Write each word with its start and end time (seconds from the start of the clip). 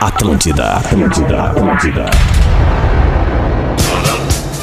Atlântida, 0.00 0.74
Atlântida, 0.76 1.44
Atlântida. 1.44 2.04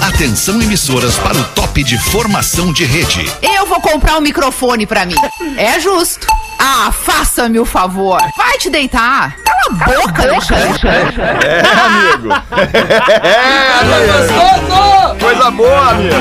Atenção 0.01 0.61
emissoras 0.61 1.17
para 1.17 1.37
o 1.37 1.43
top 1.45 1.83
de 1.83 1.97
formação 1.97 2.71
de 2.71 2.83
rede. 2.85 3.31
Eu 3.41 3.65
vou 3.65 3.81
comprar 3.81 4.17
um 4.17 4.21
microfone 4.21 4.85
pra 4.85 5.05
mim. 5.05 5.15
É 5.57 5.79
justo. 5.79 6.27
Ah, 6.59 6.91
faça-me 6.91 7.59
o 7.59 7.65
favor. 7.65 8.19
Vai 8.37 8.57
te 8.57 8.69
deitar. 8.69 9.35
Cala 9.43 9.61
a 9.69 9.69
boca, 9.71 10.23
Alexandre. 10.23 10.79
É, 11.43 11.61
amigo. 11.85 12.29
É, 13.23 13.79
amigo. 13.81 15.19
Coisa 15.19 15.51
boa, 15.51 15.89
amigo. 15.91 16.15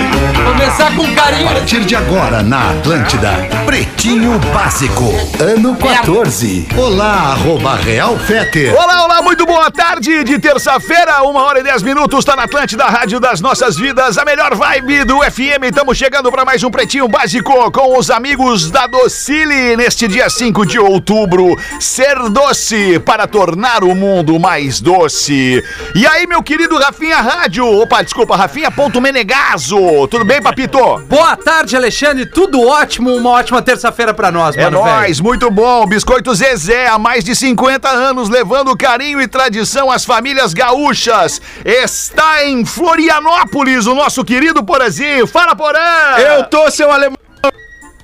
Começar 0.45 0.95
com 0.97 1.15
carinho. 1.15 1.49
A 1.49 1.53
partir 1.53 1.85
de 1.85 1.95
agora 1.97 2.43
na 2.43 2.71
Atlântida, 2.71 3.31
Pretinho 3.73 4.39
Básico, 4.53 5.05
ano 5.41 5.75
14. 5.77 6.69
Olá, 6.77 7.33
arroba 7.33 7.75
Real 7.77 8.19
Feter. 8.19 8.71
Olá, 8.75 9.05
olá, 9.07 9.23
muito 9.23 9.47
boa 9.47 9.71
tarde 9.71 10.23
de 10.25 10.39
terça-feira, 10.39 11.23
uma 11.23 11.43
hora 11.45 11.61
e 11.61 11.63
dez 11.63 11.83
minutos, 11.83 12.23
tá 12.23 12.37
na 12.37 12.43
Atlântida, 12.43 12.85
Rádio 12.85 13.19
das 13.19 13.41
Nossas 13.41 13.79
Vidas, 13.79 14.19
a 14.19 14.27
melhor 14.27 14.55
vibe 14.55 15.05
do 15.05 15.21
FM. 15.21 15.65
Estamos 15.71 15.97
chegando 15.97 16.31
para 16.31 16.45
mais 16.45 16.63
um 16.63 16.71
Pretinho 16.71 17.09
Básico 17.09 17.73
com 17.73 17.99
os 17.99 18.11
amigos 18.11 18.71
da 18.71 18.87
Docile 18.87 19.75
neste 19.75 20.07
dia 20.07 20.29
5 20.29 20.67
de 20.67 20.79
outubro. 20.79 21.59
Ser 21.81 22.29
doce 22.29 22.99
para 22.99 23.27
tornar 23.27 23.85
o 23.85 23.95
mundo 23.95 24.39
mais 24.39 24.83
doce. 24.83 25.65
E 25.95 26.07
aí, 26.07 26.27
meu 26.27 26.43
querido 26.43 26.77
Rafinha 26.77 27.23
Rádio, 27.23 27.67
opa, 27.81 28.03
desculpa, 28.03 28.37
Rafinha.menegaso, 28.37 30.07
tudo 30.09 30.27
bem, 30.27 30.43
papito? 30.43 30.79
Boa 31.09 31.35
tarde, 31.39 31.75
Alexandre. 31.75 32.27
Tudo 32.27 32.61
ótimo. 32.69 33.17
Uma 33.17 33.31
ótima 33.31 33.62
terça-feira 33.63 34.13
pra 34.13 34.31
nós, 34.31 34.57
É 34.57 34.65
mano. 34.65 34.85
nóis, 34.85 35.21
muito 35.21 35.51
bom. 35.51 35.87
Biscoito 35.87 36.35
Zezé, 36.35 36.89
há 36.89 36.99
mais 36.99 37.25
de 37.25 37.35
50 37.35 37.89
anos, 37.89 38.29
levando 38.29 38.77
carinho 38.77 39.21
e 39.21 39.29
tradição 39.29 39.91
às 39.91 40.05
famílias 40.05 40.53
gaúchas. 40.53 41.41
Está 41.65 42.45
em 42.45 42.65
Florianópolis, 42.65 43.87
o 43.87 43.95
nosso 43.95 44.25
querido 44.25 44.63
Porazinho. 44.65 45.27
Fala, 45.27 45.55
Porã! 45.55 45.79
Eu 46.19 46.45
tô, 46.45 46.71
seu 46.71 46.91
alemão. 46.91 47.17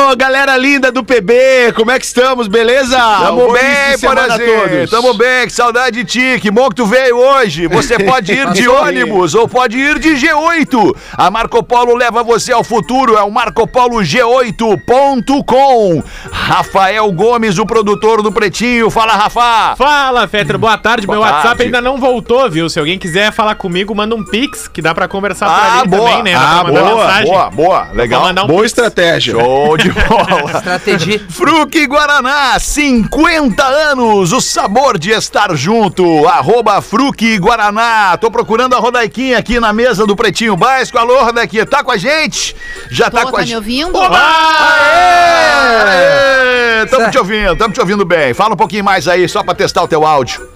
Ô, 0.00 0.14
galera 0.14 0.56
linda 0.56 0.92
do 0.92 1.02
PB, 1.02 1.72
como 1.74 1.90
é 1.90 1.98
que 1.98 2.04
estamos, 2.04 2.46
beleza? 2.46 2.96
Tamo 2.96 3.52
bem, 3.52 3.98
Porazinho. 4.00 4.60
todos. 4.62 4.90
Tamo 4.90 5.12
bem, 5.14 5.44
que 5.44 5.52
saudade 5.52 6.04
de 6.04 6.06
ti. 6.36 6.38
Que 6.40 6.52
bom 6.52 6.68
que 6.68 6.76
tu 6.76 6.86
veio 6.86 7.16
hoje. 7.18 7.66
Você 7.66 7.98
pode 8.04 8.32
ir 8.32 8.48
de 8.52 8.68
ônibus 8.68 9.34
ou 9.34 9.48
pode 9.48 9.76
ir 9.76 9.98
de 9.98 10.10
G8. 10.10 10.94
A 11.16 11.28
Marco 11.32 11.60
Polo 11.64 11.96
leva 11.96 12.22
você 12.22 12.52
ao 12.52 12.62
futuro. 12.62 13.16
É 13.16 13.22
o 13.24 13.30
marcopolog8.com. 13.32 16.02
Rafael 16.30 17.10
Gomes, 17.10 17.58
o 17.58 17.66
produtor 17.66 18.22
do 18.22 18.30
Pretinho. 18.30 18.90
Fala, 18.90 19.14
Rafa. 19.14 19.74
Fala, 19.76 20.28
Fetter, 20.28 20.56
boa 20.58 20.78
tarde. 20.78 21.08
Boa 21.08 21.18
Meu 21.18 21.26
WhatsApp 21.26 21.48
tarde. 21.48 21.62
ainda 21.64 21.80
não 21.80 21.96
voltou, 21.98 22.48
viu? 22.48 22.70
Se 22.70 22.78
alguém 22.78 23.00
quiser 23.00 23.32
falar 23.32 23.56
comigo, 23.56 23.92
manda 23.96 24.14
um 24.14 24.24
pix, 24.24 24.68
que 24.68 24.80
dá 24.80 24.94
pra 24.94 25.08
conversar 25.08 25.46
por 25.46 25.54
Ah, 25.60 25.80
ali 25.80 25.88
boa. 25.88 26.08
também, 26.08 26.22
né? 26.22 26.34
Dá 26.34 26.60
Ah, 26.60 26.64
boa, 26.64 26.94
mensagem. 26.94 27.32
Boa, 27.32 27.50
boa, 27.50 27.88
legal. 27.92 28.26
Um 28.28 28.34
Boa 28.46 28.62
pix. 28.62 28.66
estratégia. 28.66 29.34
Show 29.34 29.76
de 29.76 29.87
bola. 29.92 30.58
Estratégia. 30.58 31.20
Fruque 31.28 31.86
Guaraná, 31.86 32.58
50 32.58 33.64
anos, 33.64 34.32
o 34.32 34.40
sabor 34.40 34.98
de 34.98 35.10
estar 35.10 35.54
junto. 35.54 36.26
Arroba 36.26 36.80
Fruque 36.80 37.38
Guaraná. 37.38 38.16
Tô 38.16 38.30
procurando 38.30 38.74
a 38.74 38.78
Rodaiquinha 38.78 39.38
aqui 39.38 39.60
na 39.60 39.72
mesa 39.72 40.06
do 40.06 40.16
Pretinho 40.16 40.56
Básico. 40.56 40.98
Alô, 40.98 41.24
Rodaiquinha, 41.24 41.66
tá 41.66 41.82
com 41.82 41.90
a 41.90 41.96
gente? 41.96 42.54
Já 42.90 43.10
tá 43.10 43.22
Tô, 43.22 43.30
com 43.30 43.36
a 43.36 43.40
tá 43.40 43.42
me 43.42 43.46
gente. 43.46 43.56
ouvindo? 43.56 43.96
Oba! 43.96 44.18
Aê! 44.18 46.80
Aê! 46.80 46.86
Tamo 46.86 47.10
te 47.10 47.18
ouvindo, 47.18 47.56
tamo 47.56 47.74
te 47.74 47.80
ouvindo 47.80 48.04
bem. 48.04 48.32
Fala 48.34 48.54
um 48.54 48.56
pouquinho 48.56 48.84
mais 48.84 49.08
aí, 49.08 49.28
só 49.28 49.42
pra 49.42 49.54
testar 49.54 49.82
o 49.82 49.88
teu 49.88 50.06
áudio. 50.06 50.46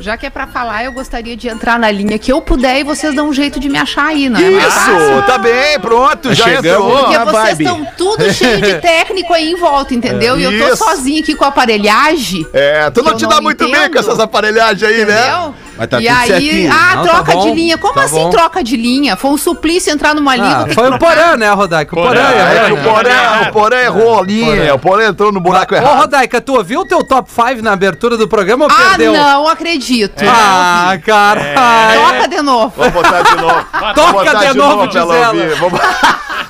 Já 0.00 0.16
que 0.16 0.26
é 0.26 0.30
pra 0.30 0.46
falar, 0.46 0.84
eu 0.84 0.92
gostaria 0.92 1.36
de 1.36 1.48
entrar 1.48 1.78
na 1.78 1.90
linha 1.90 2.18
que 2.18 2.32
eu 2.32 2.40
puder 2.40 2.78
e 2.80 2.84
vocês 2.84 3.14
dão 3.14 3.28
um 3.28 3.32
jeito 3.32 3.58
de 3.58 3.68
me 3.68 3.78
achar 3.78 4.06
aí, 4.06 4.28
né? 4.28 4.38
Mais 4.50 4.72
fácil. 4.72 4.96
Isso, 4.96 5.22
tá 5.26 5.38
bem, 5.38 5.80
pronto, 5.80 6.34
já 6.34 6.44
chegamos. 6.44 6.86
entrou. 6.88 7.04
Porque 7.04 7.18
vocês 7.18 7.58
vibe. 7.58 7.64
estão 7.64 7.86
tudo 7.96 8.32
cheio 8.32 8.60
de 8.60 8.74
técnico 8.80 9.32
aí 9.32 9.50
em 9.50 9.56
volta, 9.56 9.94
entendeu? 9.94 10.38
E 10.38 10.44
eu 10.44 10.58
tô 10.58 10.72
Isso. 10.74 10.84
sozinha 10.84 11.20
aqui 11.20 11.34
com 11.34 11.44
a 11.44 11.48
aparelhagem. 11.48 12.46
É, 12.52 12.90
tu 12.90 13.02
não 13.02 13.16
te 13.16 13.22
não 13.22 13.30
dá 13.30 13.40
muito 13.40 13.64
bem 13.64 13.74
entendo. 13.74 13.92
com 13.92 13.98
essas 13.98 14.20
aparelhagens 14.20 14.82
aí, 14.82 15.04
né? 15.04 15.52
Mas 15.78 15.88
tá 15.88 16.00
e 16.00 16.06
tudo 16.06 16.16
aí, 16.18 16.26
certinho. 16.28 16.72
ah, 16.72 16.96
Não, 16.96 17.04
tá 17.04 17.12
troca 17.14 17.32
bom, 17.32 17.42
de 17.42 17.52
linha. 17.54 17.78
Como 17.78 17.94
tá 17.94 18.02
assim 18.04 18.14
bom. 18.16 18.30
troca 18.30 18.64
de 18.64 18.76
linha? 18.76 19.16
Foi 19.16 19.30
um 19.30 19.36
suplício 19.36 19.92
entrar 19.92 20.14
numa 20.14 20.34
linha. 20.36 20.48
vou 20.56 20.64
Ah, 20.64 20.68
que 20.68 20.74
foi 20.74 20.90
o. 20.90 20.98
Porã, 20.98 21.36
né, 21.36 21.50
Rodaica? 21.52 21.98
O 21.98 22.02
Porã, 22.02 22.20
é, 22.20 22.56
É, 22.56 22.68
né? 22.68 22.72
o 22.72 22.82
Porã, 22.82 23.48
o 23.48 23.52
Porã 23.52 23.76
errou 23.76 24.18
a 24.18 24.22
linha, 24.22 24.74
o 24.74 24.78
Porã 24.78 25.08
entrou 25.08 25.30
no 25.32 25.40
buraco 25.40 25.74
Ô, 25.74 25.76
errado. 25.76 25.98
Rodaica, 25.98 26.40
tu 26.40 26.54
ouviu 26.54 26.80
o 26.80 26.84
teu 26.86 27.02
top 27.04 27.30
5 27.30 27.62
na 27.62 27.72
abertura 27.72 28.16
do 28.16 28.26
programa 28.26 28.64
ou 28.64 28.70
Ah, 28.70 28.88
perdeu? 28.90 29.12
não 29.12 29.48
acredito. 29.48 30.22
Ah, 30.26 30.92
Não 30.94 31.00
caralho. 31.00 32.00
ouvi. 32.00 32.12
Toca 32.16 32.28
de 32.28 32.42
novo. 32.42 32.72
Vamos 32.76 32.92
botar 32.92 33.22
de 33.22 33.36
novo. 33.36 33.66
Toca 33.94 34.34
de 34.48 34.54
novo, 34.58 34.86
Gisela. 34.86 35.32
Vamos- 35.60 35.80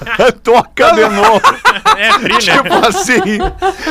Toca 0.42 0.92
de 0.92 1.08
novo. 1.08 1.40
É, 1.96 2.18
né? 2.18 2.28
Tipo 2.38 2.86
assim. 2.86 3.38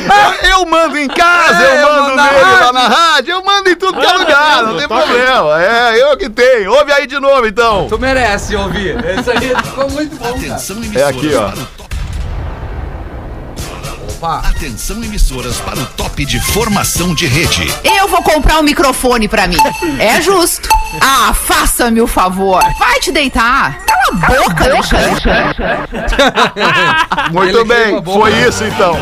ah, 0.10 0.48
Eu 0.48 0.66
mando 0.68 0.96
em 0.98 1.08
casa, 1.08 1.64
É, 1.64 1.82
eu 1.82 1.92
mando 1.92 2.16
nele 2.22 2.64
lá 2.64 2.72
na 2.74 2.88
rádio, 2.88 3.32
eu 3.32 3.44
mando 3.44 3.70
em 3.70 3.76
tudo 3.76 4.00
que 4.00 4.06
é 4.06 4.14
lugar, 4.14 4.64
não 4.64 4.78
tem 4.78 4.88
problema. 4.88 5.64
É, 5.64 6.04
eu 6.04 6.16
que 6.16 6.30
tenho. 6.30 6.72
Ouve 6.72 6.92
aí 6.92 7.08
de 7.08 7.20
novo, 7.20 7.48
então. 7.48 7.88
Tu 7.90 7.98
merece 7.98 8.56
ouvir. 8.56 8.96
Isso 9.20 9.32
aí 9.32 9.56
ficou 9.64 9.90
muito 9.90 10.16
bom, 10.18 10.26
cara. 10.34 10.38
Atenção 10.38 10.76
É 10.78 10.80
emissoras 10.86 11.16
aqui, 11.16 11.34
ó. 11.36 11.50
para 11.50 11.62
o 11.62 11.66
top. 11.78 11.96
Opa. 14.18 14.42
Atenção 14.50 15.04
emissoras 15.04 15.58
para 15.58 15.80
o 15.80 15.86
top 15.88 16.26
de 16.26 16.40
formação 16.40 17.14
de 17.16 17.26
rede. 17.26 17.68
Eu 17.84 18.08
vou 18.08 18.22
comprar 18.22 18.60
um 18.60 18.64
microfone 18.64 19.28
pra 19.28 19.48
mim. 19.48 19.58
É 20.00 20.22
justo. 20.22 20.70
Ah, 21.02 21.34
faça-me 21.34 22.02
o 22.02 22.08
favor. 22.08 22.62
Vai 22.78 23.00
te 23.00 23.12
deitar. 23.12 23.80
Boca, 24.16 24.64
Alexandre. 24.66 25.22
Muito 27.32 27.58
Ele 27.58 27.64
bem, 27.66 28.04
foi 28.04 28.32
isso 28.48 28.64
então. 28.64 28.96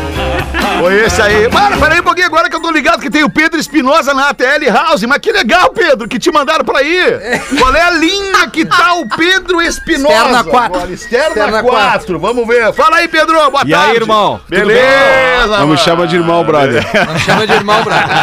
Foi 0.80 0.94
esse 1.04 1.20
aí. 1.22 1.48
Mano, 1.52 1.78
peraí 1.78 2.00
um 2.00 2.04
pouquinho 2.04 2.26
agora 2.26 2.48
que 2.48 2.56
eu 2.56 2.60
tô 2.60 2.70
ligado 2.70 3.00
que 3.00 3.10
tem 3.10 3.22
o 3.24 3.30
Pedro 3.30 3.58
Espinosa 3.60 4.12
na 4.14 4.30
ATL 4.30 4.70
House. 4.72 5.02
Mas 5.04 5.18
que 5.18 5.30
legal, 5.32 5.70
Pedro, 5.70 6.08
que 6.08 6.18
te 6.18 6.30
mandaram 6.32 6.64
pra 6.64 6.82
ir. 6.82 7.20
Qual 7.58 7.74
é 7.74 7.82
a 7.82 7.90
linha 7.90 8.48
que 8.48 8.64
tá 8.64 8.94
o 8.94 9.08
Pedro 9.08 9.60
Espinosa? 9.62 10.14
Externa 10.14 10.44
quatro. 10.44 10.76
agora? 10.78 10.92
Externa, 10.92 11.28
Externa 11.28 11.62
4. 11.62 12.18
Vamos 12.18 12.46
ver. 12.46 12.72
Fala 12.72 12.96
aí, 12.96 13.08
Pedro. 13.08 13.34
Boa 13.50 13.62
E 13.64 13.70
tarde. 13.70 13.74
aí, 13.74 13.96
irmão? 13.96 14.40
Beleza, 14.48 15.58
Não 15.58 15.66
me 15.68 15.76
chama 15.76 16.06
de 16.06 16.16
irmão, 16.16 16.42
brother. 16.44 16.84
Não 17.06 17.18
chama 17.18 17.46
de 17.46 17.52
irmão, 17.52 17.82
Braga. 17.84 18.14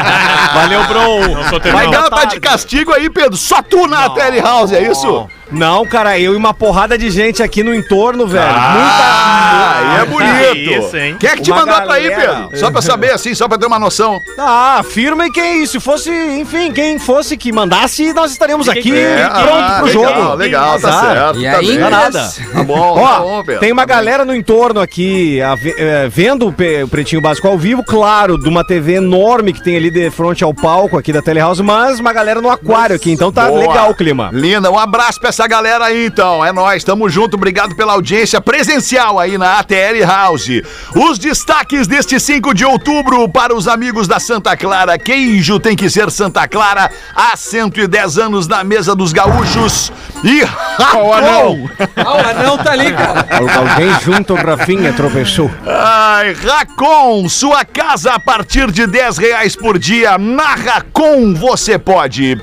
Valeu, 0.54 0.84
bro. 0.86 1.72
Vai 1.72 1.90
dar 1.90 2.10
tá 2.10 2.26
de 2.26 2.40
castigo 2.40 2.94
aí, 2.94 3.10
Pedro. 3.10 3.38
Só 3.38 3.62
tu 3.62 3.88
na 3.88 4.06
ATL 4.06 4.42
House, 4.44 4.72
é 4.72 4.82
isso? 4.82 5.28
Não, 5.52 5.86
cara, 5.86 6.18
eu 6.20 6.34
e 6.34 6.36
uma 6.38 6.54
porrada 6.54 6.98
de 6.98 7.10
gente 7.10 7.44
aqui 7.44 7.64
no 7.64 7.74
entorno, 7.76 8.26
velho. 8.28 8.46
Ah, 8.46 9.96
aí 9.96 10.02
é 10.02 10.06
bonito. 10.06 10.54
que 10.54 10.60
isso, 10.76 10.98
hein? 10.98 11.18
Quem 11.20 11.30
é 11.30 11.36
que 11.36 11.42
te 11.42 11.52
Uma 11.52 11.66
mandou 11.66 11.82
pra 11.82 12.00
ir, 12.00 12.10
galera. 12.10 12.34
Pedro? 12.44 12.58
Só 12.60 12.72
pra 12.72 12.82
saber 12.82 13.12
assim, 13.12 13.34
só 13.36 13.48
pra 13.48 13.58
ter 13.58 13.66
uma 13.66 13.78
noção. 13.80 14.22
Ah, 14.38 14.82
firma 14.90 15.28
e 15.28 15.32
quem 15.32 15.66
se 15.66 15.80
fosse, 15.80 16.10
enfim, 16.40 16.72
quem 16.72 16.98
fosse 17.00 17.36
que 17.38 17.52
mandasse, 17.52 18.14
nós 18.14 18.32
estaríamos 18.32 18.70
aqui 18.70 18.96
É, 18.98 19.28
pronto 19.28 19.50
ah, 19.52 19.76
pro 19.80 19.86
legal, 19.88 20.14
jogo. 20.16 20.36
Legal, 20.36 20.80
tá 20.80 20.88
Azar. 20.88 21.06
certo. 21.12 21.40
E 21.40 21.44
tá 21.52 21.58
aí, 21.58 21.68
bem. 21.68 21.80
Não 21.80 21.88
é 21.88 21.90
nada. 21.90 22.30
Tá 22.54 22.64
bom, 22.64 22.96
tá 22.96 23.20
bom, 23.20 23.40
Ó, 23.40 23.44
Pedro. 23.44 23.60
tem 23.60 23.72
uma 23.72 23.82
Tá 23.82 23.88
bem. 23.88 23.96
galera 23.96 24.24
no 24.26 24.36
entorno 24.36 24.80
aqui, 24.80 25.42
a 25.42 25.56
eh, 25.78 26.08
vendo 26.10 26.48
o 26.48 26.54
Pretinho 26.88 27.22
Básico 27.22 27.48
ao 27.48 27.58
vivo, 27.58 27.84
claro, 27.84 28.38
de 28.38 28.48
uma 28.48 28.64
TV 28.64 28.94
enorme 28.94 29.52
que 29.54 29.62
tem 29.64 29.76
ali 29.76 29.90
de 29.92 30.10
frente 30.12 30.44
ao 30.44 30.54
palco 30.54 30.98
aqui 30.98 31.12
da 31.12 31.22
Telehouse, 31.22 31.62
mas 31.62 32.00
uma 32.00 32.14
galera 32.14 32.40
no 32.42 32.50
aquário 32.50 32.96
aqui, 32.96 33.12
então 33.12 33.32
tá 33.32 33.48
Boa. 33.48 33.60
legal 33.60 33.90
o 33.92 33.96
clima. 33.96 34.30
Linda, 34.32 34.72
um 34.72 34.78
abraço 34.80 35.20
pra 35.20 35.30
essa 35.30 35.41
galera 35.48 35.86
aí 35.86 36.06
então. 36.06 36.44
É 36.44 36.52
nóis, 36.52 36.84
tamo 36.84 37.10
junto. 37.10 37.36
Obrigado 37.36 37.76
pela 37.76 37.94
audiência 37.94 38.40
presencial 38.42 39.20
aí 39.20 39.38
na 39.38 39.60
ATL 39.60 40.06
House. 40.06 40.62
Os 40.96 41.18
destaques 41.18 41.88
deste 41.88 42.20
5 42.20 42.54
de 42.54 42.66
outubro 42.66 43.28
para 43.30 43.56
os 43.56 43.68
amigos 43.68 44.08
da 44.08 44.20
Santa 44.20 44.56
Clara. 44.56 44.98
Queijo 44.98 45.60
tem 45.60 45.76
que 45.76 45.90
ser 45.90 46.10
Santa 46.12 46.48
Clara 46.48 46.90
há 47.16 47.36
110 47.36 48.18
anos 48.18 48.48
na 48.48 48.64
mesa 48.64 48.96
dos 48.96 49.14
gaúchos. 49.14 49.92
E 50.24 50.44
Racon. 50.44 51.70
Ah, 51.96 52.14
o 52.14 52.30
anão 52.30 52.58
tá 52.58 52.72
ali, 52.74 52.94
cara. 52.94 53.28
Alguém 53.58 54.00
junto, 54.02 54.34
o 54.34 54.38
Rafinha 54.38 54.94
tropeçou. 54.94 55.50
Ai, 55.66 56.34
Racon, 56.34 57.28
sua 57.28 57.66
casa 57.66 58.14
a 58.14 58.20
partir 58.20 58.72
de 58.72 58.86
10 58.86 59.18
reais 59.18 59.56
por 59.56 59.80
dia. 59.80 60.18
Na 60.18 60.56
Racon 60.56 61.34
você 61.34 61.80
pode. 61.80 62.36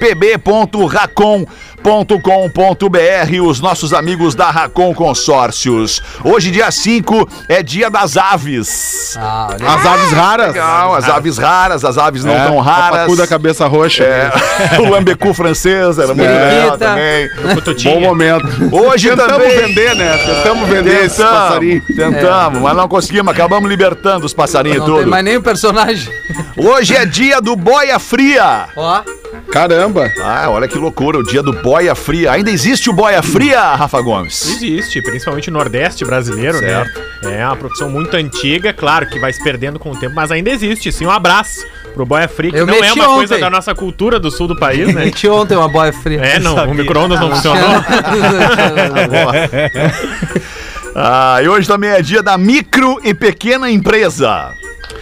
pb.racon.com.br 1.88 3.40
Os 3.48 3.60
nossos 3.60 3.92
amigos 3.94 4.34
da 4.34 4.50
Racon 4.50 4.92
Consórcios. 4.94 6.02
Hoje, 6.22 6.50
dia 6.50 6.70
5, 6.70 7.26
é 7.48 7.62
dia 7.62 7.88
das 7.90 8.16
aves. 8.16 9.16
Ah, 9.18 9.48
olha 9.52 9.68
As 9.70 9.86
aves 9.86 10.12
raras. 10.12 10.46
Legal, 10.48 10.94
as 10.94 11.08
aves 11.08 11.38
raras, 11.38 11.84
as 11.84 11.96
aves 11.96 12.24
não 12.24 12.34
É, 12.34 12.46
tão 12.46 12.58
raras. 12.58 12.90
Papacu 13.00 13.16
da 13.16 13.26
cabeça 13.26 13.66
roxa. 13.66 14.04
É, 14.04 14.30
o 14.80 14.90
lambecu 14.90 15.32
francês 15.32 15.98
era 15.98 16.08
muito 16.14 16.28
legal 16.28 16.50
Periquita. 16.50 16.78
também. 16.78 17.28
Bom 17.94 18.00
momento. 18.00 18.46
Hoje 18.70 19.08
Tentamos 19.08 19.32
também. 19.32 19.58
vender, 19.58 19.94
né? 19.96 20.18
Tentamos 20.18 20.68
vender 20.68 21.04
esses 21.04 21.16
Tentamos, 21.16 21.38
passarinhos. 21.38 21.84
tentamos, 21.86 22.60
mas 22.62 22.76
não 22.76 22.88
conseguimos. 22.88 23.32
Acabamos 23.32 23.68
libertando 23.68 24.26
os 24.26 24.34
passarinhos 24.34 24.78
Não 24.80 24.86
tem 24.86 24.94
tudo. 24.96 25.10
mais 25.10 25.24
nem 25.24 25.36
o 25.36 25.42
personagem. 25.42 26.12
Hoje 26.56 26.94
é 26.94 27.06
dia 27.06 27.40
do 27.40 27.56
boia 27.56 27.98
fria. 27.98 28.68
Ó. 28.76 29.02
Caramba. 29.52 30.10
Ah, 30.22 30.50
olha 30.50 30.68
que 30.68 30.76
loucura, 30.76 31.18
o 31.18 31.22
dia 31.22 31.42
do 31.42 31.52
boia 31.52 31.94
fria. 31.94 32.32
Ainda 32.32 32.50
existe 32.50 32.90
o 32.90 32.92
boia 32.92 33.22
fria, 33.22 33.74
Rafa 33.74 34.00
Gomes? 34.00 34.46
Existe, 34.46 35.00
principalmente 35.02 35.50
no 35.50 35.58
Nordeste 35.58 36.04
brasileiro, 36.04 36.58
Certo. 36.58 37.00
né? 37.22 37.40
É 37.40 37.46
uma 37.46 37.56
profissão 37.56 37.88
muito 37.88 38.14
antiga, 38.16 38.72
claro 38.72 39.06
que 39.08 39.18
vai 39.18 39.32
se 39.32 39.42
perdendo 39.42 39.78
com 39.78 39.90
o 39.90 39.96
tempo, 39.98 40.14
mas 40.14 40.30
ainda 40.30 40.50
existe, 40.50 40.92
sim. 40.92 41.06
Um 41.06 41.10
abraço 41.10 41.66
pro 41.94 42.04
Boia 42.04 42.28
Fria, 42.28 42.52
que 42.52 42.58
Eu 42.58 42.66
não 42.66 42.74
é 42.74 42.92
uma 42.92 43.06
coisa 43.06 43.34
ontem. 43.34 43.40
da 43.40 43.50
nossa 43.50 43.74
cultura 43.74 44.20
do 44.20 44.30
sul 44.30 44.46
do 44.46 44.56
país, 44.56 44.94
né? 44.94 45.06
Meti 45.06 45.26
ontem 45.28 45.56
uma 45.56 45.68
boia 45.68 45.92
fria. 45.92 46.20
É, 46.20 46.38
não, 46.38 46.54
o 46.70 46.74
micro-ondas 46.74 47.18
não 47.18 47.30
funcionou. 47.34 47.82
Ah, 51.00 51.38
e 51.40 51.48
hoje 51.48 51.68
também 51.68 51.90
é 51.90 52.02
dia 52.02 52.24
da 52.24 52.36
micro 52.36 52.98
e 53.04 53.14
pequena 53.14 53.70
empresa. 53.70 54.52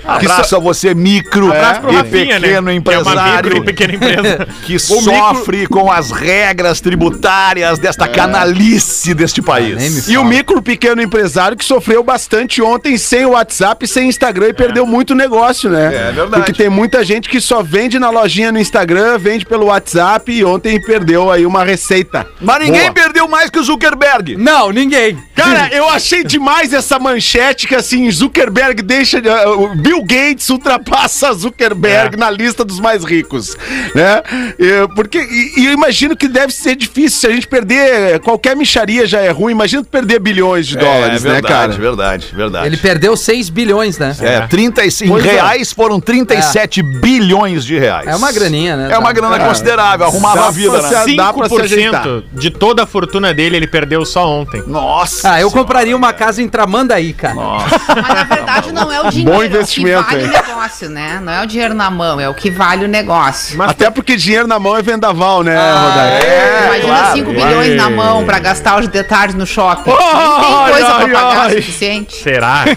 Abraço 0.06 0.56
a 0.56 0.58
você, 0.58 0.94
micro 0.94 1.48
Abraço 1.48 1.80
pro 1.80 1.92
e 1.92 1.96
Rafinha, 1.96 2.38
né? 2.38 2.48
pequeno 2.48 2.48
Que 2.48 2.54
é 2.54 2.60
uma 2.60 2.74
empresário 2.74 3.50
micro 3.50 3.56
e 3.56 3.64
pequena 3.64 3.94
empresa. 3.94 4.48
que 4.64 4.78
sofre 4.78 5.66
com 5.66 5.90
as 5.90 6.10
regras 6.10 6.80
tributárias 6.80 7.78
desta 7.78 8.08
canalice 8.08 9.14
deste 9.14 9.42
país. 9.42 10.08
E 10.08 10.16
o 10.16 10.24
micro 10.24 10.62
pequeno 10.62 11.02
empresário 11.02 11.56
que 11.56 11.64
sofreu 11.64 12.02
bastante 12.02 12.62
ontem 12.62 12.96
sem 12.96 13.24
o 13.24 13.30
WhatsApp, 13.30 13.86
sem 13.86 14.08
Instagram 14.08 14.48
e 14.48 14.54
perdeu 14.54 14.86
muito 14.86 15.14
negócio, 15.14 15.70
né? 15.70 15.86
É 15.86 16.12
verdade. 16.12 16.44
Porque 16.44 16.52
tem 16.52 16.68
muita 16.68 17.04
gente 17.04 17.28
que 17.28 17.40
só 17.40 17.62
vende 17.62 17.98
na 17.98 18.10
lojinha 18.10 18.52
no 18.52 18.58
Instagram, 18.58 19.18
vende 19.18 19.44
pelo 19.44 19.66
WhatsApp 19.66 20.30
e 20.30 20.44
ontem 20.44 20.80
perdeu 20.80 21.30
aí 21.30 21.44
uma 21.44 21.64
receita. 21.64 22.26
Mas 22.40 22.60
ninguém 22.60 22.82
Boa. 22.82 22.92
perdeu 22.92 23.28
mais 23.28 23.50
que 23.50 23.58
o 23.58 23.62
Zuckerberg. 23.62 24.36
Não, 24.36 24.70
ninguém. 24.70 25.18
Cara, 25.34 25.68
eu 25.72 25.88
achei 25.88 26.24
demais 26.24 26.72
essa 26.72 26.98
manchete 26.98 27.66
que 27.66 27.74
assim, 27.74 28.10
Zuckerberg 28.10 28.82
deixa. 28.82 29.18
uh, 29.18 29.62
o 29.62 29.74
Bill 29.96 30.02
Gates 30.04 30.48
ultrapassa 30.50 31.32
Zuckerberg 31.32 32.16
na 32.16 32.30
lista 32.30 32.64
dos 32.64 32.78
mais 32.80 33.04
ricos. 33.04 33.56
Né? 33.94 34.22
E, 34.58 34.88
porque, 34.94 35.18
e, 35.18 35.60
e 35.60 35.66
eu 35.66 35.72
imagino 35.72 36.16
que 36.16 36.28
deve 36.28 36.52
ser 36.52 36.76
difícil. 36.76 37.20
Se 37.20 37.26
a 37.26 37.30
gente 37.30 37.46
perder 37.48 38.20
qualquer 38.20 38.54
micharia 38.56 39.06
já 39.06 39.20
é 39.20 39.30
ruim, 39.30 39.52
imagina 39.52 39.82
tu 39.82 39.88
perder 39.88 40.18
bilhões 40.18 40.66
de 40.66 40.76
dólares, 40.76 41.24
é 41.24 41.28
né, 41.28 41.34
verdade, 41.34 41.46
cara? 41.54 41.72
verdade, 41.72 42.26
verdade. 42.34 42.66
Ele 42.66 42.76
perdeu 42.76 43.16
6 43.16 43.48
bilhões, 43.48 43.98
né? 43.98 44.14
É, 44.20 44.40
35 44.46 45.10
Pois 45.12 45.24
é. 45.24 45.30
reais 45.32 45.72
foram 45.72 46.00
37 46.00 46.82
bilhões 46.82 47.64
de 47.64 47.78
reais. 47.78 48.06
É 48.06 48.14
uma 48.16 48.30
graninha, 48.32 48.76
né? 48.76 48.88
É 48.92 48.98
uma 48.98 49.12
grana 49.12 49.38
considerável, 49.38 50.06
arrumava 50.06 50.40
dá 50.42 50.46
a 50.48 50.50
vida, 50.50 50.82
né? 50.82 51.04
se- 51.04 51.16
dá 51.16 51.32
pra 51.32 51.48
se 51.48 51.60
ajeitar. 51.60 52.04
5% 52.06 52.24
de 52.32 52.50
toda 52.50 52.82
a 52.82 52.86
fortuna 52.86 53.32
dele 53.32 53.56
ele 53.56 53.66
perdeu 53.66 54.04
só 54.04 54.28
ontem. 54.28 54.62
Nossa. 54.66 55.32
Ah, 55.32 55.40
eu 55.40 55.50
compraria 55.50 55.96
uma 55.96 56.12
casa 56.12 56.42
em 56.42 56.48
Tramandaí, 56.48 57.12
cara. 57.12 57.34
Mas 57.34 58.14
na 58.14 58.24
verdade 58.24 58.72
não 58.72 58.92
é 58.92 59.00
o 59.00 59.10
dinheiro, 59.10 59.32
Bom 59.32 59.42
é 59.42 59.48
o 59.94 60.04
que 60.04 60.14
investimento, 60.14 60.30
vale 60.32 60.36
hein? 60.36 60.46
negócio, 60.48 60.88
né? 60.88 61.20
Não 61.22 61.32
é 61.32 61.42
o 61.42 61.46
dinheiro 61.46 61.74
na 61.74 61.90
mão, 61.90 62.18
é 62.20 62.28
o 62.28 62.34
que 62.34 62.50
vale 62.50 62.84
o 62.84 62.88
negócio. 62.88 63.60
Até 63.62 63.90
porque 63.90 64.16
dinheiro 64.16 64.46
na 64.46 64.58
mão 64.58 64.76
é 64.76 64.82
vendaval, 64.82 65.42
né, 65.42 65.56
Ah, 65.56 65.88
Rodaica? 65.88 66.26
é, 66.26 66.64
Imagina 66.66 66.94
claro, 66.98 67.16
5 67.18 67.34
claro. 67.34 67.48
bilhões 67.48 67.76
na 67.76 67.90
mão 67.90 68.24
pra 68.24 68.38
gastar 68.38 68.80
os 68.80 68.88
detalhes 68.88 69.34
no 69.34 69.46
shopping. 69.46 69.90
Ai, 69.90 70.14
Não 70.14 70.64
tem 70.64 70.72
coisa 70.72 70.86
ai, 70.94 71.08
pra 71.08 71.20
pagar 71.20 71.40
ai. 71.42 71.50
suficiente. 71.56 72.22
Será? 72.22 72.64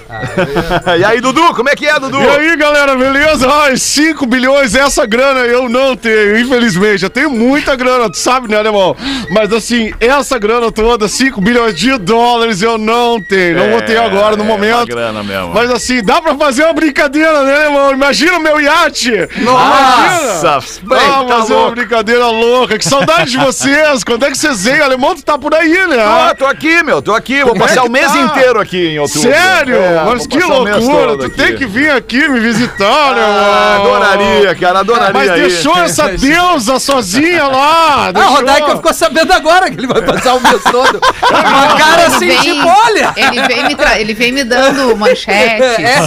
E 0.99 1.03
aí, 1.03 1.21
Dudu, 1.21 1.53
como 1.53 1.69
é 1.69 1.75
que 1.75 1.85
é, 1.85 1.99
Dudu? 1.99 2.21
E 2.21 2.27
aí, 2.29 2.55
galera, 2.57 2.95
beleza? 2.95 3.47
Ai, 3.51 3.77
5 3.77 4.25
bilhões, 4.25 4.75
essa 4.75 5.05
grana 5.05 5.41
eu 5.41 5.69
não 5.69 5.95
tenho, 5.95 6.37
infelizmente. 6.39 7.03
Eu 7.03 7.09
tenho 7.09 7.29
muita 7.29 7.75
grana, 7.75 8.09
tu 8.09 8.17
sabe, 8.17 8.47
né, 8.49 8.57
alemão? 8.57 8.95
Mas 9.31 9.51
assim, 9.53 9.93
essa 9.99 10.37
grana 10.39 10.71
toda, 10.71 11.07
5 11.07 11.39
bilhões 11.41 11.75
de 11.75 11.97
dólares, 11.97 12.61
eu 12.61 12.77
não 12.77 13.21
tenho. 13.21 13.57
Não 13.57 13.69
vou 13.71 13.81
ter 13.81 13.97
agora 13.97 14.35
no 14.35 14.43
é 14.43 14.45
uma 14.45 14.53
momento. 14.57 14.87
grana 14.87 15.23
mesmo. 15.23 15.53
Mas 15.53 15.69
assim, 15.71 16.01
dá 16.03 16.21
pra 16.21 16.35
fazer 16.35 16.63
uma 16.63 16.73
brincadeira, 16.73 16.88
né, 16.93 17.55
alemão? 17.65 17.91
Imagina 17.91 18.37
o 18.37 18.39
meu 18.41 18.59
iate! 18.61 19.11
Nossa, 19.37 20.59
bem, 20.83 20.97
Ah, 20.99 21.23
tá 21.27 21.35
fazer 21.37 21.53
uma 21.53 21.59
louco. 21.61 21.75
brincadeira 21.75 22.27
louca. 22.27 22.77
Que 22.77 22.85
saudade 22.85 23.31
de 23.31 23.37
vocês. 23.43 24.03
Quando 24.03 24.25
é 24.25 24.31
que 24.31 24.37
vocês 24.37 24.63
vêm? 24.63 24.79
Alemão, 24.79 25.15
tu 25.15 25.23
tá 25.23 25.37
por 25.37 25.53
aí, 25.53 25.87
né? 25.87 25.97
Tô, 26.29 26.35
tô 26.37 26.45
aqui, 26.45 26.83
meu, 26.83 27.01
tô 27.01 27.13
aqui. 27.13 27.41
Vou 27.43 27.51
Como 27.53 27.63
é 27.63 27.67
passar 27.67 27.81
que 27.81 27.87
o 27.87 27.91
mês 27.91 28.11
tá? 28.11 28.17
inteiro 28.19 28.59
aqui 28.59 28.87
em 28.89 28.99
outubro. 28.99 29.21
Sério? 29.31 29.75
É, 29.75 30.03
Mas 30.05 30.27
que 30.27 30.39
loucura! 30.39 31.17
Tu 31.17 31.25
aqui. 31.25 31.35
tem 31.35 31.55
que 31.55 31.65
vir 31.65 31.91
aqui 31.91 32.27
me 32.27 32.39
visitar, 32.39 33.13
né? 33.15 33.21
Ah, 33.21 33.77
adoraria, 33.81 34.55
cara, 34.55 34.79
adoraria. 34.79 35.13
Mas 35.13 35.29
aí. 35.29 35.41
deixou 35.41 35.77
essa 35.77 36.09
deusa 36.17 36.79
sozinha 36.79 37.45
lá! 37.47 38.07
Ah, 38.07 38.11
deixou. 38.11 38.29
a 38.31 38.35
Rodaica 38.35 38.75
ficou 38.77 38.93
sabendo 38.93 39.33
agora 39.33 39.69
que 39.69 39.77
ele 39.79 39.87
vai 39.87 40.01
passar 40.01 40.33
o 40.35 40.39
mês 40.41 40.61
todo. 40.63 40.99
Uma 41.29 41.77
cara 41.77 42.03
Ele 42.05 42.15
assim, 42.15 42.27
vem- 42.27 42.37
tipo, 42.39 42.67
olha! 42.67 43.13
Ele 43.15 43.41
vem, 43.47 43.63
me 43.65 43.75
tra- 43.75 43.99
ele 43.99 44.13
vem 44.13 44.31
me 44.31 44.43
dando 44.43 44.95
manchetes, 44.95 45.79
É. 45.79 45.99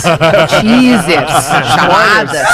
teasers, 0.78 1.30
chamadas. 1.74 2.48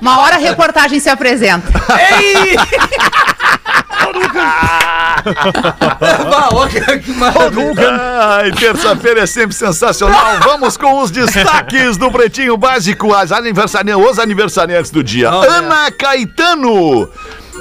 Uma 0.00 0.20
hora 0.20 0.36
a 0.36 0.38
reportagem 0.38 0.98
se 1.00 1.08
apresenta. 1.08 1.68
Ei! 2.20 2.56
Ai, 8.20 8.52
terça-feira 8.52 9.22
é 9.22 9.26
sempre 9.26 9.54
sensacional. 9.54 10.38
Vamos 10.42 10.76
com 10.76 11.00
os 11.00 11.10
destaques 11.10 11.96
do 11.96 12.10
Pretinho 12.10 12.56
Básico, 12.56 13.14
as 13.14 13.32
aniversariantes, 13.32 14.10
os 14.10 14.18
aniversariantes 14.18 14.90
do 14.90 15.02
dia. 15.02 15.30
Oh, 15.32 15.42
Ana 15.42 15.90
Caetano. 15.90 17.08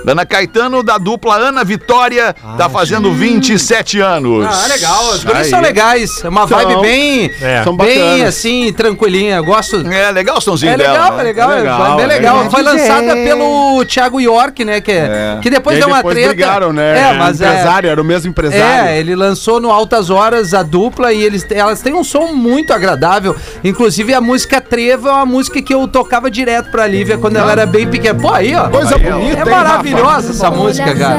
Ana 0.05 0.25
Caetano, 0.25 0.83
da 0.83 0.97
dupla 0.97 1.35
Ana 1.35 1.63
Vitória, 1.63 2.35
tá 2.57 2.69
fazendo 2.69 3.11
27 3.13 3.99
anos. 4.01 4.45
Ah, 4.45 4.67
legal. 4.67 5.09
Os 5.11 5.23
guris 5.23 5.41
Aí. 5.43 5.49
são 5.49 5.61
legais. 5.61 6.23
É 6.23 6.29
uma 6.29 6.47
São. 6.47 6.57
vibe 6.57 6.81
bem, 6.81 7.31
É. 7.41 7.63
São 7.63 7.75
bem 7.75 8.23
assim, 8.25 8.73
tranquilinha. 8.73 9.41
Gosto. 9.41 9.85
É 9.87 10.11
legal 10.11 10.37
o 10.37 10.41
somzinho 10.41 10.73
É 10.73 10.77
dela. 10.77 10.93
legal, 10.93 11.11
né? 11.13 11.19
é 11.19 11.23
legal, 11.23 11.51
é 11.51 11.55
Legal, 11.55 11.95
bem 11.95 12.03
é 12.05 12.07
legal. 12.07 12.35
legal. 12.37 12.51
Foi 12.51 12.61
lançada 12.61 13.13
pelo 13.15 13.85
Thiago 13.85 14.19
York, 14.19 14.65
né? 14.65 14.81
Que, 14.81 14.91
É. 14.91 15.39
que 15.41 15.49
depois 15.49 15.77
E 15.77 15.79
deu 15.79 15.87
uma 15.87 15.97
depois 15.97 16.15
treta. 16.15 16.29
brigaram, 16.29 16.73
né? 16.73 16.99
É, 16.99 17.13
mas 17.17 17.39
é. 17.41 17.47
empresário, 17.47 17.89
era 17.89 18.01
o 18.01 18.05
mesmo 18.05 18.29
empresário. 18.29 18.87
É, 18.89 18.99
ele 18.99 19.15
lançou 19.15 19.59
no 19.61 19.71
Altas 19.71 20.09
Horas 20.09 20.53
a 20.53 20.63
dupla 20.63 21.13
e 21.13 21.21
eles, 21.23 21.45
elas 21.49 21.81
têm 21.81 21.93
um 21.93 22.03
som 22.03 22.27
muito 22.33 22.73
agradável. 22.73 23.35
Inclusive 23.63 24.13
a 24.13 24.21
música 24.21 24.59
Trevo 24.59 25.07
é 25.07 25.11
uma 25.11 25.25
música 25.25 25.61
que 25.61 25.73
eu 25.73 25.87
tocava 25.87 26.29
direto 26.29 26.69
pra 26.71 26.85
Lívia 26.87 27.17
quando 27.17 27.37
ela 27.37 27.51
era 27.51 27.65
bem 27.65 27.87
pequena. 27.87 28.19
Pô, 28.19 28.33
aí, 28.33 28.55
ó. 28.55 28.69
Coisa 28.69 28.97
bonita, 28.97 29.37
É 29.37 29.39
hein, 29.39 29.92
maravilhosa 29.93 30.31
essa 30.31 30.51
música, 30.51 30.95
cara. 30.95 31.17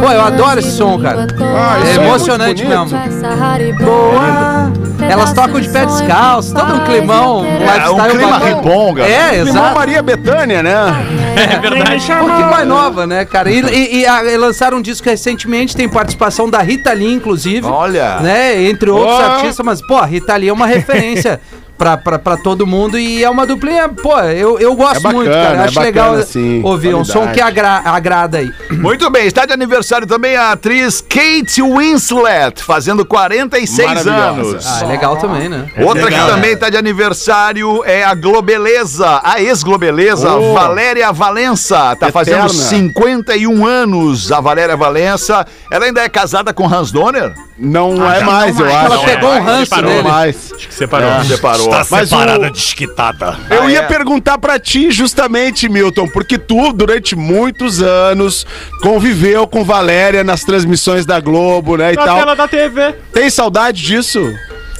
Pô, 0.00 0.10
eu 0.10 0.20
adoro 0.22 0.60
esse 0.60 0.72
som, 0.72 0.98
cara. 1.00 1.26
Ah, 1.40 1.78
É 1.86 1.94
emocionante 2.04 2.64
bonito. 2.64 2.90
mesmo. 2.90 3.78
Boa. 3.84 4.72
Elas 5.08 5.32
tocam 5.32 5.60
de 5.60 5.68
pé 5.68 5.86
descalço, 5.86 6.52
todo 6.54 6.74
um 6.74 6.80
climão, 6.84 7.40
um 7.42 7.46
É, 7.46 7.88
um 7.88 8.10
clima 8.10 8.32
bacana. 8.32 8.56
ribonga. 8.56 9.02
É, 9.04 9.36
Irmão 9.38 9.48
exato. 9.48 9.74
Maria 9.78 10.02
Bethânia, 10.02 10.62
né? 10.62 10.74
É 11.36 11.56
verdade. 11.60 12.12
Um 12.12 12.18
pouquinho 12.26 12.50
mais 12.50 12.66
nova, 12.66 13.06
né, 13.06 13.24
cara? 13.24 13.50
E, 13.50 13.60
e- 13.60 14.00
e, 14.00 14.06
ah, 14.06 14.22
e 14.24 14.36
lançaram 14.36 14.78
um 14.78 14.82
disco 14.82 15.08
recentemente, 15.08 15.76
tem 15.76 15.88
participação 15.88 16.50
da 16.50 16.58
Rita 16.60 16.92
Lee, 16.92 17.12
inclusive. 17.14 17.66
Olha. 17.66 18.16
Né, 18.20 18.62
entre 18.64 18.90
outros 18.90 19.14
Ó. 19.16 19.22
artistas, 19.34 19.64
mas, 19.64 19.80
pô, 19.86 19.96
a 19.96 20.04
Rita 20.04 20.34
Lee 20.36 20.48
é 20.48 20.52
uma 20.52 20.66
referência 20.66 21.40
pra, 21.78 21.96
pra, 21.96 22.18
pra 22.18 22.36
todo 22.36 22.66
mundo 22.66 22.98
e 22.98 23.22
é 23.24 23.30
uma 23.30 23.46
duplinha, 23.46 23.88
pô, 23.88 24.18
eu, 24.20 24.58
eu 24.58 24.74
gosto 24.74 24.96
É 24.96 25.00
bacana, 25.00 25.14
muito, 25.14 25.32
cara. 25.32 25.56
é 25.56 25.64
Acho 25.64 25.74
bacana, 25.74 25.84
legal 25.86 26.22
sim, 26.24 26.60
ouvir 26.64 26.94
um 26.94 27.04
som 27.04 27.20
qualidade. 27.20 27.34
que 27.38 27.40
agra- 27.40 27.82
agrada 27.84 28.38
aí. 28.38 28.50
Muito 28.70 29.08
bem, 29.10 29.26
está 29.26 29.44
de 29.46 29.52
aniversário 29.52 30.06
também 30.06 30.36
a 30.36 30.52
atriz 30.52 31.00
Kate 31.00 31.62
Winslet, 31.62 32.62
fazendo 32.62 33.04
46 33.04 33.86
Maravilhosa. 33.88 34.40
anos. 34.40 34.66
Ah, 34.66 34.80
é 34.82 34.86
legal 34.86 35.16
também, 35.16 35.48
né? 35.48 35.66
Outra 35.78 36.06
que 36.10 36.18
também 36.26 36.52
está 36.52 36.68
de 36.70 36.76
aniversário 36.76 37.82
é 37.84 38.04
a 38.04 38.14
Globeleza, 38.14 39.20
a 39.22 39.40
ex-Globeleza, 39.40 40.32
Oh. 40.34 40.54
Valéria 40.54 41.12
Valença. 41.12 41.94
Tá 41.96 42.10
fazendo 42.12 42.46
Eterna. 42.46 42.48
51 42.50 43.66
anos 43.66 44.30
a 44.32 44.40
Valéria 44.40 44.76
Valença. 44.76 45.46
Ela 45.70 45.86
ainda 45.86 46.02
é 46.02 46.08
casada 46.08 46.52
com 46.52 46.66
Hans 46.72 46.90
Donner? 46.90 47.32
Não 47.58 47.96
Ah, 48.06 48.16
é 48.16 48.22
mais, 48.22 48.56
não 48.56 48.66
eu 48.66 48.72
mais. 48.72 48.86
acho. 48.86 48.94
Ela 48.94 49.04
pegou 49.04 49.30
um 49.32 49.42
ranço 49.42 49.64
separou 49.64 49.90
dele. 49.90 50.08
mais. 50.08 50.52
Acho 50.54 50.68
que 50.68 50.74
separou. 50.74 51.08
É, 51.10 51.24
separou. 51.24 51.67
Está 51.72 52.06
separada, 52.06 52.46
o- 52.48 52.50
desquitada. 52.50 53.36
Eu 53.50 53.62
Ah, 53.64 53.70
ia 53.70 53.78
é? 53.80 53.82
perguntar 53.82 54.38
pra 54.38 54.58
ti 54.58 54.90
justamente, 54.90 55.68
Milton, 55.68 56.08
porque 56.08 56.38
tu, 56.38 56.72
durante 56.72 57.14
muitos 57.16 57.82
anos, 57.82 58.46
conviveu 58.82 59.46
com 59.46 59.64
Valéria 59.64 60.22
nas 60.24 60.42
transmissões 60.44 61.04
da 61.06 61.20
Globo, 61.20 61.76
né, 61.76 61.92
e 61.92 61.96
Na 61.96 62.04
tal. 62.04 62.18
tela 62.18 62.34
da 62.36 62.48
TV. 62.48 62.94
Tem 63.12 63.28
saudade 63.30 63.82
disso? 63.82 64.20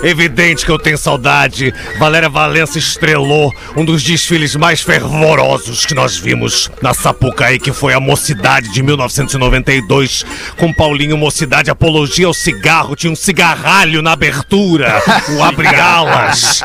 Evidente 0.02 0.64
que 0.64 0.70
eu 0.70 0.78
tenho 0.78 0.96
saudade. 0.96 1.74
Valéria 1.98 2.28
Valença 2.28 2.78
estrelou 2.78 3.52
um 3.76 3.84
dos 3.84 4.02
desfiles 4.02 4.54
mais 4.54 4.80
fervorosos 4.80 5.84
que 5.84 5.94
nós 5.94 6.16
vimos 6.16 6.70
na 6.80 6.94
Sapucaí, 6.94 7.58
que 7.58 7.72
foi 7.72 7.92
a 7.92 8.00
Mocidade 8.00 8.72
de 8.72 8.82
1992, 8.82 10.24
com 10.56 10.72
Paulinho 10.72 11.16
Mocidade, 11.16 11.70
apologia 11.70 12.26
ao 12.26 12.34
cigarro, 12.34 12.94
tinha 12.94 13.12
um 13.12 13.16
cigarralho 13.16 14.02
na 14.02 14.12
abertura, 14.12 15.02
o 15.36 15.42
abrigalas, 15.44 16.62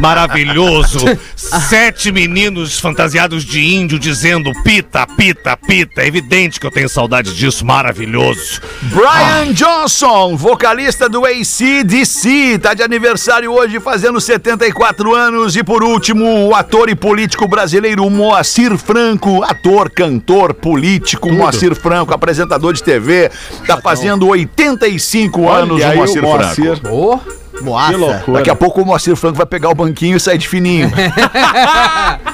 maravilhoso. 0.00 0.98
Sete 1.36 2.10
meninos 2.10 2.78
fantasiados 2.78 3.44
de 3.44 3.60
índio 3.60 3.98
dizendo 3.98 4.50
pita, 4.62 5.06
pita, 5.06 5.56
pita. 5.56 6.06
Evidente 6.06 6.58
que 6.58 6.66
eu 6.66 6.70
tenho 6.70 6.88
saudade 6.88 7.34
disso, 7.34 7.64
maravilhoso. 7.64 8.60
Brian 8.82 9.52
Johnson, 9.52 10.36
vocalista 10.36 11.08
do 11.08 11.24
ACDC, 11.24 12.58
tá 12.60 12.69
tá 12.70 12.74
de 12.74 12.82
aniversário 12.82 13.52
hoje, 13.52 13.80
fazendo 13.80 14.20
74 14.20 15.14
anos. 15.14 15.56
E 15.56 15.64
por 15.64 15.82
último, 15.82 16.48
o 16.48 16.54
ator 16.54 16.88
e 16.88 16.94
político 16.94 17.48
brasileiro 17.48 18.08
Moacir 18.08 18.76
Franco, 18.76 19.42
ator, 19.42 19.90
cantor, 19.90 20.54
político, 20.54 21.32
Moacir 21.32 21.74
Franco, 21.74 22.14
apresentador 22.14 22.72
de 22.72 22.82
TV, 22.82 23.30
tá 23.66 23.80
fazendo 23.80 24.28
85 24.28 25.48
anos 25.48 25.82
aí 25.82 25.96
o 25.96 25.98
Moacir, 25.98 26.24
o 26.24 26.28
Moacir. 26.28 26.76
Franco. 26.76 27.18
Que 27.18 27.39
Moaça. 27.62 27.96
loucura. 27.96 28.38
Daqui 28.38 28.50
a 28.50 28.54
pouco 28.54 28.82
o 28.82 28.86
Moacir 28.86 29.14
Franco 29.16 29.36
vai 29.36 29.46
pegar 29.46 29.68
o 29.70 29.74
banquinho 29.74 30.16
e 30.16 30.20
sair 30.20 30.38
de 30.38 30.48
fininho. 30.48 30.90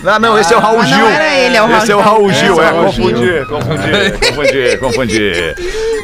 não, 0.02 0.18
não, 0.21 0.38
esse 0.38 0.52
é 0.52 0.56
o 0.56 0.61
Raul 0.61 0.78
não 0.78 0.87
Gil. 0.87 1.06
era 1.06 1.35
ele, 1.38 1.56
é 1.56 1.62
o 1.62 1.66
Raul 1.66 1.78
Esse 1.83 1.90
é 1.92 1.95
o 1.97 1.99
Gil. 1.99 2.04
Raul 2.04 2.33
Gil, 2.33 2.61
É, 2.62 2.64
é. 2.66 2.68
é 2.68 2.75
Confundi, 2.75 3.47
confundi, 3.49 4.18
confundi, 4.21 4.76
confundi. 4.78 5.33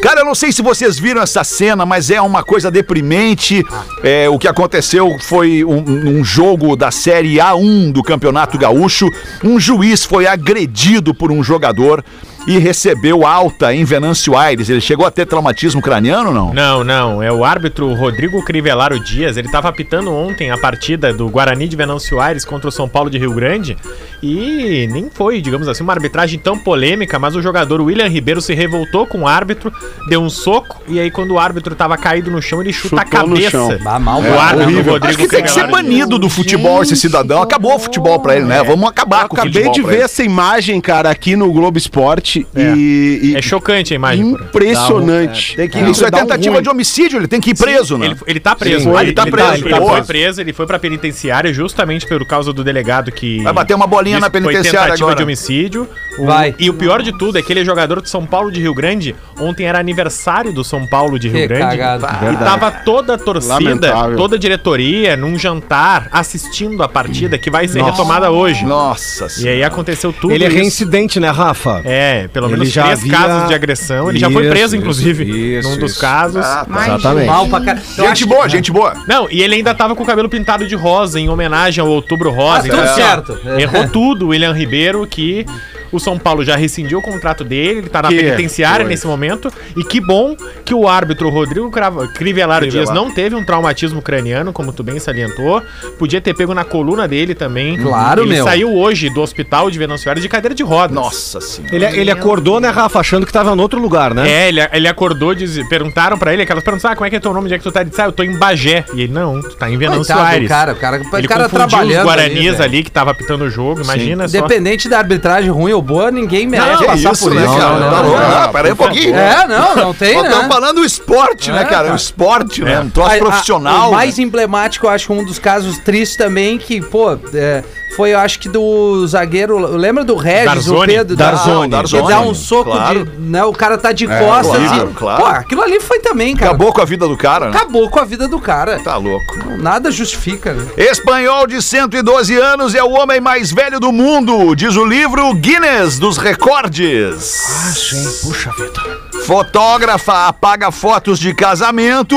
Cara, 0.02 0.20
eu 0.20 0.24
não 0.24 0.34
sei 0.34 0.50
se 0.50 0.62
vocês 0.62 0.98
viram 0.98 1.22
essa 1.22 1.44
cena, 1.44 1.86
mas 1.86 2.10
é 2.10 2.20
uma 2.20 2.42
coisa 2.42 2.70
deprimente. 2.70 3.64
É, 4.02 4.28
o 4.28 4.38
que 4.38 4.48
aconteceu 4.48 5.08
foi 5.20 5.62
um, 5.64 6.18
um 6.18 6.24
jogo 6.24 6.74
da 6.76 6.90
Série 6.90 7.36
A1 7.36 7.92
do 7.92 8.02
Campeonato 8.02 8.58
Gaúcho. 8.58 9.08
Um 9.44 9.60
juiz 9.60 10.04
foi 10.04 10.26
agredido 10.26 11.14
por 11.14 11.30
um 11.30 11.42
jogador 11.42 12.04
e 12.46 12.58
recebeu 12.58 13.26
alta 13.26 13.72
em 13.74 13.84
Venâncio 13.84 14.36
Aires. 14.36 14.68
Ele 14.68 14.80
chegou 14.80 15.06
a 15.06 15.10
ter 15.10 15.26
traumatismo 15.26 15.80
craniano 15.80 16.28
ou 16.28 16.34
não? 16.34 16.52
Não, 16.54 16.84
não. 16.84 17.22
É 17.22 17.30
o 17.32 17.44
árbitro 17.44 17.92
Rodrigo 17.94 18.44
Crivellaro 18.44 18.98
Dias. 18.98 19.36
Ele 19.36 19.46
estava 19.48 19.68
apitando 19.68 20.12
ontem 20.12 20.50
a 20.50 20.58
partida 20.58 21.12
do 21.12 21.28
Guarani 21.28 21.68
de 21.68 21.76
Venâncio 21.76 22.20
Aires 22.20 22.44
contra 22.44 22.68
o 22.68 22.72
São 22.72 22.88
Paulo 22.88 23.08
de 23.08 23.18
Rio 23.18 23.32
Grande. 23.32 23.76
E 24.22 24.88
nem 24.90 25.08
foi, 25.10 25.40
digamos 25.40 25.68
assim, 25.68 25.82
uma 25.82 25.92
arbitragem 25.92 26.38
tão 26.38 26.58
polêmica, 26.58 27.18
mas 27.18 27.34
o 27.34 27.42
jogador 27.42 27.80
William 27.80 28.08
Ribeiro 28.08 28.40
se 28.40 28.54
revoltou 28.54 29.06
com 29.06 29.22
o 29.22 29.26
árbitro, 29.26 29.72
deu 30.08 30.20
um 30.20 30.30
soco, 30.30 30.80
e 30.86 31.00
aí 31.00 31.10
quando 31.10 31.32
o 31.32 31.38
árbitro 31.38 31.72
estava 31.72 31.96
caído 31.96 32.30
no 32.30 32.40
chão, 32.40 32.60
ele 32.60 32.72
chuta 32.72 32.82
Chutou 32.82 32.98
a 33.00 33.04
cabeça. 33.04 33.78
bah, 33.82 33.98
mal, 33.98 34.20
O 34.20 34.38
árbitro 34.38 34.64
horrível. 34.72 34.92
Rodrigo 34.94 35.06
Acho 35.06 35.18
que 35.18 35.28
tem 35.28 35.42
que 35.44 35.50
ser 35.50 35.66
banido 35.68 36.18
do 36.18 36.28
futebol 36.28 36.82
esse 36.82 36.96
cidadão. 36.96 37.42
Acabou 37.42 37.74
o 37.74 37.78
futebol 37.78 38.20
pra 38.20 38.36
ele, 38.36 38.44
né? 38.44 38.62
Vamos 38.62 38.88
acabar 38.88 39.22
Eu 39.22 39.28
com 39.28 39.36
o 39.36 39.40
acabei 39.40 39.52
futebol 39.64 39.72
de 39.74 39.80
pra 39.82 39.90
ver 39.90 39.96
ele. 39.96 40.04
essa 40.04 40.22
imagem, 40.22 40.80
cara, 40.80 41.10
aqui 41.10 41.34
no 41.36 41.52
Globo 41.52 41.76
Esporte 41.78 42.31
É. 42.54 42.72
e, 42.76 43.20
e- 43.32 43.36
É 43.36 43.42
chocante 43.42 43.92
a 43.92 43.96
imagem, 43.96 44.30
impressionante. 44.30 45.56
Tem 45.56 45.68
que- 45.68 45.78
Isso 45.90 46.04
é 46.04 46.08
um 46.08 46.10
tentativa 46.10 46.54
ruim. 46.54 46.62
de 46.62 46.68
homicídio, 46.68 47.18
ele 47.18 47.28
tem 47.28 47.40
que 47.40 47.50
ir 47.50 47.56
preso, 47.56 47.98
né? 47.98 48.06
Ele, 48.06 48.16
ele 48.26 48.40
tá 48.40 48.54
preso. 48.54 48.84
Sim. 48.90 48.96
Ah, 48.96 49.02
ele 49.02 49.12
tá 49.12 49.26
preso, 49.26 49.66
Ele, 49.66 49.74
boa. 49.78 49.92
foi 49.92 50.02
preso, 50.02 50.40
ele 50.40 50.52
foi 50.52 50.66
pra 50.66 50.78
penitenciária 50.78 51.52
justamente 51.52 52.06
por 52.06 52.24
causa 52.26 52.52
do 52.52 52.62
delegado 52.64 53.10
que. 53.12 53.42
Vai 53.42 53.52
bater 53.52 53.74
uma 53.74 53.86
bolinha 53.86 54.18
na 54.20 54.30
penitenciária 54.30 54.70
Foi 54.70 54.80
tentativa 54.80 55.04
agora. 55.06 55.16
de 55.16 55.22
homicídio. 55.22 55.88
Vai. 56.24 56.54
E 56.58 56.68
o 56.70 56.74
pior 56.74 57.02
de 57.02 57.12
tudo 57.16 57.38
é 57.38 57.42
que 57.42 57.52
ele 57.52 57.60
é 57.60 57.64
jogador 57.64 58.00
de 58.02 58.08
São 58.08 58.26
Paulo 58.26 58.50
de 58.50 58.60
Rio 58.60 58.74
Grande. 58.74 59.14
Ontem 59.38 59.64
era 59.66 59.78
aniversário 59.78 60.52
do 60.52 60.62
São 60.62 60.86
Paulo 60.86 61.18
de 61.18 61.28
Rio 61.28 61.40
Que 61.40 61.48
Grande. 61.48 61.62
cagada. 61.76 62.08
E 62.32 62.36
tava 62.36 62.70
toda 62.70 63.14
a 63.14 63.18
torcida, 63.18 63.54
Lamentável. 63.54 64.16
toda 64.16 64.36
a 64.36 64.38
diretoria 64.38 65.16
num 65.16 65.38
jantar 65.38 66.08
assistindo 66.12 66.82
a 66.82 66.88
partida 66.88 67.38
que 67.38 67.50
vai 67.50 67.66
ser 67.66 67.82
retomada 67.82 68.30
hoje. 68.30 68.64
Nossa 68.64 69.26
E 69.42 69.48
aí 69.48 69.62
aconteceu 69.64 70.12
tudo 70.12 70.32
Ele 70.32 70.44
é 70.44 70.48
reincidente, 70.48 71.18
né, 71.18 71.30
Rafa? 71.30 71.80
É, 71.84 72.21
pelo 72.28 72.46
Ele 72.46 72.52
menos 72.56 72.70
já 72.72 72.82
três 72.84 73.00
havia- 73.00 73.12
casos 73.12 73.48
de 73.48 73.54
agressão. 73.54 74.10
Ele 74.10 74.18
já 74.18 74.30
foi 74.30 74.42
Isso, 74.42 74.50
preso, 74.50 74.66
isso, 74.66 74.76
inclusive, 74.76 75.58
isso, 75.58 75.68
num 75.70 75.78
dos 75.78 75.92
isso. 75.92 76.00
casos. 76.00 76.44
Ah, 76.44 76.64
tá. 76.64 76.66
Mas, 76.68 76.86
Exatamente. 76.88 77.26
Mal 77.26 77.48
pra 77.48 77.60
cara. 77.60 77.82
Eu 77.98 78.06
Gente 78.08 78.26
boa, 78.26 78.42
que- 78.44 78.48
gente 78.50 78.72
boa. 78.72 78.94
Não, 79.06 79.28
e 79.30 79.42
ele 79.42 79.54
ainda 79.56 79.74
tava 79.74 79.94
com 79.94 80.02
o 80.02 80.06
cabelo 80.06 80.28
pintado 80.28 80.66
de 80.66 80.74
rosa, 80.74 81.18
em 81.20 81.28
homenagem 81.28 81.82
ao 81.82 81.88
Outubro 81.90 82.30
Rosa. 82.30 82.58
Ah, 82.58 82.60
tudo 82.62 82.72
Então, 82.74 82.84
assim, 82.84 83.02
ó, 83.02 83.04
certo. 83.04 83.38
Errou 83.58 83.88
tudo 83.88 84.26
o 84.26 84.28
William 84.28 84.52
Ribeiro, 84.52 85.06
que 85.06 85.44
o 85.92 86.00
São 86.00 86.18
Paulo 86.18 86.42
já 86.44 86.56
rescindiu 86.56 86.98
o 86.98 87.02
contrato 87.02 87.44
dele, 87.44 87.80
ele 87.80 87.88
tá 87.88 88.02
na 88.02 88.08
Que 88.08 88.16
penitenciária 88.16 88.78
coisa. 88.78 88.88
nesse 88.90 89.06
momento. 89.06 89.52
E 89.76 89.84
que 89.84 90.00
bom 90.00 90.34
que 90.64 90.74
o 90.74 90.88
árbitro 90.88 91.28
Rodrigo 91.28 91.70
Crava- 91.70 92.08
Crivellaro 92.08 92.66
Dias 92.66 92.90
não 92.90 93.10
teve 93.10 93.36
um 93.36 93.44
traumatismo 93.44 94.00
craniano, 94.02 94.52
como 94.52 94.72
tu 94.72 94.82
bem 94.82 94.98
salientou. 94.98 95.62
Podia 95.98 96.20
ter 96.20 96.34
pego 96.34 96.54
na 96.54 96.64
coluna 96.64 97.06
dele 97.06 97.34
também. 97.34 97.76
Claro, 97.76 98.22
ele 98.22 98.34
meu. 98.34 98.44
saiu 98.44 98.74
hoje 98.74 99.10
do 99.10 99.20
hospital 99.20 99.70
de 99.70 99.78
Venâncio 99.78 100.08
Aires 100.08 100.22
de 100.22 100.28
cadeira 100.28 100.54
de 100.54 100.62
rodas. 100.62 100.94
Nossa 100.94 101.40
senhora. 101.40 101.74
Ele, 101.74 101.84
ele 102.00 102.10
acordou, 102.10 102.58
né, 102.60 102.68
Rafa, 102.70 103.00
achando 103.00 103.26
que 103.26 103.32
tava 103.32 103.54
em 103.54 103.60
outro 103.60 103.80
lugar, 103.80 104.14
né? 104.14 104.28
É, 104.30 104.48
ele, 104.48 104.60
ele 104.72 104.88
acordou, 104.88 105.34
diz, 105.34 105.58
perguntaram 105.68 106.16
pra 106.18 106.32
ele, 106.32 106.42
aquelas 106.42 106.64
perguntas, 106.64 106.90
ah, 106.90 106.94
como 106.94 107.06
é 107.06 107.10
que 107.10 107.16
é 107.16 107.20
teu 107.20 107.32
nome, 107.32 107.44
onde 107.46 107.54
é 107.54 107.58
que 107.58 107.64
tu 107.64 107.70
tá? 107.72 107.80
Ele 107.82 107.90
disse, 107.90 108.00
ah, 108.00 108.06
eu 108.06 108.12
tô 108.12 108.22
em 108.22 108.36
Bagé. 108.38 108.84
E 108.94 109.02
ele, 109.02 109.12
não, 109.12 109.40
tu 109.40 109.56
tá 109.56 109.70
em 109.70 109.76
Aires. 109.82 110.48
cara, 110.48 110.72
o 110.72 110.76
cara, 110.76 110.96
o 111.02 111.16
Ele 111.16 111.28
cara 111.28 111.48
trabalhando 111.48 111.98
os 112.00 112.04
Guaranis 112.06 112.52
velho. 112.52 112.62
ali, 112.62 112.82
que 112.82 112.90
tava 112.90 113.10
apitando 113.10 113.42
o 113.42 113.50
jogo, 113.50 113.82
imagina 113.82 114.26
só. 114.28 114.38
Independente 114.38 114.88
da 114.88 114.98
arbitragem 114.98 115.50
ruim 115.50 115.72
ou 115.72 115.81
boa, 115.82 116.10
ninguém 116.10 116.46
merece 116.46 116.78
Que 116.78 116.84
passar 116.86 117.12
isso, 117.12 117.24
por 117.24 117.34
né, 117.34 117.44
isso. 117.44 117.56
cara? 117.56 117.78
não, 117.78 117.90
não, 117.90 118.02
não. 118.04 118.16
Ah, 118.16 118.48
Pera 118.52 118.68
aí 118.68 118.72
um 118.72 118.76
pouquinho. 118.76 119.14
É, 119.16 119.46
não, 119.48 119.76
não 119.76 119.94
tem, 119.94 120.14
Nós 120.14 120.22
né? 120.24 120.28
estamos 120.30 120.54
falando 120.54 120.74
do 120.76 120.84
esporte, 120.84 121.50
né, 121.50 121.60
É, 121.62 121.64
cara? 121.64 121.76
cara. 121.84 121.92
O 121.92 121.96
esporte, 121.96 122.62
né? 122.62 122.80
Um 122.80 122.90
troço 122.90 123.10
A- 123.10 123.14
a- 123.14 123.18
profissional. 123.18 123.88
O 123.90 123.92
mais 123.92 124.18
né? 124.18 124.24
emblemático, 124.24 124.86
eu 124.86 124.90
acho, 124.90 125.12
um 125.12 125.24
dos 125.24 125.38
casos 125.38 125.78
tristes 125.78 126.16
também, 126.16 126.58
que, 126.58 126.80
pô, 126.80 127.12
é, 127.34 127.62
foi, 127.96 128.14
eu 128.14 128.18
acho 128.18 128.38
que 128.38 128.48
do 128.48 129.06
zagueiro. 129.06 129.58
Lembra 129.76 130.02
do 130.02 130.16
Regis, 130.16 130.68
o? 130.68 130.84
Pedro? 130.84 131.16
Darzoni, 131.16 131.70
Da, 131.70 131.78
Darzoni, 131.78 132.02
que 132.02 132.08
dá 132.08 132.20
um 132.20 132.34
soco 132.34 132.70
claro. 132.70 133.04
de. 133.04 133.20
Né, 133.20 133.44
o 133.44 133.52
cara 133.52 133.76
tá 133.76 133.92
de 133.92 134.06
costas 134.06 134.66
claro, 134.66 134.90
e. 134.90 134.94
claro. 134.94 135.22
Pô, 135.22 135.28
aquilo 135.28 135.62
ali 135.62 135.80
foi 135.80 135.98
também, 136.00 136.34
cara. 136.34 136.50
Acabou 136.50 136.72
com 136.72 136.80
a 136.80 136.84
vida 136.84 137.06
do 137.06 137.16
cara, 137.16 137.50
né? 137.50 137.56
Acabou 137.56 137.90
com 137.90 138.00
a 138.00 138.04
vida 138.04 138.26
do 138.26 138.40
cara. 138.40 138.78
Tá 138.80 138.96
louco. 138.96 139.56
Nada 139.58 139.90
justifica, 139.90 140.52
né? 140.52 140.66
Espanhol 140.76 141.46
de 141.46 141.60
112 141.60 142.34
anos 142.36 142.74
é 142.74 142.82
o 142.82 142.90
homem 142.90 143.20
mais 143.20 143.52
velho 143.52 143.78
do 143.78 143.92
mundo, 143.92 144.54
diz 144.54 144.76
o 144.76 144.84
livro 144.84 145.32
Guinness 145.34 145.98
dos 145.98 146.16
Recordes. 146.16 147.42
Ah, 147.48 147.72
sim, 147.72 148.26
puxa 148.26 148.50
vida. 148.52 149.02
Fotógrafa 149.26 150.28
apaga 150.28 150.70
fotos 150.70 151.18
de 151.18 151.34
casamento 151.34 152.16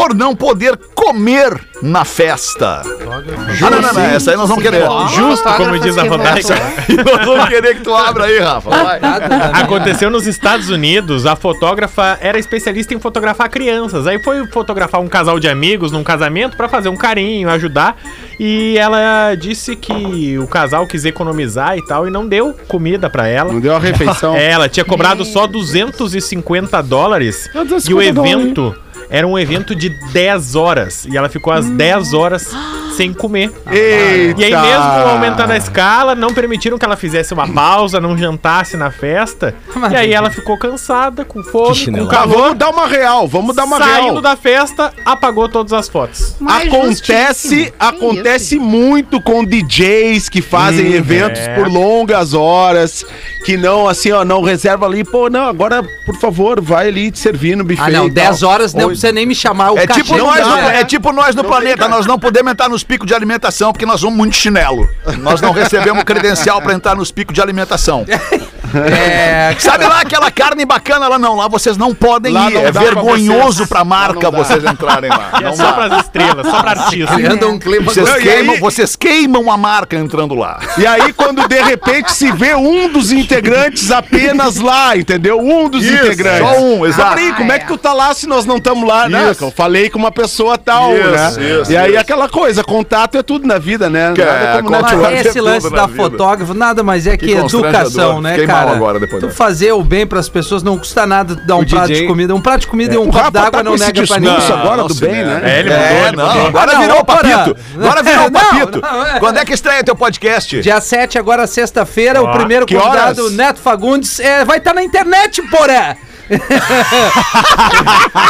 por 0.00 0.14
não 0.14 0.34
poder 0.34 0.78
comer 0.94 1.60
na 1.82 2.06
festa. 2.06 2.80
Ah, 2.80 3.70
não, 3.70 3.82
não, 3.82 3.92
não, 3.92 4.00
essa 4.02 4.30
aí 4.30 4.36
nós 4.36 4.48
vamos 4.48 4.64
querer. 4.64 4.82
Justo, 5.14 5.46
como 5.58 5.78
diz 5.78 5.98
a 5.98 6.04
Rodaica. 6.04 6.54
E 6.88 6.96
nós 6.96 7.26
vamos 7.26 7.48
querer 7.50 7.74
que 7.74 7.82
tu 7.82 7.94
abra 7.94 8.24
aí, 8.24 8.38
Rafa. 8.38 8.70
Vai. 8.70 8.98
Nada, 8.98 9.28
nada. 9.28 9.58
Aconteceu 9.58 10.08
nos 10.10 10.26
Estados 10.26 10.70
Unidos, 10.70 11.26
a 11.26 11.36
fotógrafa 11.36 12.18
era 12.22 12.38
especialista 12.38 12.94
em 12.94 12.98
fotografar 12.98 13.50
crianças. 13.50 14.06
Aí 14.06 14.18
foi 14.22 14.46
fotografar 14.46 15.02
um 15.02 15.08
casal 15.08 15.38
de 15.38 15.48
amigos 15.48 15.92
num 15.92 16.02
casamento 16.02 16.56
pra 16.56 16.66
fazer 16.66 16.88
um 16.88 16.96
carinho, 16.96 17.50
ajudar. 17.50 17.96
E 18.38 18.78
ela 18.78 19.34
disse 19.34 19.76
que 19.76 20.38
o 20.38 20.46
casal 20.46 20.86
quis 20.86 21.04
economizar 21.04 21.76
e 21.76 21.84
tal 21.84 22.08
e 22.08 22.10
não 22.10 22.26
deu 22.26 22.56
comida 22.66 23.10
pra 23.10 23.28
ela. 23.28 23.52
Não 23.52 23.60
deu 23.60 23.76
a 23.76 23.78
refeição. 23.78 24.34
Ela 24.34 24.66
tinha 24.66 24.84
cobrado 24.84 25.26
só 25.26 25.46
250 25.46 26.82
dólares. 26.82 27.50
E 27.54 27.58
o 27.58 27.80
50 27.80 28.20
evento 28.20 28.74
era 29.10 29.26
um 29.26 29.38
evento 29.38 29.74
de 29.74 29.88
10 29.88 30.54
horas. 30.54 31.04
E 31.04 31.16
ela 31.16 31.28
ficou 31.28 31.52
às 31.52 31.68
10 31.68 32.14
horas 32.14 32.50
sem 32.96 33.12
comer. 33.12 33.52
Eita. 33.70 34.40
E 34.40 34.44
aí, 34.44 34.50
mesmo 34.52 34.84
aumentando 35.10 35.52
a 35.52 35.56
escala, 35.56 36.14
não 36.14 36.32
permitiram 36.34 36.78
que 36.78 36.84
ela 36.84 36.96
fizesse 36.96 37.32
uma 37.34 37.46
pausa, 37.48 38.00
não 38.00 38.16
jantasse 38.16 38.76
na 38.76 38.90
festa. 38.90 39.54
E 39.90 39.96
aí 39.96 40.12
ela 40.12 40.30
ficou 40.30 40.58
cansada, 40.58 41.24
com 41.24 41.42
fome, 41.42 41.68
com 41.68 41.74
chinelada. 41.74 42.10
Tá, 42.10 42.20
calor. 42.22 42.38
vamos 42.42 42.58
dar 42.58 42.70
uma 42.70 42.86
real, 42.86 43.26
vamos 43.28 43.56
dar 43.56 43.64
uma 43.64 43.78
Saindo 43.78 44.10
real. 44.10 44.20
da 44.20 44.36
festa, 44.36 44.92
apagou 45.04 45.48
todas 45.48 45.72
as 45.72 45.88
fotos. 45.88 46.34
Mas 46.40 46.68
Acontece, 46.68 47.72
acontece 47.78 48.58
muito 48.58 49.20
com 49.20 49.44
DJs 49.44 50.28
que 50.28 50.42
fazem 50.42 50.92
eventos 50.92 51.40
é. 51.40 51.54
por 51.54 51.68
longas 51.68 52.34
horas, 52.34 53.04
que 53.44 53.56
não, 53.56 53.88
assim, 53.88 54.10
ó, 54.12 54.24
não 54.24 54.42
reserva 54.42 54.86
ali, 54.86 55.04
pô, 55.04 55.28
não, 55.30 55.46
agora, 55.46 55.82
por 56.04 56.16
favor, 56.16 56.60
vai 56.60 56.88
ali 56.88 57.10
te 57.10 57.18
servir 57.18 57.56
no 57.56 57.64
buffet. 57.64 57.82
Ah, 57.82 57.90
não, 57.90 58.06
e 58.06 58.10
10 58.10 58.40
tal. 58.40 58.50
horas 58.50 58.74
não 58.74 58.82
Ou- 58.82 58.88
precisa 58.88 59.12
nem 59.12 59.26
me 59.26 59.34
chamar. 59.34 59.72
O 59.72 59.78
É 59.78 59.86
cachê 59.86 60.02
tipo, 60.02 60.16
não 60.16 60.26
nós 60.26 60.38
é 60.72 60.84
tipo 60.84 61.12
nós 61.12 61.34
no 61.34 61.44
planeta, 61.44 61.88
nós 61.88 62.06
não 62.06 62.18
podemos 62.18 62.52
entrar 62.52 62.68
nos 62.68 62.82
picos 62.90 63.06
de 63.06 63.14
alimentação 63.14 63.72
porque 63.72 63.86
nós 63.86 64.02
vamos 64.02 64.16
muito 64.16 64.34
chinelo. 64.34 64.90
Nós 65.18 65.40
não 65.40 65.52
recebemos 65.52 66.02
credencial 66.02 66.60
pra 66.60 66.74
entrar 66.74 66.96
nos 66.96 67.12
picos 67.12 67.32
de 67.32 67.40
alimentação. 67.40 68.04
É, 68.74 69.54
Sabe 69.58 69.84
lá 69.84 70.00
aquela 70.00 70.30
carne 70.30 70.64
bacana 70.64 71.08
lá 71.08 71.18
não, 71.18 71.36
lá 71.36 71.48
vocês 71.48 71.76
não 71.76 71.94
podem 71.94 72.32
Lá 72.32 72.50
ir. 72.50 72.54
não 72.54 72.60
É 72.66 72.72
pra 72.72 72.82
vergonhoso 72.82 73.52
vocês. 73.58 73.68
pra 73.68 73.84
marca 73.84 74.30
vocês 74.30 74.64
entrarem 74.64 75.10
lá. 75.10 75.30
É 75.40 75.44
Não 75.44 75.56
só 75.56 75.64
dá. 75.64 75.72
pras 75.72 76.04
estrelas, 76.04 76.46
só 76.46 76.60
pra 76.60 76.70
artista. 76.72 77.14
um 77.46 77.58
clima 77.58 77.84
Vocês 77.84 78.08
Não, 78.08 78.16
queimam, 78.18 78.54
aí- 78.54 78.60
vocês 78.60 78.96
queimam 78.96 79.50
a 79.50 79.56
marca 79.56 79.96
entrando 79.96 80.34
lá. 80.34 80.58
E 80.76 80.86
aí, 80.86 81.12
quando 81.12 81.46
de 81.48 81.60
repente 81.62 82.12
se 82.12 82.30
vê 82.32 82.54
um 82.54 82.88
dos 82.88 83.10
integrantes 83.12 83.90
apenas 83.90 84.56
lá, 84.56 84.96
entendeu? 84.96 85.38
Um 85.40 85.68
dos 85.68 85.84
Isso, 85.84 86.04
integrantes. 86.06 86.38
só 86.48 86.60
um, 86.60 86.86
exato. 86.86 87.18
Aí, 87.18 87.32
como 87.32 87.50
é 87.52 87.58
que 87.58 87.66
tu 87.66 87.78
tá 87.78 87.92
lá 87.92 88.12
se 88.14 88.26
nós 88.26 88.44
não 88.44 88.56
estamos 88.58 88.86
lá? 88.88 89.08
Isso. 89.08 89.44
eu 89.44 89.50
falei 89.50 89.88
com 89.90 89.98
uma 89.98 90.12
pessoa 90.12 90.56
tal, 90.58 90.94
Isso, 90.96 91.08
né? 91.10 91.28
isso, 91.60 91.72
e 91.72 91.76
aí, 91.76 91.90
isso. 91.92 92.00
aquela 92.00 92.28
coisa, 92.28 92.62
contato 92.62 93.16
é 93.16 93.22
tudo 93.22 93.46
na 93.46 93.58
vida, 93.58 93.88
né? 93.88 94.12
Que 94.14 94.22
é, 94.22 94.24
Nada 94.26 94.62
como 94.62 95.06
é 95.06 95.20
esse 95.20 95.40
lance 95.40 95.70
da 95.70 95.86
vida. 95.86 96.02
fotógrafa 96.02 96.54
nada 96.54 96.82
mais 96.82 97.06
é 97.06 97.16
que, 97.16 97.26
Que 97.26 97.32
educação, 97.32 98.20
né, 98.20 98.32
Fiquei 98.32 98.46
cara? 98.64 98.76
agora 98.76 99.00
depois 99.00 99.22
tu 99.22 99.30
fazer 99.30 99.72
o 99.72 99.82
bem 99.82 100.06
pras 100.06 100.28
pessoas 100.28 100.62
não 100.62 100.78
custa 100.78 101.06
nada 101.06 101.34
dar 101.34 101.56
um 101.56 101.60
O 101.62 101.66
prato 101.66 101.86
DJ 101.88 102.02
de 102.02 102.06
comida. 102.06 102.34
Um 102.34 102.40
prato 102.40 102.60
de 102.60 102.66
comida 102.66 102.94
e 102.94 102.98
um 102.98 103.02
O 103.02 103.06
copo 103.06 103.18
Rafa 103.18 103.30
d'água 103.30 103.50
tá 103.50 103.62
não 103.62 103.76
nega 103.76 104.06
pra 104.06 104.18
ninguém. 104.20 104.36
agora 104.52 104.76
Não, 104.78 104.86
do 104.86 104.94
bem, 104.94 105.10
né? 105.24 105.40
É, 105.44 105.60
ele 105.60 105.70
É, 105.72 105.78
mudou, 105.78 106.06
ele 106.08 106.16
não, 106.16 106.26
mudou. 106.28 106.46
agora 106.46 106.70
Ah, 106.70 106.74
não, 106.74 106.80
virou 106.82 106.98
o 107.00 107.04
papito. 107.04 107.56
Agora 107.76 108.02
virou 108.02 108.26
o 108.26 108.30
Não, 108.30 108.40
papito. 108.40 108.80
não, 108.80 109.06
é. 109.06 109.18
Quando 109.20 109.36
é 109.38 109.44
que 109.44 109.52
estreia 109.52 109.84
teu 109.84 109.96
podcast? 109.96 110.60
Dia 110.60 110.80
7, 110.80 111.18
agora 111.18 111.46
sexta-feira, 111.46 112.22
o 112.22 112.30
primeiro 112.32 112.66
convidado? 112.66 113.30
Neto 113.30 113.60
Fagundes, 113.60 114.18
é, 114.20 114.44
vai 114.44 114.58
estar 114.58 114.74
na 114.74 114.82
internet, 114.82 115.42
porra! 115.48 115.96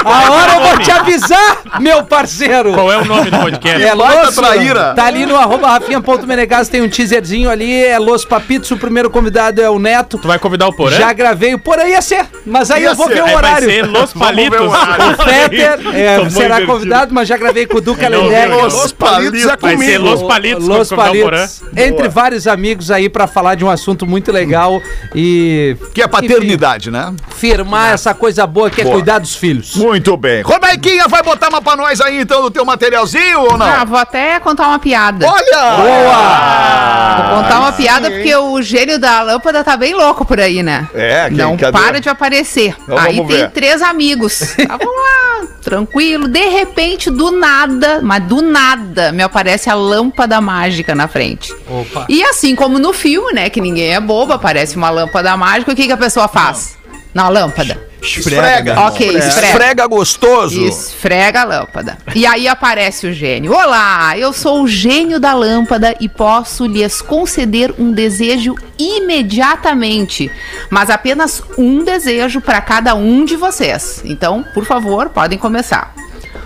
A 0.04 0.30
hora 0.30 0.54
eu 0.54 0.60
vou 0.60 0.78
te 0.78 0.90
avisar, 0.90 1.58
meu 1.80 2.02
parceiro. 2.04 2.72
Qual 2.72 2.90
é 2.92 2.98
o 2.98 3.04
nome 3.04 3.30
do 3.30 3.38
podcast? 3.38 3.82
É 3.82 3.94
Los, 3.94 4.34
traíra. 4.34 4.94
tá 4.94 5.06
ali 5.06 5.26
no 5.26 5.36
arroba 5.36 5.68
rafinha.menegas, 5.68 6.68
tem 6.68 6.82
um 6.82 6.88
teaserzinho 6.88 7.50
ali, 7.50 7.84
é 7.84 7.98
Los 7.98 8.24
Papitos, 8.24 8.70
o 8.70 8.76
primeiro 8.76 9.10
convidado 9.10 9.60
é 9.60 9.68
o 9.68 9.78
Neto. 9.78 10.18
Tu 10.18 10.26
vai 10.28 10.38
convidar 10.38 10.68
o 10.68 10.72
Porã? 10.72 10.96
Já 10.96 11.12
gravei, 11.12 11.54
o 11.54 11.58
Porã 11.58 11.84
ia 11.84 12.00
ser, 12.02 12.26
mas 12.46 12.70
aí 12.70 12.82
Ia 12.82 12.90
eu 12.90 12.94
vou 12.94 13.06
ser. 13.08 13.14
ver 13.14 13.20
o 13.22 13.24
Aí 13.26 13.32
vai 13.34 13.36
horário. 13.36 13.70
ser 13.70 13.86
Los 13.86 14.12
Palitos. 14.12 14.60
o 14.66 15.22
Fetter 15.24 15.78
é, 15.94 16.30
será 16.30 16.44
invertido. 16.56 16.66
convidado, 16.72 17.14
mas 17.14 17.28
já 17.28 17.36
gravei 17.36 17.66
com 17.66 17.78
o 17.78 17.80
Duca 17.80 18.08
Lendeck. 18.08 18.48
Los 18.50 18.74
Los 18.74 18.92
Palitos 18.92 19.42
é 19.44 19.56
Vai 19.56 19.76
ser 19.76 19.76
comigo. 19.76 20.04
Los 20.04 20.22
Palitos 20.22 20.66
Los. 20.68 20.90
Palitos, 20.90 21.62
entre 21.76 22.08
vários 22.08 22.46
amigos 22.46 22.90
aí 22.90 23.08
pra 23.08 23.26
falar 23.26 23.54
de 23.54 23.64
um 23.64 23.70
assunto 23.70 24.06
muito 24.06 24.32
legal 24.32 24.80
e 25.14 25.76
Que 25.94 26.02
é 26.02 26.08
paternidade, 26.08 26.90
né? 26.90 27.12
enfim, 27.30 27.48
essa 27.92 28.14
coisa 28.14 28.46
boa 28.46 28.70
que 28.70 28.80
é 28.80 28.84
Boa. 28.84 28.96
cuidar 28.96 29.18
dos 29.18 29.34
filhos. 29.36 29.74
Muito 29.76 30.16
bem. 30.16 30.42
Rodaiquinha, 30.42 31.06
vai 31.08 31.22
botar 31.22 31.48
uma 31.48 31.60
pra 31.62 31.76
nós 31.76 32.00
aí 32.00 32.20
então 32.20 32.42
do 32.42 32.50
teu 32.50 32.64
materialzinho 32.64 33.40
ou 33.40 33.56
não? 33.58 33.66
Ah, 33.66 33.84
vou 33.84 33.98
até 33.98 34.38
contar 34.40 34.68
uma 34.68 34.78
piada. 34.78 35.26
Olha! 35.26 37.24
Vou 37.30 37.42
contar 37.42 37.60
uma 37.60 37.72
piada 37.72 38.10
porque 38.10 38.34
o 38.34 38.60
gênio 38.62 38.98
da 38.98 39.22
lâmpada 39.22 39.62
tá 39.64 39.76
bem 39.76 39.94
louco 39.94 40.24
por 40.24 40.40
aí, 40.40 40.62
né? 40.62 40.88
É, 40.94 41.28
quem- 41.28 41.36
Não 41.36 41.56
cadê? 41.56 41.72
para 41.78 42.00
de 42.00 42.08
aparecer. 42.08 42.74
Então 42.82 42.98
aí 42.98 43.16
tem 43.16 43.26
ver. 43.26 43.50
três 43.50 43.82
amigos. 43.82 44.40
Estavam 44.58 44.86
lá, 44.86 45.46
tranquilo. 45.62 46.28
De 46.28 46.46
repente, 46.48 47.10
do 47.10 47.30
nada, 47.30 48.00
mas 48.02 48.22
do 48.24 48.42
nada, 48.42 49.12
me 49.12 49.22
aparece 49.22 49.68
a 49.70 49.74
lâmpada 49.74 50.40
mágica 50.40 50.94
na 50.94 51.08
frente. 51.08 51.52
Opa. 51.68 52.06
E 52.08 52.22
assim 52.24 52.54
como 52.54 52.78
no 52.78 52.92
filme, 52.92 53.32
né? 53.32 53.50
Que 53.50 53.60
ninguém 53.60 53.94
é 53.94 54.00
bobo, 54.00 54.32
aparece 54.32 54.76
uma 54.76 54.90
lâmpada 54.90 55.36
mágica. 55.36 55.72
O 55.72 55.76
que, 55.76 55.86
que 55.86 55.92
a 55.92 55.96
pessoa 55.96 56.28
faz? 56.28 56.78
Na 57.12 57.28
lâmpada. 57.28 57.90
Esfrega. 58.02 58.80
Ok, 58.80 59.06
esfrega. 59.06 59.46
Esfrega 59.48 59.86
gostoso. 59.86 60.64
Esfrega 60.64 61.42
a 61.42 61.44
lâmpada. 61.44 61.98
E 62.14 62.26
aí 62.26 62.48
aparece 62.48 63.06
o 63.06 63.12
gênio. 63.12 63.52
Olá, 63.52 64.16
eu 64.16 64.32
sou 64.32 64.62
o 64.62 64.68
gênio 64.68 65.20
da 65.20 65.34
lâmpada 65.34 65.94
e 66.00 66.08
posso 66.08 66.66
lhes 66.66 67.02
conceder 67.02 67.74
um 67.78 67.92
desejo 67.92 68.54
imediatamente. 68.78 70.30
Mas 70.70 70.88
apenas 70.88 71.42
um 71.58 71.84
desejo 71.84 72.40
para 72.40 72.60
cada 72.60 72.94
um 72.94 73.24
de 73.24 73.36
vocês. 73.36 74.02
Então, 74.04 74.44
por 74.54 74.64
favor, 74.64 75.10
podem 75.10 75.38
começar. 75.38 75.94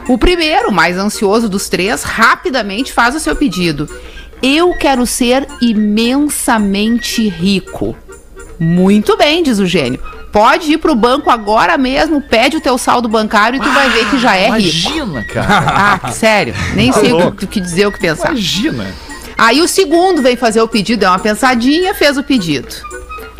O 0.08 0.18
primeiro, 0.18 0.70
o 0.70 0.72
mais 0.72 0.98
ansioso 0.98 1.48
dos 1.48 1.68
três, 1.68 2.02
rapidamente 2.02 2.92
faz 2.92 3.14
o 3.14 3.20
seu 3.20 3.36
pedido. 3.36 3.88
Eu 4.42 4.76
quero 4.76 5.06
ser 5.06 5.46
imensamente 5.62 7.28
rico. 7.28 7.96
Muito 8.58 9.16
bem, 9.16 9.42
diz 9.42 9.58
o 9.58 9.66
gênio. 9.66 10.00
Pode 10.34 10.72
ir 10.72 10.78
pro 10.78 10.96
banco 10.96 11.30
agora 11.30 11.78
mesmo, 11.78 12.20
pede 12.20 12.56
o 12.56 12.60
teu 12.60 12.76
saldo 12.76 13.08
bancário 13.08 13.56
e 13.56 13.60
tu 13.60 13.70
vai 13.70 13.88
ver 13.90 14.10
que 14.10 14.18
já 14.18 14.34
é 14.34 14.50
rico. 14.50 14.88
Imagina, 14.88 15.24
cara. 15.32 16.00
Ah, 16.02 16.10
sério, 16.10 16.52
nem 16.74 16.92
sei 16.92 17.12
o 17.12 17.30
que, 17.30 17.44
o 17.44 17.46
que 17.46 17.60
dizer, 17.60 17.86
o 17.86 17.92
que 17.92 18.00
pensar. 18.00 18.30
Imagina. 18.30 18.92
Aí 19.38 19.60
o 19.60 19.68
segundo 19.68 20.20
veio 20.20 20.36
fazer 20.36 20.60
o 20.60 20.66
pedido, 20.66 20.98
deu 20.98 21.08
uma 21.08 21.20
pensadinha, 21.20 21.94
fez 21.94 22.18
o 22.18 22.24
pedido. 22.24 22.66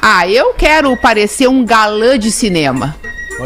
Ah, 0.00 0.28
eu 0.28 0.54
quero 0.54 0.96
parecer 0.96 1.48
um 1.48 1.64
galã 1.64 2.16
de 2.16 2.30
cinema. 2.30 2.94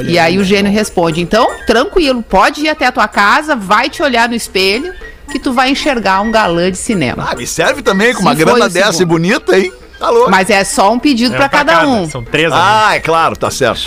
e 0.07 0.19
aí 0.19 0.37
o 0.37 0.45
gênio 0.45 0.71
responde: 0.71 1.23
então, 1.23 1.49
tranquilo, 1.67 2.23
pode 2.23 2.61
ir 2.61 2.69
até 2.69 2.85
a 2.85 2.93
tua 2.93 3.09
casa, 3.09 3.57
vai 3.57 3.88
te 3.88 4.02
olhar 4.02 4.28
no 4.28 4.35
espelho, 4.35 4.93
que 5.33 5.38
tu 5.38 5.55
vai 5.55 5.71
enxergar 5.71 6.21
um 6.21 6.31
galã 6.31 6.71
de 6.71 6.76
cinema. 6.76 7.26
Ah, 7.31 7.35
me 7.35 7.47
serve 7.47 7.81
também 7.81 8.12
com 8.12 8.19
Se 8.19 8.26
uma 8.26 8.35
grana 8.35 8.69
dessa 8.69 9.02
e 9.02 9.07
bonita, 9.07 9.59
hein? 9.59 9.73
Tá 9.99 10.11
louco. 10.11 10.31
Mas 10.31 10.49
é 10.49 10.62
só 10.62 10.93
um 10.93 10.99
pedido 10.99 11.35
É 11.35 11.38
pra 11.38 11.49
cada 11.49 11.87
um. 11.87 12.09
São 12.09 12.23
três 12.23 12.52
amigos. 12.52 12.71
Ah, 12.71 12.95
é 12.95 13.00
claro, 13.00 13.37
tá 13.37 13.50
certo. 13.50 13.81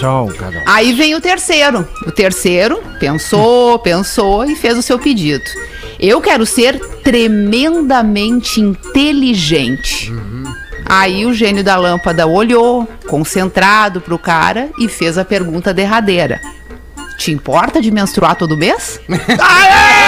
Aí 0.68 0.91
vem 0.94 1.15
o 1.15 1.22
terceiro. 1.22 1.88
O 2.06 2.12
terceiro 2.12 2.84
pensou, 3.00 3.80
pensou 3.80 4.44
e 4.46 4.56
fez 4.56 4.77
o 4.77 4.82
seu 4.82 5.00
pedido. 5.00 5.44
Eu 6.00 6.20
quero 6.20 6.46
ser 6.46 6.80
tremendamente 7.03 8.60
inteligente. 8.60 10.12
Aí 10.86 11.25
o 11.25 11.34
gênio 11.34 11.63
da 11.63 11.77
lâmpada 11.77 12.27
olhou, 12.27 12.88
concentrado 13.08 14.01
pro 14.01 14.20
cara 14.20 14.70
e 14.77 14.89
fez 14.89 15.18
a 15.18 15.24
pergunta 15.24 15.74
derradeira. 15.74 16.42
Te 17.18 17.31
importa 17.31 17.79
de 17.81 17.92
menstruar 17.92 18.36
todo 18.36 18.57
mês? 18.57 19.00
É, 19.07 20.00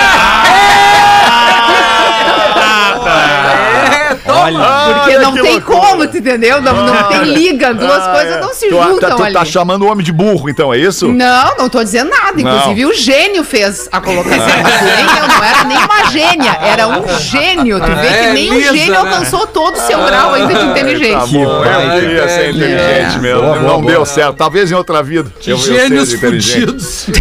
toma! 4.26 4.94
Porque 4.94 5.16
Olha 5.16 5.20
não 5.20 5.34
tem 5.34 5.52
loucura. 5.54 5.80
como, 5.80 6.08
tu 6.08 6.18
entendeu? 6.18 6.62
Não, 6.62 6.74
não 6.86 7.04
tem 7.10 7.24
liga, 7.34 7.74
duas 7.74 8.08
coisas 8.08 8.42
não 8.42 8.54
se 8.54 8.68
Tu, 8.70 8.76
juntam 8.76 9.10
tá, 9.10 9.16
tu 9.16 9.24
ali. 9.24 9.34
tá 9.34 9.46
chamando 9.46 9.84
o 9.84 9.92
homem 9.92 10.04
de 10.06 10.12
burro, 10.12 10.50
então, 10.50 10.74
é 10.74 10.78
isso? 10.78 11.08
Não, 11.12 11.56
não 11.58 11.70
tô 11.70 11.84
dizendo 11.84 12.10
nada. 12.10 12.40
Inclusive, 12.40 12.86
o 12.86 12.94
gênio 12.94 13.44
fez 13.44 13.88
a 13.92 14.00
colocação. 14.02 14.46
Nem 14.46 15.18
eu, 15.18 15.28
não 15.28 15.44
era 15.44 15.64
nem 15.66 15.78
uma 15.78 16.10
gênia, 16.12 16.58
era 16.62 16.88
um 16.88 17.20
gênio. 17.20 17.80
Tu 17.80 17.96
vê 17.96 18.08
É, 18.08 18.28
que 18.28 18.34
nem 18.34 18.50
lisa, 18.50 18.72
o 18.72 18.76
gênio 18.78 18.92
né? 18.94 18.98
alcançou 19.00 19.48
todo 19.48 19.76
o 19.76 19.80
seu 19.82 20.04
grau 20.06 20.34
ainda 20.34 20.54
de 20.54 20.60
Tá 20.60 20.66
inteligência. 20.66 21.28
bom, 21.28 21.64
eu 21.64 22.00
queria 22.02 22.28
ser 22.30 22.42
É. 22.42 22.50
inteligente 22.52 23.20
mesmo. 23.20 23.42
Boa, 23.42 23.60
boa, 23.60 23.72
não 23.72 23.82
boa. 23.82 23.92
deu 23.92 24.06
certo. 24.06 24.36
Talvez 24.36 24.72
em 24.72 24.76
outra 24.76 25.02
vida. 25.04 25.32
eu- 25.46 25.56
eu 25.56 25.58
Gênios 25.58 26.14
inteligente. 26.14 26.60
fudidos. 26.62 27.06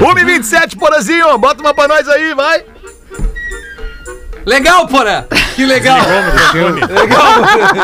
1h27, 0.00 0.76
Porazinho. 0.78 1.36
Bota 1.38 1.60
uma 1.60 1.74
pra 1.74 1.88
nós 1.88 2.08
aí, 2.08 2.34
vai. 2.34 2.62
Legal, 4.46 4.86
Porã! 4.86 5.24
Que 5.54 5.64
legal! 5.66 5.98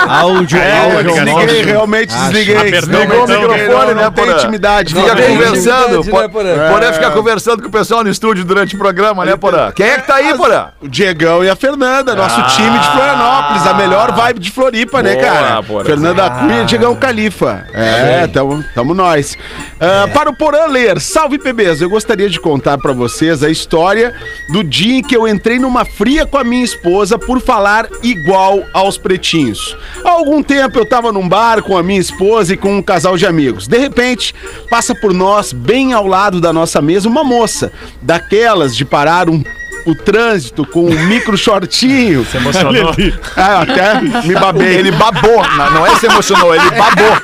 Áudio, 0.08 0.58
É, 0.58 0.86
eu 0.86 0.96
áudio, 0.98 1.12
desliguei, 1.24 1.62
realmente 1.62 2.14
desliguei. 2.14 2.56
Apertou 2.56 2.80
Desliguei 2.88 3.16
o 3.16 3.20
botão, 3.20 3.42
não, 3.42 3.48
microfone, 3.54 3.94
né, 3.94 4.02
não 4.02 4.12
tem 4.12 4.24
Porã? 4.24 4.36
intimidade. 4.38 4.94
Fica 4.94 5.06
não 5.08 5.14
tem. 5.16 5.28
conversando. 5.28 5.96
intimidade, 5.98 6.10
Po- 6.10 6.20
né, 6.20 6.28
Porã? 6.28 6.72
Porã 6.72 6.92
fica 6.92 7.10
conversando 7.10 7.62
com 7.62 7.68
o 7.68 7.70
pessoal 7.70 8.02
no 8.04 8.10
estúdio 8.10 8.44
durante 8.44 8.74
o 8.74 8.78
programa, 8.78 9.24
né, 9.24 9.36
Porã? 9.36 9.70
Quem 9.72 9.86
é 9.86 9.98
que 10.00 10.06
tá 10.06 10.16
aí, 10.16 10.34
Porã? 10.36 10.68
O 10.80 10.88
Diegão 10.88 11.44
e 11.44 11.50
a 11.50 11.56
Fernanda, 11.56 12.14
nosso 12.14 12.42
time 12.56 12.78
de 12.78 12.86
Florianópolis, 12.90 13.66
a 13.66 13.74
melhor 13.74 14.12
vibe 14.12 14.40
de 14.40 14.50
Floripa, 14.50 15.02
né, 15.02 15.16
cara? 15.16 15.62
Porã. 15.62 15.84
Fernanda 15.84 16.30
Cunha 16.30 16.62
e 16.62 16.66
Diegão 16.66 16.94
Califa. 16.96 17.66
É, 17.72 18.26
tamo, 18.26 18.64
tamo 18.74 18.94
nós. 18.94 19.36
Ah, 19.80 20.08
para 20.12 20.30
o 20.30 20.34
Porã 20.34 20.66
ler, 20.66 21.00
salve 21.00 21.38
PBs, 21.38 21.80
eu 21.80 21.88
gostaria 21.90 22.28
de 22.28 22.40
contar 22.40 22.78
pra 22.78 22.92
vocês 22.92 23.42
a 23.42 23.48
história 23.50 24.12
do 24.52 24.64
dia 24.64 24.98
em 24.98 25.02
que 25.02 25.16
eu 25.16 25.26
entrei 25.28 25.58
numa 25.58 25.84
fria 25.84 26.26
com 26.26 26.36
a 26.38 26.44
minha 26.44 26.64
esposa 26.64 27.18
por 27.18 27.40
falar 27.40 27.59
igual 28.02 28.62
aos 28.72 28.96
pretinhos. 28.98 29.76
Há 30.04 30.10
algum 30.10 30.42
tempo 30.42 30.78
eu 30.78 30.86
tava 30.88 31.12
num 31.12 31.28
bar 31.28 31.62
com 31.62 31.76
a 31.76 31.82
minha 31.82 32.00
esposa 32.00 32.54
e 32.54 32.56
com 32.56 32.76
um 32.78 32.82
casal 32.82 33.16
de 33.16 33.26
amigos. 33.26 33.66
De 33.68 33.78
repente, 33.78 34.34
passa 34.70 34.94
por 34.94 35.12
nós, 35.12 35.52
bem 35.52 35.92
ao 35.92 36.06
lado 36.06 36.40
da 36.40 36.52
nossa 36.52 36.80
mesa, 36.80 37.08
uma 37.08 37.22
moça, 37.24 37.72
daquelas 38.02 38.74
de 38.76 38.84
parar 38.84 39.28
um 39.28 39.42
o 39.86 39.94
trânsito 39.94 40.66
com 40.66 40.84
um 40.84 41.06
micro 41.06 41.38
shortinho. 41.38 42.22
Se 42.26 42.36
emocionou. 42.36 42.94
Ah, 43.34 43.62
até 43.62 43.98
me 44.26 44.34
babei. 44.34 44.74
Ele 44.76 44.90
babou, 44.92 45.42
não 45.56 45.70
não 45.70 45.86
é 45.86 45.96
se 45.96 46.04
emocionou, 46.04 46.54
ele 46.54 46.70
babou. 46.72 47.16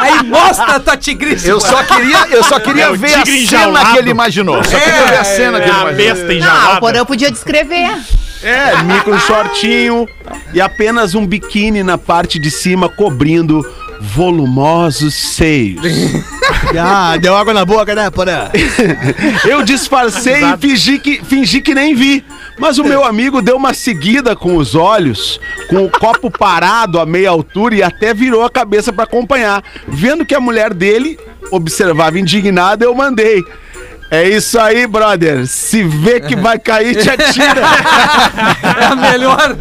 Aí 0.00 0.22
mostra 0.24 0.76
a 0.76 0.80
tua 0.80 0.96
tigrice! 0.96 1.46
Eu 1.48 1.60
só 1.60 1.82
queria, 1.84 2.26
eu 2.30 2.42
só 2.42 2.58
queria 2.58 2.86
É 2.86 2.92
ver 2.96 3.14
a 3.14 3.24
cena 3.24 3.36
enjaulado. 3.38 3.92
que 3.92 3.98
ele 3.98 4.10
imaginou. 4.10 4.64
Só 4.64 4.78
queria 4.80 5.06
ver 5.06 5.18
a 5.18 5.24
cena 5.24 5.60
que 5.60 5.68
É 5.68 5.70
ele 5.70 5.76
a 5.78 5.92
imaginou. 5.92 5.94
besta 5.96 6.24
Ah, 6.24 6.28
o 6.28 6.32
enjaulada. 6.32 6.80
Porã 6.80 7.04
podia 7.04 7.30
descrever. 7.30 7.90
É, 8.42 8.82
micro 8.82 9.18
shortinho 9.20 10.08
e 10.54 10.60
apenas 10.60 11.14
um 11.14 11.26
biquíni 11.26 11.82
na 11.82 11.98
parte 11.98 12.38
de 12.38 12.50
cima 12.50 12.88
cobrindo 12.88 13.64
volumosos 14.00 15.14
seios. 15.14 15.82
Ah, 16.76 17.16
deu 17.16 17.36
água 17.36 17.54
na 17.54 17.64
boca, 17.64 17.94
né, 17.94 18.10
Porã? 18.10 18.50
Eu 19.46 19.62
disfarcei 19.62 20.42
e 20.42 20.56
fingi 20.56 20.98
que, 20.98 21.24
fingi 21.24 21.60
que 21.60 21.74
nem 21.74 21.94
vi. 21.94 22.24
Mas 22.58 22.78
o 22.78 22.84
meu 22.84 23.04
amigo 23.04 23.40
deu 23.40 23.56
uma 23.56 23.72
seguida 23.72 24.34
com 24.34 24.56
os 24.56 24.74
olhos, 24.74 25.40
com 25.68 25.84
o 25.84 25.90
copo 25.90 26.30
parado 26.30 26.98
a 26.98 27.06
meia 27.06 27.30
altura 27.30 27.76
e 27.76 27.82
até 27.82 28.12
virou 28.12 28.44
a 28.44 28.50
cabeça 28.50 28.92
para 28.92 29.04
acompanhar. 29.04 29.62
Vendo 29.86 30.26
que 30.26 30.34
a 30.34 30.40
mulher 30.40 30.74
dele 30.74 31.18
observava 31.50 32.18
indignada, 32.18 32.84
eu 32.84 32.94
mandei. 32.94 33.44
É 34.10 34.26
isso 34.26 34.58
aí, 34.58 34.86
brother. 34.86 35.46
Se 35.46 35.82
vê 35.82 36.20
que 36.20 36.34
vai 36.34 36.58
cair, 36.58 36.96
te 36.96 37.10
atira. 37.10 37.62
É 38.80 38.84
a 38.84 38.96
melhor! 38.96 39.56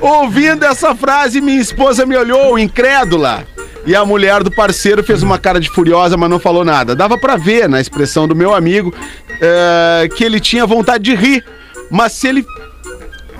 Ouvindo 0.00 0.64
essa 0.64 0.94
frase, 0.94 1.40
minha 1.40 1.60
esposa 1.60 2.06
me 2.06 2.16
olhou, 2.16 2.58
incrédula. 2.58 3.44
E 3.86 3.94
a 3.94 4.04
mulher 4.04 4.42
do 4.42 4.50
parceiro 4.50 5.02
fez 5.02 5.22
uma 5.22 5.38
cara 5.38 5.58
de 5.58 5.68
furiosa, 5.68 6.16
mas 6.16 6.30
não 6.30 6.38
falou 6.38 6.64
nada. 6.64 6.94
Dava 6.94 7.18
pra 7.18 7.36
ver 7.36 7.68
na 7.68 7.80
expressão 7.80 8.28
do 8.28 8.36
meu 8.36 8.54
amigo 8.54 8.94
eh, 9.40 10.08
que 10.16 10.24
ele 10.24 10.38
tinha 10.38 10.66
vontade 10.66 11.04
de 11.04 11.14
rir. 11.14 11.44
Mas 11.90 12.12
se 12.12 12.28
ele 12.28 12.44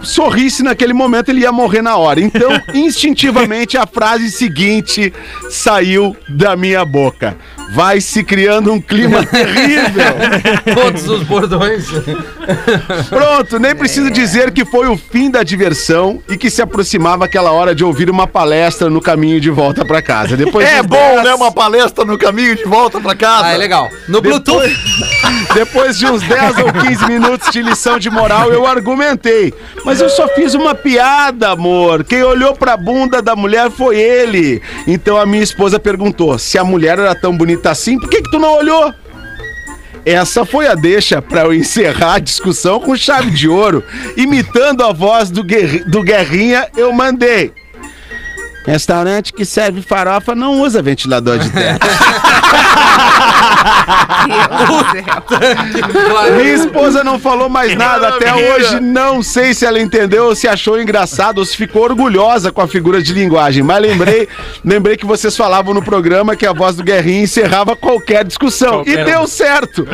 sorrisse 0.02 0.62
naquele 0.62 0.92
momento, 0.92 1.28
ele 1.30 1.40
ia 1.40 1.52
morrer 1.52 1.82
na 1.82 1.96
hora. 1.96 2.20
Então, 2.20 2.50
instintivamente, 2.74 3.76
a 3.78 3.86
frase 3.86 4.30
seguinte 4.30 5.12
saiu 5.50 6.16
da 6.28 6.56
minha 6.56 6.84
boca. 6.84 7.36
Vai 7.72 8.00
se 8.00 8.24
criando 8.24 8.72
um 8.72 8.80
clima 8.80 9.24
terrível. 9.26 10.74
Todos 10.74 11.08
os 11.08 11.22
bordões. 11.22 11.84
Pronto, 13.08 13.58
nem 13.58 13.74
preciso 13.74 14.10
dizer 14.10 14.50
que 14.50 14.64
foi 14.64 14.88
o 14.88 14.96
fim 14.96 15.30
da 15.30 15.42
diversão 15.42 16.20
e 16.28 16.36
que 16.36 16.50
se 16.50 16.60
aproximava 16.60 17.24
aquela 17.24 17.52
hora 17.52 17.74
de 17.74 17.84
ouvir 17.84 18.10
uma 18.10 18.26
palestra 18.26 18.90
no 18.90 19.00
caminho 19.00 19.40
de 19.40 19.50
volta 19.50 19.84
pra 19.84 20.02
casa. 20.02 20.36
Depois 20.36 20.66
É 20.68 20.82
bom, 20.82 20.96
dez- 20.96 21.24
né? 21.24 21.34
Uma 21.34 21.52
palestra 21.52 22.04
no 22.04 22.18
caminho 22.18 22.56
de 22.56 22.64
volta 22.64 23.00
pra 23.00 23.14
casa. 23.14 23.46
Ah, 23.46 23.52
é 23.52 23.56
legal. 23.56 23.88
No 24.08 24.20
Bluetooth. 24.20 24.68
Depois 25.54 25.98
de 25.98 26.06
uns 26.06 26.22
10 26.22 26.58
ou 26.58 26.72
15 26.72 27.06
minutos 27.06 27.50
de 27.50 27.62
lição 27.62 27.98
de 27.98 28.10
moral, 28.10 28.52
eu 28.52 28.66
argumentei. 28.66 29.52
Mas 29.84 29.89
eu 29.98 30.10
só 30.10 30.28
fiz 30.28 30.52
uma 30.52 30.74
piada, 30.74 31.48
amor. 31.48 32.04
Quem 32.04 32.22
olhou 32.22 32.54
pra 32.54 32.76
bunda 32.76 33.22
da 33.22 33.34
mulher 33.34 33.70
foi 33.70 33.98
ele. 33.98 34.60
Então 34.86 35.16
a 35.16 35.24
minha 35.24 35.42
esposa 35.42 35.80
perguntou: 35.80 36.38
se 36.38 36.58
a 36.58 36.64
mulher 36.64 36.98
era 36.98 37.14
tão 37.14 37.34
bonita 37.34 37.70
assim, 37.70 37.98
por 37.98 38.10
que, 38.10 38.20
que 38.20 38.30
tu 38.30 38.38
não 38.38 38.58
olhou? 38.58 38.92
Essa 40.04 40.44
foi 40.44 40.66
a 40.66 40.74
deixa 40.74 41.20
pra 41.20 41.42
eu 41.42 41.54
encerrar 41.54 42.14
a 42.14 42.18
discussão 42.18 42.78
com 42.80 42.94
chave 42.96 43.30
de 43.30 43.48
ouro. 43.48 43.82
Imitando 44.16 44.82
a 44.84 44.92
voz 44.92 45.30
do, 45.30 45.42
Guerri- 45.42 45.84
do 45.84 46.02
Guerrinha, 46.02 46.68
eu 46.76 46.92
mandei. 46.92 47.52
Restaurante 48.66 49.32
que 49.32 49.44
serve 49.44 49.82
farofa 49.82 50.34
não 50.34 50.60
usa 50.60 50.82
ventilador 50.82 51.38
de 51.38 51.50
teto. 51.50 51.86
Minha 56.36 56.54
esposa 56.54 57.02
não 57.02 57.18
falou 57.18 57.48
mais 57.48 57.74
nada 57.76 58.08
até 58.08 58.34
hoje. 58.34 58.80
Não 58.80 59.22
sei 59.22 59.54
se 59.54 59.64
ela 59.64 59.80
entendeu 59.80 60.26
ou 60.26 60.34
se 60.34 60.46
achou 60.46 60.80
engraçado 60.80 61.38
ou 61.38 61.44
se 61.44 61.56
ficou 61.56 61.82
orgulhosa 61.82 62.52
com 62.52 62.60
a 62.60 62.68
figura 62.68 63.02
de 63.02 63.12
linguagem. 63.12 63.62
Mas 63.62 63.80
lembrei, 63.80 64.28
lembrei 64.64 64.96
que 64.96 65.06
vocês 65.06 65.36
falavam 65.36 65.72
no 65.74 65.82
programa 65.82 66.36
que 66.36 66.46
a 66.46 66.52
voz 66.52 66.76
do 66.76 66.82
Guerrinho 66.82 67.24
encerrava 67.24 67.74
qualquer 67.74 68.24
discussão. 68.24 68.82
E 68.86 68.96
deu 69.04 69.26
certo. 69.26 69.86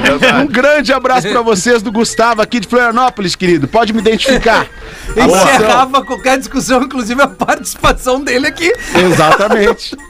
Um 0.42 0.46
grande 0.46 0.92
abraço 0.92 1.28
pra 1.28 1.42
vocês 1.42 1.82
do 1.82 1.92
Gustavo 1.92 2.42
aqui 2.42 2.60
de 2.60 2.68
Florianópolis, 2.68 3.34
querido. 3.34 3.68
Pode 3.68 3.92
me 3.92 4.00
identificar. 4.00 4.66
Encerrava 5.16 6.04
qualquer 6.04 6.38
discussão, 6.38 6.82
inclusive 6.82 7.20
a 7.22 7.28
participação 7.28 8.20
dele 8.20 8.48
aqui. 8.48 8.55
Exatamente. 8.94 9.96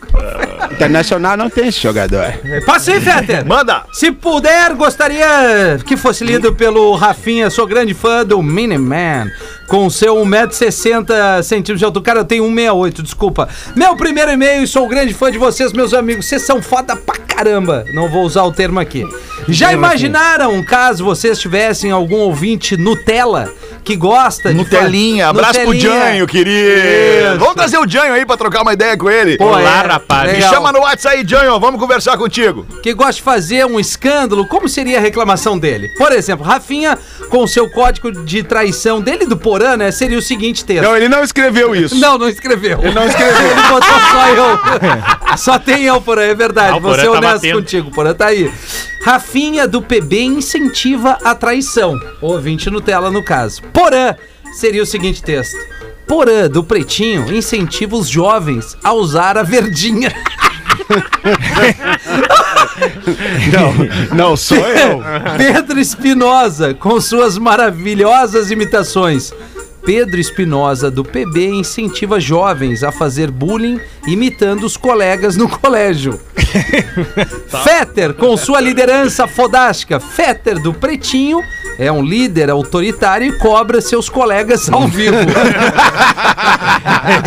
Internacional 0.72 1.36
não 1.36 1.48
tem 1.48 1.68
esse 1.68 1.80
jogador. 1.80 2.32
Passei, 2.64 3.00
Fetter. 3.00 3.46
Manda! 3.46 3.84
Se 3.92 4.10
puder, 4.10 4.74
gostaria 4.74 5.78
que 5.84 5.96
fosse 5.96 6.24
lido 6.24 6.54
pelo 6.54 6.94
Rafinha. 6.94 7.50
Sou 7.50 7.66
grande 7.66 7.94
fã 7.94 8.24
do 8.24 8.42
Miniman. 8.42 9.30
Com 9.68 9.88
seu 9.90 10.16
1,60m 10.16 11.74
de 11.74 11.84
altura. 11.84 12.04
Cara, 12.04 12.20
eu 12.20 12.24
tenho 12.24 12.44
1,68m, 12.44 13.02
desculpa. 13.02 13.48
Meu 13.74 13.96
primeiro 13.96 14.30
e-mail 14.30 14.62
e 14.62 14.66
sou 14.66 14.88
grande 14.88 15.12
fã 15.12 15.30
de 15.30 15.38
vocês, 15.38 15.72
meus 15.72 15.92
amigos. 15.92 16.26
Vocês 16.26 16.42
são 16.42 16.62
foda 16.62 16.96
pra 16.96 17.16
caramba. 17.16 17.84
Não 17.92 18.08
vou 18.08 18.24
usar 18.24 18.44
o 18.44 18.52
termo 18.52 18.80
aqui. 18.80 19.04
Já 19.48 19.72
imaginaram, 19.72 20.62
caso 20.64 21.04
vocês 21.04 21.38
tivessem 21.38 21.90
algum 21.90 22.16
ouvinte 22.16 22.76
Nutella 22.76 23.52
que 23.86 23.94
gosta 23.94 24.48
de 24.48 24.56
Nutelinha, 24.56 25.28
abraço 25.28 25.60
pro 25.60 25.72
Nutelinha. 25.72 25.94
Janho, 25.94 26.26
querido. 26.26 26.58
Isso. 26.58 27.38
Vamos 27.38 27.54
trazer 27.54 27.78
o 27.78 27.88
Janho 27.88 28.14
aí 28.14 28.26
pra 28.26 28.36
trocar 28.36 28.62
uma 28.62 28.72
ideia 28.72 28.96
com 28.96 29.08
ele. 29.08 29.38
Pô, 29.38 29.44
Olá, 29.44 29.84
é, 29.84 29.86
rapaz. 29.86 30.26
Me 30.26 30.32
legal. 30.32 30.52
chama 30.52 30.72
no 30.72 30.80
WhatsApp 30.80 31.18
aí, 31.18 31.24
Janho, 31.24 31.60
vamos 31.60 31.80
conversar 31.80 32.18
contigo. 32.18 32.66
que 32.82 32.92
gosta 32.92 33.12
de 33.12 33.22
fazer 33.22 33.64
um 33.64 33.78
escândalo, 33.78 34.44
como 34.48 34.68
seria 34.68 34.98
a 34.98 35.00
reclamação 35.00 35.56
dele? 35.56 35.88
Por 35.96 36.10
exemplo, 36.10 36.44
Rafinha, 36.44 36.98
com 37.30 37.44
o 37.44 37.46
seu 37.48 37.70
código 37.70 38.10
de 38.24 38.42
traição 38.42 39.00
dele 39.00 39.24
do 39.24 39.36
Porã, 39.36 39.76
né, 39.76 39.92
seria 39.92 40.18
o 40.18 40.22
seguinte 40.22 40.64
texto. 40.64 40.82
Não, 40.82 40.96
ele 40.96 41.08
não 41.08 41.22
escreveu 41.22 41.72
isso. 41.72 41.94
Não, 41.94 42.18
não 42.18 42.28
escreveu. 42.28 42.80
Ele 42.82 42.92
não 42.92 43.06
escreveu. 43.06 43.50
Ele 43.50 43.62
botou 43.68 44.00
só 44.10 44.28
eu. 44.28 45.38
só 45.38 45.58
tem 45.60 45.84
eu, 45.84 46.00
Porã, 46.00 46.22
é 46.22 46.34
verdade. 46.34 46.80
Vou 46.80 46.92
ser 46.92 47.02
tá 47.02 47.10
honesto 47.12 47.34
batendo. 47.34 47.58
contigo, 47.58 47.90
Porã, 47.92 48.12
tá 48.12 48.26
aí. 48.26 48.50
Rafinha 49.06 49.68
do 49.68 49.80
PB 49.80 50.20
incentiva 50.20 51.16
a 51.22 51.32
traição. 51.32 51.94
Ouvinte 52.20 52.68
Nutella, 52.68 53.08
no 53.08 53.22
caso. 53.24 53.62
Porã 53.76 54.16
seria 54.54 54.82
o 54.82 54.86
seguinte 54.86 55.22
texto. 55.22 55.58
Porã 56.08 56.48
do 56.48 56.64
Pretinho 56.64 57.30
incentiva 57.30 57.94
os 57.94 58.08
jovens 58.08 58.74
a 58.82 58.94
usar 58.94 59.36
a 59.36 59.42
verdinha. 59.42 60.10
Não, 63.52 64.16
não 64.16 64.36
sou 64.36 64.58
eu. 64.58 65.00
Pedro 65.36 65.80
Espinosa, 65.80 66.74
com 66.74 67.00
suas 67.00 67.38
maravilhosas 67.38 68.50
imitações. 68.50 69.32
Pedro 69.86 70.18
Espinosa, 70.18 70.90
do 70.90 71.04
PB, 71.04 71.46
incentiva 71.46 72.18
jovens 72.18 72.82
a 72.82 72.90
fazer 72.90 73.30
bullying 73.30 73.80
imitando 74.04 74.64
os 74.64 74.76
colegas 74.76 75.36
no 75.36 75.48
colégio. 75.48 76.20
Fetter, 77.62 78.12
com 78.14 78.36
sua 78.36 78.60
liderança 78.60 79.28
fodástica. 79.28 80.00
Fetter, 80.00 80.60
do 80.60 80.74
Pretinho, 80.74 81.40
é 81.78 81.92
um 81.92 82.02
líder 82.02 82.50
autoritário 82.50 83.28
e 83.28 83.38
cobra 83.38 83.80
seus 83.80 84.08
colegas 84.08 84.68
ao 84.68 84.86
vivo. 84.88 85.16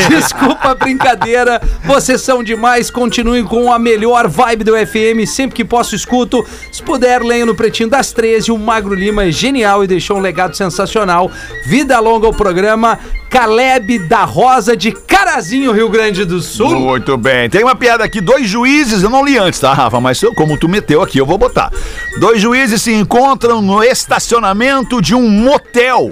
Desculpa 0.10 0.72
a 0.72 0.76
brincadeira, 0.76 1.62
vocês 1.86 2.22
são 2.22 2.44
demais. 2.44 2.90
Continuem 2.90 3.44
com 3.44 3.72
a 3.72 3.80
melhor 3.80 4.28
vibe 4.28 4.64
do 4.64 4.74
FM. 4.74 5.28
Sempre 5.28 5.56
que 5.56 5.66
posso, 5.66 5.96
escuto. 5.96 6.46
Se 6.72 6.82
puder, 6.82 7.22
leiam 7.22 7.46
no 7.46 7.56
Pretinho 7.56 7.90
das 7.90 8.12
13. 8.12 8.52
O 8.52 8.58
Magro 8.58 8.94
Lima 8.94 9.26
é 9.26 9.32
genial 9.32 9.84
e 9.84 9.88
deixou 9.88 10.18
um 10.18 10.22
legado 10.22 10.56
sensacional. 10.56 11.32
Vida 11.66 12.00
longa 12.00 12.28
ao 12.28 12.34
programa. 12.50 12.98
Caleb 13.30 14.00
da 14.08 14.24
Rosa 14.24 14.76
de 14.76 14.92
Carazinho, 14.92 15.72
Rio 15.72 15.88
Grande 15.88 16.26
do 16.26 16.42
Sul. 16.42 16.80
Muito 16.80 17.16
bem. 17.16 17.48
Tem 17.48 17.64
uma 17.64 17.76
piada 17.76 18.04
aqui. 18.04 18.20
Dois 18.20 18.50
juízes, 18.50 19.04
eu 19.04 19.10
não 19.10 19.24
li 19.24 19.38
antes, 19.38 19.60
tá, 19.60 19.72
Rafa? 19.72 20.02
Mas 20.02 20.20
como 20.36 20.58
tu 20.58 20.68
meteu 20.68 21.04
aqui, 21.04 21.20
eu 21.20 21.28
vou 21.28 21.38
botar. 21.38 21.72
Dois 22.20 22.42
juízes 22.42 22.82
se 22.82 22.92
encontram 22.92 23.62
no 23.62 23.84
estacionamento 23.84 25.00
de 25.00 25.14
um 25.14 25.30
motel. 25.30 26.12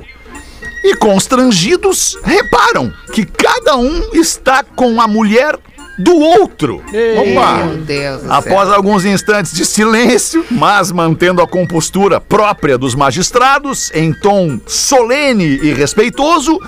E 0.83 0.95
constrangidos, 0.97 2.15
reparam 2.23 2.93
que 3.11 3.25
cada 3.25 3.75
um 3.75 4.11
está 4.13 4.63
com 4.63 5.01
a 5.01 5.07
mulher 5.07 5.57
do 5.97 6.15
outro. 6.15 6.77
Opa! 6.77 7.65
Meu 7.65 7.77
Deus 7.77 8.21
do 8.21 8.27
céu. 8.27 8.33
Após 8.33 8.69
alguns 8.69 9.03
instantes 9.05 9.53
de 9.53 9.65
silêncio, 9.65 10.45
mas 10.51 10.91
mantendo 10.91 11.41
a 11.41 11.47
compostura 11.47 12.21
própria 12.21 12.77
dos 12.77 12.93
magistrados, 12.93 13.91
em 13.93 14.13
tom 14.13 14.59
solene 14.67 15.59
e 15.63 15.73
respeitoso, 15.73 16.59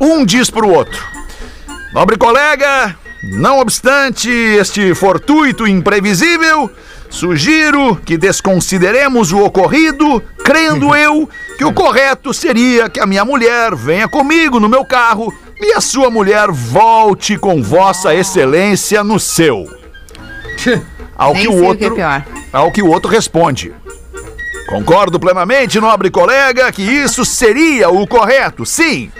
um 0.00 0.24
diz 0.24 0.50
para 0.50 0.66
o 0.66 0.72
outro: 0.72 1.00
Nobre 1.94 2.16
colega, 2.16 2.96
não 3.22 3.60
obstante 3.60 4.28
este 4.28 4.94
fortuito 4.94 5.66
e 5.66 5.70
imprevisível, 5.70 6.68
sugiro 7.08 7.96
que 7.96 8.16
desconsideremos 8.16 9.32
o 9.32 9.44
ocorrido, 9.44 10.20
crendo 10.44 10.94
eu 10.96 11.28
que 11.56 11.64
o 11.64 11.72
correto 11.72 12.34
seria 12.34 12.88
que 12.88 12.98
a 12.98 13.06
minha 13.06 13.24
mulher 13.24 13.76
venha 13.76 14.08
comigo 14.08 14.58
no 14.58 14.68
meu 14.68 14.84
carro 14.84 15.32
e 15.64 15.72
a 15.72 15.80
sua 15.80 16.10
mulher 16.10 16.50
volte 16.50 17.38
com 17.38 17.62
vossa 17.62 18.14
excelência 18.14 19.04
no 19.04 19.18
seu. 19.18 19.66
Ao 21.16 21.32
Nem 21.32 21.42
que 21.42 21.48
o 21.48 21.52
que 21.52 21.84
é 21.84 21.88
outro, 21.88 21.96
ao 22.52 22.72
que 22.72 22.82
o 22.82 22.88
outro 22.88 23.10
responde. 23.10 23.72
Concordo 24.68 25.20
plenamente, 25.20 25.80
nobre 25.80 26.10
colega, 26.10 26.72
que 26.72 26.82
isso 26.82 27.24
seria 27.24 27.90
o 27.90 28.06
correto, 28.06 28.64
sim. 28.64 29.10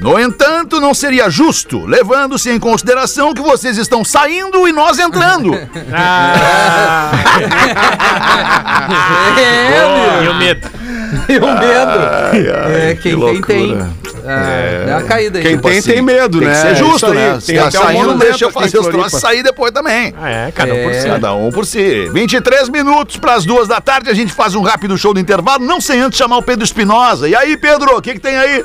No 0.00 0.18
entanto, 0.18 0.80
não 0.80 0.92
seria 0.92 1.30
justo, 1.30 1.86
levando-se 1.86 2.50
em 2.50 2.58
consideração 2.58 3.32
que 3.32 3.40
vocês 3.40 3.78
estão 3.78 4.04
saindo 4.04 4.66
e 4.66 4.72
nós 4.72 4.98
entrando. 4.98 5.52
E 10.24 10.28
o 10.28 10.34
medo. 10.34 10.68
E 11.28 11.36
o 11.38 11.46
medo. 11.46 12.70
é, 12.76 12.94
quem 12.94 13.18
tem, 13.18 13.40
tem. 13.42 13.66
loucura. 13.66 13.90
Ah, 14.26 14.84
Dá 14.86 14.96
uma 14.98 15.02
caída 15.02 15.38
aí. 15.38 15.44
Quem 15.44 15.58
tem, 15.58 15.82
tem 15.82 16.02
medo, 16.02 16.38
Tem 16.38 16.48
né? 16.48 16.54
que 16.54 16.60
ser 16.60 16.66
É 16.68 16.74
justo, 16.74 17.06
aí. 17.06 17.14
né? 17.14 17.38
Tem 17.44 17.56
tá 17.56 17.66
até 17.68 17.78
saindo, 17.78 18.14
deixa 18.14 18.44
eu 18.46 18.50
fazer 18.50 18.78
os 18.78 18.86
troços 18.86 19.20
sair 19.20 19.42
depois 19.42 19.70
também. 19.70 20.14
Ah, 20.20 20.30
é, 20.30 20.50
cada 20.52 20.72
um 20.72 20.82
por 20.82 20.90
É. 20.92 21.00
si. 21.00 21.06
Cada 21.08 21.34
um 21.34 21.50
por 21.50 21.66
si. 21.66 22.08
23 22.12 22.68
minutos 22.70 23.16
para 23.18 23.34
as 23.34 23.44
duas 23.44 23.68
da 23.68 23.80
tarde, 23.82 24.08
a 24.08 24.14
gente 24.14 24.32
faz 24.32 24.54
um 24.54 24.62
rápido 24.62 24.96
show 24.96 25.12
do 25.12 25.20
intervalo, 25.20 25.64
não 25.64 25.80
sem 25.80 26.00
antes 26.00 26.18
chamar 26.18 26.38
o 26.38 26.42
Pedro 26.42 26.64
Espinosa. 26.64 27.28
E 27.28 27.36
aí, 27.36 27.56
Pedro, 27.56 27.96
o 27.98 28.02
que, 28.02 28.14
que 28.14 28.20
tem 28.20 28.36
aí? 28.36 28.64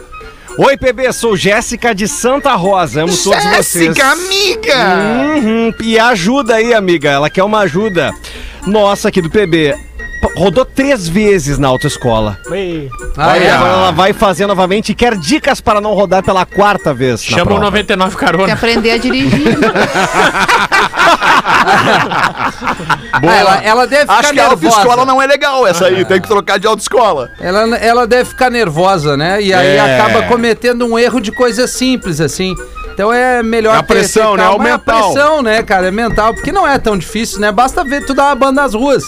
Oi, 0.58 0.76
PB, 0.78 1.12
sou 1.14 1.36
Jéssica 1.38 1.94
de 1.94 2.08
Santa 2.08 2.54
Rosa. 2.56 3.04
Amo 3.04 3.16
todos 3.16 3.44
vocês. 3.46 3.96
Jéssica, 3.96 4.08
amiga! 4.12 4.76
Uhum, 5.38 5.74
e 5.82 6.00
ajuda 6.00 6.56
aí, 6.56 6.74
amiga. 6.74 7.10
Ela 7.12 7.30
quer 7.30 7.44
uma 7.44 7.60
ajuda. 7.60 8.12
Nossa, 8.66 9.08
aqui 9.10 9.22
do 9.22 9.30
PB. 9.30 9.76
Rodou 10.36 10.64
três 10.64 11.08
vezes 11.08 11.58
na 11.58 11.68
autoescola. 11.68 12.38
Ah, 13.18 13.32
Aí 13.32 13.44
é. 13.44 13.52
agora 13.52 13.74
ela 13.74 13.92
vai 13.92 14.14
fazer 14.14 14.48
novamente 14.48 14.92
e 14.92 14.96
quer 14.96 15.16
dicas 15.18 15.60
para 15.60 15.82
não 15.82 15.94
rodar 15.94 16.24
pela 16.24 16.46
quarta 16.46 16.94
vez. 16.94 17.22
na 17.30 17.38
Chama 17.38 17.42
o 17.44 17.46
prova. 17.56 17.64
99 17.66 18.10
Tem 18.10 18.18
que 18.20 18.26
carona. 18.26 18.54
aprender 18.54 18.92
a 18.92 18.98
dirigir. 18.98 19.58
Ah, 23.12 23.36
ela, 23.36 23.56
ela 23.64 23.88
deve 23.88 24.02
ficar 24.04 24.20
Acho 24.20 24.34
que 24.34 24.40
a 24.40 24.48
nervosa. 24.50 24.68
autoescola 24.78 25.06
não 25.06 25.22
é 25.22 25.28
legal 25.28 25.68
essa 25.68 25.86
aí, 25.88 26.06
tem 26.06 26.22
que 26.22 26.28
trocar 26.28 26.58
de 26.60 26.66
autoescola. 26.68 27.30
Ela, 27.40 27.76
ela 27.78 28.08
deve 28.08 28.30
ficar 28.30 28.50
nervosa, 28.50 29.18
né? 29.18 29.42
E 29.42 29.54
aí 29.54 29.76
É. 29.78 29.80
acaba 30.00 30.24
cometendo 30.24 30.86
um 30.86 30.98
erro 30.98 31.20
de 31.20 31.32
coisa 31.32 31.68
simples, 31.68 32.22
assim. 32.22 32.56
Então 32.94 33.12
é 33.12 33.42
melhor 33.44 33.76
É 33.76 33.80
a 33.80 33.84
pressão, 33.84 34.36
né? 34.38 34.44
calma. 34.44 34.64
É 34.64 34.68
o 34.68 34.68
É 34.70 34.72
a 34.74 34.78
mental. 34.78 35.12
pressão, 35.14 35.42
né, 35.42 35.64
cara? 35.64 35.88
É 35.88 35.92
mental, 35.92 36.34
porque 36.34 36.52
não 36.52 36.68
é 36.68 36.78
tão 36.78 36.98
difícil, 36.98 37.40
né? 37.40 37.52
Basta 37.52 37.84
ver 37.84 38.06
tu 38.06 38.14
dar 38.14 38.26
uma 38.28 38.36
banda 38.36 38.62
nas 38.62 38.74
ruas. 38.74 39.04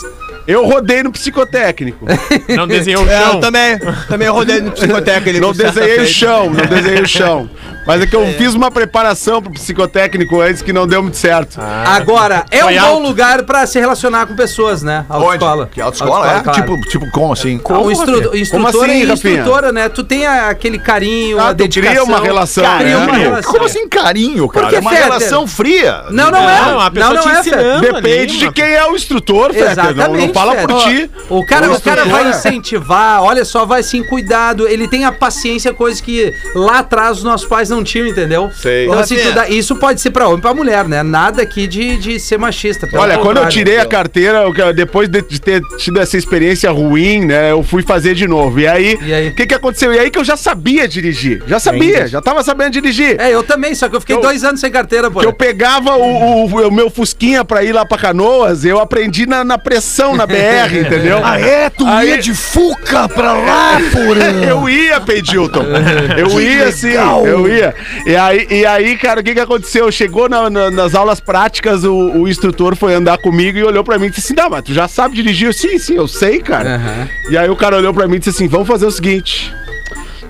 Eu 0.48 0.66
rodei 0.66 1.04
no 1.04 1.12
psicotécnico. 1.12 2.06
Não 2.56 2.68
desenhou 2.68 3.04
o 3.06 3.10
É, 3.10 3.20
chão. 3.20 3.34
eu 3.36 3.40
também, 3.40 3.80
também 4.08 4.28
rodei 4.28 4.62
no 4.62 4.72
psicotécnico. 4.72 5.40
Não 5.40 5.54
desenhei 5.54 6.00
o 6.02 6.08
chão, 6.08 6.50
não 6.50 6.66
desenhei 6.66 7.02
o 7.02 7.08
chão. 7.08 7.50
Mas 7.86 8.02
é 8.02 8.08
que 8.08 8.16
eu 8.16 8.26
fiz 8.38 8.54
uma 8.54 8.70
preparação 8.72 9.42
pro 9.42 9.52
psicotécnico 9.52 10.40
antes 10.42 10.62
que 10.62 10.72
não 10.72 10.86
deu 10.88 11.02
muito 11.02 11.18
certo. 11.18 11.60
Agora, 11.86 12.46
é 12.52 12.60
Foi 12.62 12.78
um 12.78 12.80
bom 12.82 12.86
alto. 12.88 13.04
lugar 13.08 13.44
pra 13.44 13.66
se 13.66 13.80
relacionar 13.80 14.26
com 14.28 14.36
pessoas, 14.36 14.84
né? 14.84 15.06
Autoescola. 15.10 15.70
Que 15.72 15.82
autoescola, 15.82 16.38
é? 16.38 16.40
claro. 16.42 16.62
Tipo, 16.62 16.82
tipo, 16.90 17.12
como 17.12 17.34
assim? 17.34 17.60
o 17.68 17.92
instru 17.92 18.36
instrutora 18.36 18.50
Como 18.52 18.68
assim, 18.68 19.02
e 19.02 19.06
Rafinha? 19.06 19.34
instrutora, 19.40 19.72
né? 19.72 19.90
Tu 19.90 20.04
tem 20.04 20.28
aquele 20.28 20.78
carinho, 20.80 21.40
Ah, 21.40 21.50
a 21.50 21.54
tu 21.54 21.58
dedicação. 21.58 21.92
cria 21.92 22.04
uma 22.04 22.20
relação, 22.22 22.64
Cria 22.78 22.98
né? 22.98 23.06
uma 23.06 23.18
relação. 23.18 23.52
Como 23.52 23.66
assim 23.66 23.88
carinho, 23.90 24.48
cara? 24.48 24.66
Porque, 24.68 24.76
é 24.76 24.80
uma 24.80 24.92
relação 24.92 25.48
fria. 25.48 26.04
Não, 26.12 26.30
não 26.32 26.50
é. 26.50 26.62
Não, 26.62 26.80
a 26.80 26.92
pessoa 26.92 27.14
não, 27.14 27.22
te 27.22 27.28
não 27.28 27.36
é, 27.36 27.40
ensinando. 27.40 27.82
Depende 27.82 28.08
ali, 28.36 28.38
de 28.38 28.52
quem 28.52 28.66
é 28.66 28.86
o 28.88 28.96
instrutor, 28.96 29.54
Fetter. 29.54 29.96
Não, 29.96 30.14
não 30.14 30.34
fala 30.34 30.56
por 30.68 30.84
ti. 30.84 31.10
O 31.30 31.44
cara, 31.46 31.70
O 31.70 31.76
o 31.76 31.82
cara 31.82 32.02
instrutor 32.02 32.10
vai 32.10 32.26
é- 32.26 32.30
incentivar, 32.30 33.24
olha 33.24 33.44
só, 33.44 33.66
vai 33.66 33.82
sim, 33.84 34.04
cuidado. 34.04 34.68
Ele 34.68 34.88
tem 34.88 35.06
a 35.06 35.12
paciência, 35.12 35.74
coisa 35.74 36.02
que 36.02 36.34
lá 36.54 36.80
atrás 36.80 37.18
os 37.18 37.24
nossos 37.24 37.48
pais 37.48 37.71
não 37.72 37.84
tinham, 37.84 38.08
entendeu? 38.08 38.52
Sei. 38.54 38.86
Então, 38.86 39.00
assim, 39.00 39.18
tu 39.18 39.32
dá- 39.32 39.50
isso 39.50 39.76
pode 39.76 40.00
ser 40.02 40.12
pra 40.12 40.28
homem 40.28 40.40
e 40.40 40.42
pra 40.42 40.54
mulher, 40.54 40.88
né? 40.88 41.02
Nada 41.02 41.42
aqui 41.42 41.66
de, 41.68 41.98
de 41.98 42.20
ser 42.20 42.38
machista. 42.38 42.86
pelo 42.86 43.02
Olha, 43.02 43.16
quando 43.16 43.38
eu 43.38 43.44
contrário. 43.44 43.52
tirei 43.52 43.78
a 43.80 43.86
carteira, 43.86 44.44
eu- 44.44 44.74
depois 44.74 45.10
de 45.10 45.22
de 45.22 45.40
ter 45.40 45.62
tido 45.78 46.00
essa 46.00 46.18
experiência 46.18 46.70
ruim, 46.72 47.26
né, 47.26 47.52
eu 47.52 47.64
fui 47.64 47.82
fazer 47.84 48.14
de 48.14 48.28
novo. 48.28 48.60
E 48.60 48.68
aí, 48.68 48.98
E 49.02 49.14
aí? 49.14 49.28
o 49.30 49.36
que 49.36 49.46
que 49.46 49.54
aconteceu? 49.56 49.94
E 49.94 50.00
aí 50.00 50.10
que 50.10 50.18
eu 50.20 50.24
já 50.24 50.36
sabia 50.36 50.88
dirigir. 50.88 51.42
Já 51.48 51.60
sabia, 51.60 52.08
já 52.08 52.22
tava 52.22 52.44
sabendo 52.44 52.72
dirigir. 52.72 53.20
É, 53.20 53.30
eu 53.32 53.44
também, 53.44 53.74
só 53.76 53.88
que 53.88 53.96
eu 53.96 54.00
fiquei 54.02 54.16
Eu- 54.16 54.22
dois 54.22 54.44
anos 54.44 54.60
sem 54.60 54.70
carteira, 54.72 55.10
pô. 55.10 55.20
Que 55.22 55.26
eu 55.28 55.32
pegava 55.34 55.96
o, 55.96 56.46
o- 56.48 56.68
o 56.68 56.72
meu 56.72 56.90
Fusquinha 56.90 57.46
pra 57.46 57.64
ir 57.64 57.72
lá 57.72 57.86
pra 57.86 57.98
Canoas, 57.98 58.66
eu 58.66 58.80
aprendi 58.80 59.26
na, 59.26 59.44
na 59.44 59.58
pressão 59.58 60.16
na 60.16 60.26
BR, 60.26 60.76
entendeu? 60.86 61.22
Ah, 61.24 61.40
é? 61.40 61.70
Tu 61.70 61.86
Aí- 61.88 62.10
ia 62.10 62.18
de 62.18 62.34
Fuca 62.34 63.08
pra 63.08 63.34
lá, 63.34 63.80
porra? 63.92 64.32
Eu 64.52 64.68
ia, 64.68 65.00
Peidilton. 65.00 65.64
Eu 66.18 66.28
Que 66.30 66.42
ia 66.42 66.72
sim, 66.72 66.88
legal. 66.88 67.26
eu 67.26 67.48
ia. 67.48 67.61
E 68.06 68.16
aí, 68.16 68.48
e 68.50 68.66
aí 68.66 68.98
cara, 68.98 69.22
o 69.22 69.24
que 69.24 69.34
que 69.34 69.40
aconteceu? 69.40 69.92
Chegou 69.92 70.28
na- 70.30 70.50
na- 70.50 70.72
nas 70.72 70.96
aulas 70.96 71.20
práticas, 71.20 71.84
o, 71.84 71.94
o 71.94 72.28
instrutor 72.28 72.76
foi 72.76 72.94
andar 72.94 73.18
comigo 73.20 73.58
e 73.58 73.64
olhou 73.64 73.84
pra 73.84 73.98
mim 74.00 74.08
e 74.08 74.10
disse 74.10 74.22
assim: 74.34 74.42
Não, 74.42 74.50
mas 74.50 74.64
tu 74.64 74.74
já 74.74 74.88
sabe 74.88 75.16
dirigir? 75.16 75.48
Eu, 75.48 75.54
sim, 75.54 75.78
sim, 75.78 75.96
eu 75.96 76.08
sei, 76.08 76.40
cara. 76.40 76.76
Aham. 76.76 77.08
E 77.30 77.38
aí 77.38 77.50
o 77.50 77.56
cara 77.56 77.78
olhou 77.78 77.94
pra 77.94 78.08
mim 78.08 78.16
e 78.16 78.20
disse 78.20 78.30
assim: 78.32 78.48
Vamos 78.48 78.68
fazer 78.68 78.86
o 78.86 78.92
seguinte. 78.92 79.54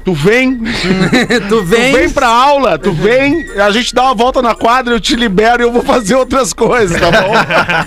Tu 0.05 0.13
vem, 0.13 0.55
tu 0.57 1.47
tu 1.47 1.63
vem. 1.63 1.93
vem 1.93 2.09
pra 2.09 2.27
aula, 2.27 2.77
tu 2.77 2.91
vem, 2.91 3.45
a 3.59 3.69
gente 3.69 3.93
dá 3.93 4.03
uma 4.03 4.15
volta 4.15 4.41
na 4.41 4.55
quadra, 4.55 4.95
eu 4.95 4.99
te 4.99 5.15
libero 5.15 5.61
e 5.61 5.65
eu 5.65 5.71
vou 5.71 5.83
fazer 5.83 6.15
outras 6.15 6.53
coisas, 6.53 6.99
tá 6.99 7.11
bom? 7.11 7.33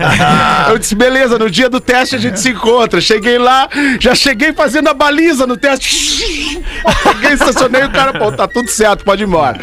eu 0.71 0.79
disse, 0.79 0.95
beleza, 0.95 1.39
no 1.39 1.51
dia 1.51 1.69
do 1.69 1.81
teste 1.81 2.15
a 2.15 2.19
gente 2.19 2.39
se 2.39 2.51
encontra. 2.51 3.01
Cheguei 3.01 3.37
lá, 3.39 3.69
já 3.99 4.15
cheguei 4.15 4.53
fazendo 4.53 4.89
a 4.89 4.95
baliza 4.95 5.45
no 5.47 5.57
teste. 5.57 6.63
Peguei, 7.03 7.33
estacionei 7.33 7.85
o 7.85 7.91
cara, 7.91 8.13
pô, 8.19 8.31
tá 8.31 8.47
tudo 8.47 8.69
certo, 8.71 9.05
pode 9.05 9.23
ir 9.23 9.27
embora. 9.27 9.59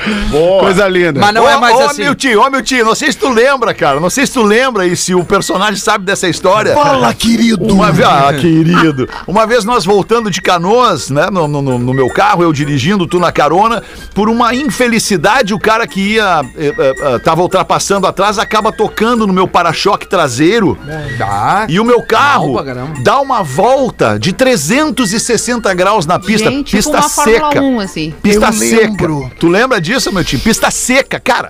Coisa 0.59 0.87
linda. 0.87 1.19
Mas 1.19 1.33
não 1.33 1.49
é 1.49 1.57
mais 1.57 1.75
ô, 1.75 1.81
assim. 1.83 2.01
meu 2.03 2.15
tio, 2.15 2.41
ô 2.41 2.49
meu 2.49 2.61
tio, 2.61 2.83
não 2.85 2.95
sei 2.95 3.11
se 3.11 3.17
tu 3.17 3.29
lembra, 3.29 3.73
cara. 3.73 3.99
Não 3.99 4.09
sei 4.09 4.25
se 4.25 4.33
tu 4.33 4.41
lembra 4.43 4.85
e 4.85 4.95
se 4.95 5.13
o 5.15 5.23
personagem 5.23 5.79
sabe 5.79 6.05
dessa 6.05 6.27
história. 6.27 6.73
Fala, 6.73 7.13
querido. 7.13 7.73
Uma 7.73 7.91
vez, 7.91 8.07
ah, 8.07 8.33
querido. 8.33 9.07
Uma 9.27 9.45
vez 9.47 9.63
nós 9.63 9.85
voltando 9.85 10.29
de 10.29 10.41
canoas, 10.41 11.09
né? 11.09 11.29
No- 11.31 11.47
no- 11.47 11.61
no 11.79 11.93
meu 11.93 12.09
carro, 12.09 12.40
eu 12.43 12.53
dirigindo, 12.53 13.07
tu 13.07 13.19
na 13.19 13.31
carona, 13.31 13.81
por 14.13 14.29
uma 14.29 14.53
infelicidade, 14.53 15.53
o 15.53 15.59
cara 15.59 15.87
que 15.87 16.13
ia. 16.15 16.41
eh, 16.57 16.73
eh, 16.77 16.93
eh, 16.99 17.19
tava 17.19 17.41
ultrapassando 17.41 18.07
atrás, 18.07 18.37
acaba 18.39 18.71
tocando 18.71 19.25
no 19.27 19.33
meu 19.33 19.47
para-choque 19.47 20.07
traseiro. 20.07 20.77
Tá. 21.17 21.65
E 21.69 21.79
o 21.79 21.85
meu 21.85 22.01
carro 22.03 22.57
dá 23.03 23.19
uma 23.19 23.43
volta 23.43 24.17
de 24.19 24.33
360 24.33 25.73
graus 25.73 26.05
na 26.05 26.19
pista, 26.19 26.49
Gente, 26.49 26.71
pista 26.75 26.91
tipo 26.91 27.03
uma 27.03 27.09
seca. 27.09 27.39
Fórmula 27.51 27.61
1, 27.61 27.79
assim. 27.79 28.13
Pista 28.21 28.45
Eu 28.47 28.53
seca. 28.53 28.81
lembro. 28.81 29.31
Tu 29.39 29.47
lembra 29.47 29.79
disso, 29.81 30.11
meu 30.13 30.23
tio? 30.23 30.39
Pista 30.39 30.69
seca, 30.71 31.19
cara. 31.19 31.49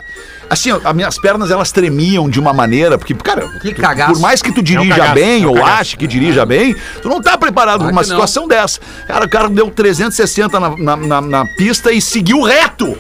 Assim, 0.52 0.70
as 0.72 0.94
minhas 0.94 1.18
pernas 1.18 1.50
elas 1.50 1.72
tremiam 1.72 2.30
de 2.30 2.38
uma 2.38 2.52
maneira, 2.52 2.98
porque, 2.98 3.14
cara, 3.16 3.48
Que 3.62 3.74
tu- 3.74 3.82
por 3.82 4.20
mais 4.20 4.42
que 4.42 4.52
tu 4.52 4.62
dirija 4.62 4.90
cagaço, 4.96 5.14
bem 5.16 5.44
é 5.44 5.48
ou 5.48 5.64
ache 5.66 5.96
que 5.96 6.06
dirija 6.06 6.46
bem, 6.46 6.76
tu 7.02 7.08
não 7.08 7.22
tá 7.22 7.38
preparado 7.38 7.80
Claro 7.80 7.84
pra 7.86 7.92
uma 7.94 8.04
que 8.04 8.10
não. 8.10 8.16
situação 8.18 8.48
dessa. 8.50 8.80
Cara, 9.08 9.26
o 9.26 9.30
cara 9.30 9.48
deu 9.50 9.72
360 9.72 10.60
na, 10.60 10.70
na, 10.78 10.96
na- 10.98 11.22
na 11.22 11.46
pista 11.56 11.92
e 11.94 12.02
seguiu 12.02 12.42
reto. 12.42 12.98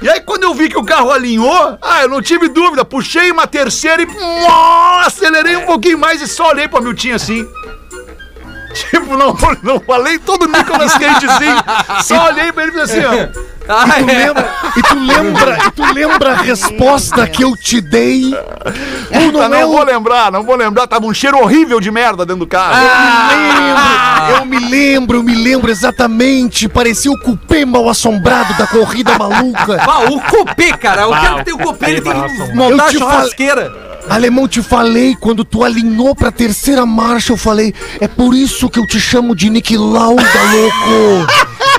E 0.00 0.08
aí, 0.08 0.20
quando 0.22 0.44
eu 0.44 0.54
vi 0.54 0.68
que 0.70 0.78
o 0.78 0.84
carro 0.84 1.10
alinhou, 1.10 1.78
ah, 1.82 2.02
eu 2.02 2.08
não 2.08 2.22
tive 2.22 2.48
dúvida, 2.48 2.84
puxei 2.86 3.30
uma 3.30 3.46
terceira 3.46 4.02
e 4.02 4.06
uó, 4.06 5.00
acelerei 5.06 5.56
um 5.56 5.66
pouquinho 5.66 5.98
mais 5.98 6.22
e 6.22 6.26
só 6.26 6.48
olhei 6.48 6.68
pra 6.68 6.80
Miltinho 6.80 7.16
assim. 7.16 7.46
Tipo, 8.90 9.16
não, 9.16 9.36
não 9.62 9.78
falei 9.80 10.18
todo 10.18 10.48
Nicolas 10.48 10.94
Cage 10.94 11.26
assim, 11.26 12.02
só 12.02 12.26
olhei 12.26 12.50
pra 12.52 12.64
ele 12.64 12.72
e 12.72 12.86
falei 12.86 13.04
assim, 13.04 13.04
ó. 13.04 13.43
Ah, 13.68 13.84
Tu 13.86 14.10
é. 14.10 14.12
lembra, 14.26 14.50
e 14.76 14.82
tu 14.82 14.94
lembra, 14.98 15.58
e 15.66 15.70
tu 15.70 15.92
lembra 15.94 16.32
a 16.32 16.36
resposta 16.36 17.26
que 17.26 17.42
eu 17.42 17.56
te 17.56 17.80
dei? 17.80 18.30
Tu 18.30 19.32
Puta, 19.32 19.48
não 19.48 19.56
é 19.56 19.60
não 19.62 19.68
o 19.68 19.72
vou 19.72 19.84
lembrar, 19.84 20.30
não 20.30 20.42
vou 20.42 20.54
lembrar. 20.56 20.86
Tava 20.86 21.06
um 21.06 21.14
cheiro 21.14 21.38
horrível 21.38 21.80
de 21.80 21.90
merda 21.90 22.26
dentro 22.26 22.40
do 22.40 22.46
carro. 22.46 22.74
lembro, 23.30 24.36
eu 24.36 24.44
me 24.46 24.58
lembro, 24.58 25.18
eu 25.18 25.22
me 25.22 25.34
lembro 25.34 25.70
exatamente. 25.70 26.68
Parecia 26.68 27.10
o 27.10 27.18
cupê 27.18 27.64
mal 27.64 27.88
assombrado 27.88 28.52
da 28.54 28.66
corrida 28.66 29.16
maluca. 29.18 29.82
Ah, 29.82 30.10
o 30.10 30.20
cupê, 30.20 30.72
cara. 30.76 31.08
O 31.08 31.12
cara 31.12 31.34
que 31.38 31.44
tem 31.44 31.54
o 31.54 31.58
cupê, 31.58 31.86
ele 31.90 32.00
tem 32.02 32.12
que 32.12 32.54
montar 32.54 32.86
a 32.86 32.90
churrasqueira. 32.92 33.94
Alemão, 34.08 34.46
te 34.46 34.62
falei, 34.62 35.16
quando 35.18 35.44
tu 35.46 35.64
alinhou 35.64 36.14
pra 36.14 36.30
terceira 36.30 36.84
marcha, 36.84 37.32
eu 37.32 37.36
falei, 37.38 37.74
é 37.98 38.06
por 38.06 38.34
isso 38.34 38.68
que 38.68 38.78
eu 38.78 38.86
te 38.86 39.00
chamo 39.00 39.34
de 39.34 39.48
Nick 39.48 39.74
Lauda, 39.78 40.22
louco. 40.52 41.26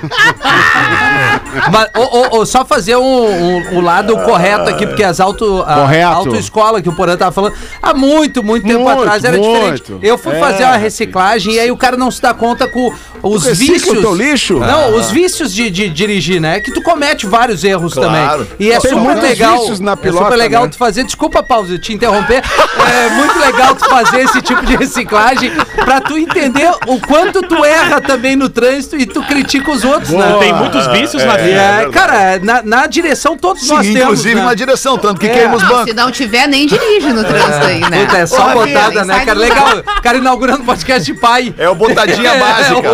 Mas, 1.71 1.88
ô, 1.95 2.01
ô, 2.38 2.39
ô, 2.39 2.45
só 2.45 2.65
fazer 2.65 2.95
um, 2.97 3.01
um- 3.03 3.77
o 3.77 3.81
lado 3.81 4.15
correto 4.17 4.69
aqui, 4.69 4.86
porque 4.86 5.03
as 5.03 5.19
auto, 5.19 5.63
a 5.65 6.05
autoescola 6.13 6.81
que 6.81 6.89
o 6.89 6.93
Porã 6.93 7.15
tava 7.17 7.31
falando, 7.31 7.53
há 7.81 7.93
muito, 7.93 8.43
muito 8.43 8.65
tempo 8.67 8.84
Muito, 8.84 8.99
atrás 9.01 9.23
era 9.23 9.38
diferente. 9.39 9.91
muito. 9.91 10.05
Eu 10.05 10.17
fui 10.17 10.34
É, 10.36 10.39
fazer 10.39 10.63
uma 10.63 10.75
reciclagem 10.77 11.53
e 11.53 11.60
aí 11.60 11.71
o 11.71 11.77
cara 11.77 11.95
não 11.97 12.12
se 12.12 12.21
dá 12.21 12.34
conta 12.34 12.67
com 12.67 12.93
os 13.23 13.45
vícios. 13.58 13.97
o 13.97 14.01
teu 14.01 14.13
lixo? 14.13 14.60
Não, 14.60 14.95
os 14.95 15.10
vícios 15.12 15.53
de, 15.53 15.69
de 15.69 15.89
dirigir, 15.89 16.39
né? 16.41 16.60
Que 16.60 16.71
tu 16.71 16.81
comete 16.81 17.25
vários 17.25 17.63
erros 17.63 17.93
Claro. 17.93 18.45
também. 18.45 18.47
E 18.60 18.71
é 18.71 18.79
Tem 18.79 18.91
super 18.91 19.15
legal. 19.21 19.60
vícios 19.60 19.79
na 19.79 19.93
é 19.93 19.95
pilota, 19.95 20.25
super 20.25 20.36
legal 20.38 20.63
né? 20.63 20.69
tu 20.69 20.77
fazer. 20.77 21.03
Desculpa, 21.03 21.41
pausa, 21.41 21.77
te 21.79 21.93
interromper. 21.93 22.43
É 22.86 23.10
muito 23.10 23.38
legal 23.39 23.75
tu 23.75 23.86
fazer 23.89 24.21
esse 24.21 24.41
tipo 24.41 24.63
de 24.65 24.75
reciclagem 24.75 25.51
pra 25.84 25.99
tu 26.01 26.17
entender 26.17 26.69
o 26.88 26.99
quanto 26.99 27.41
tu 27.41 27.63
erra 27.65 27.99
também 27.99 28.36
no 28.36 28.47
trânsito 28.47 28.95
e 28.95 29.05
tu 29.05 29.23
critica 29.23 29.71
os 29.71 29.84
outros, 29.86 30.10
né? 30.12 30.36
Tem 30.39 30.54
muitos 30.54 30.88
vícios 30.88 31.24
na 31.24 31.34
É, 31.38 31.80
vida. 31.80 31.89
cara, 31.91 32.39
na, 32.41 32.62
na 32.63 32.88
direção 32.88 33.38
todos 33.38 33.63
Sim, 33.63 33.74
nós 33.74 33.86
temos. 33.86 34.02
inclusive 34.02 34.36
né? 34.36 34.41
na 34.45 34.54
direção, 34.54 34.98
tanto 34.98 35.19
que 35.19 35.28
É. 35.28 35.34
queima 35.34 35.56
os 35.56 35.63
bancos. 35.63 35.84
se 35.86 35.93
não 35.93 36.12
tiver, 36.12 36.48
nem 36.48 36.65
dirige 36.67 37.12
no 37.13 37.24
trânsito 37.24 37.65
aí, 37.65 37.80
né? 37.89 38.06
Puta, 38.06 38.17
é 38.17 38.26
só 38.26 38.50
botada, 38.54 39.06
né, 39.06 39.26
cara? 39.26 39.39
Legal, 39.39 39.84
cara 40.04 40.17
inaugurando 40.17 40.63
podcast 40.63 41.12
de 41.12 41.19
pai. 41.19 41.54
É 41.58 41.69
o 41.69 41.76
botadinha 41.76 42.30
É, 42.36 42.39
básica. 42.39 42.91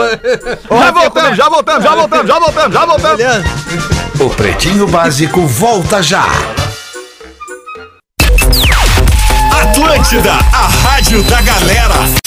o- 0.70 0.78
Já 0.80 0.92
voltamos, 0.92 1.38
já 1.38 1.50
voltamos, 1.50 1.84
já 1.84 1.96
voltamos, 1.96 2.28
já 2.28 2.40
voltamos, 2.40 2.74
já 2.74 2.86
voltamos. 2.86 3.22
O 4.20 4.30
Pretinho 4.30 4.88
Básico 4.88 5.42
volta 5.48 6.02
já. 6.04 6.26
Atlântida, 9.62 10.32
a 10.34 10.68
rádio 10.90 11.24
da 11.24 11.42
galera. 11.42 12.21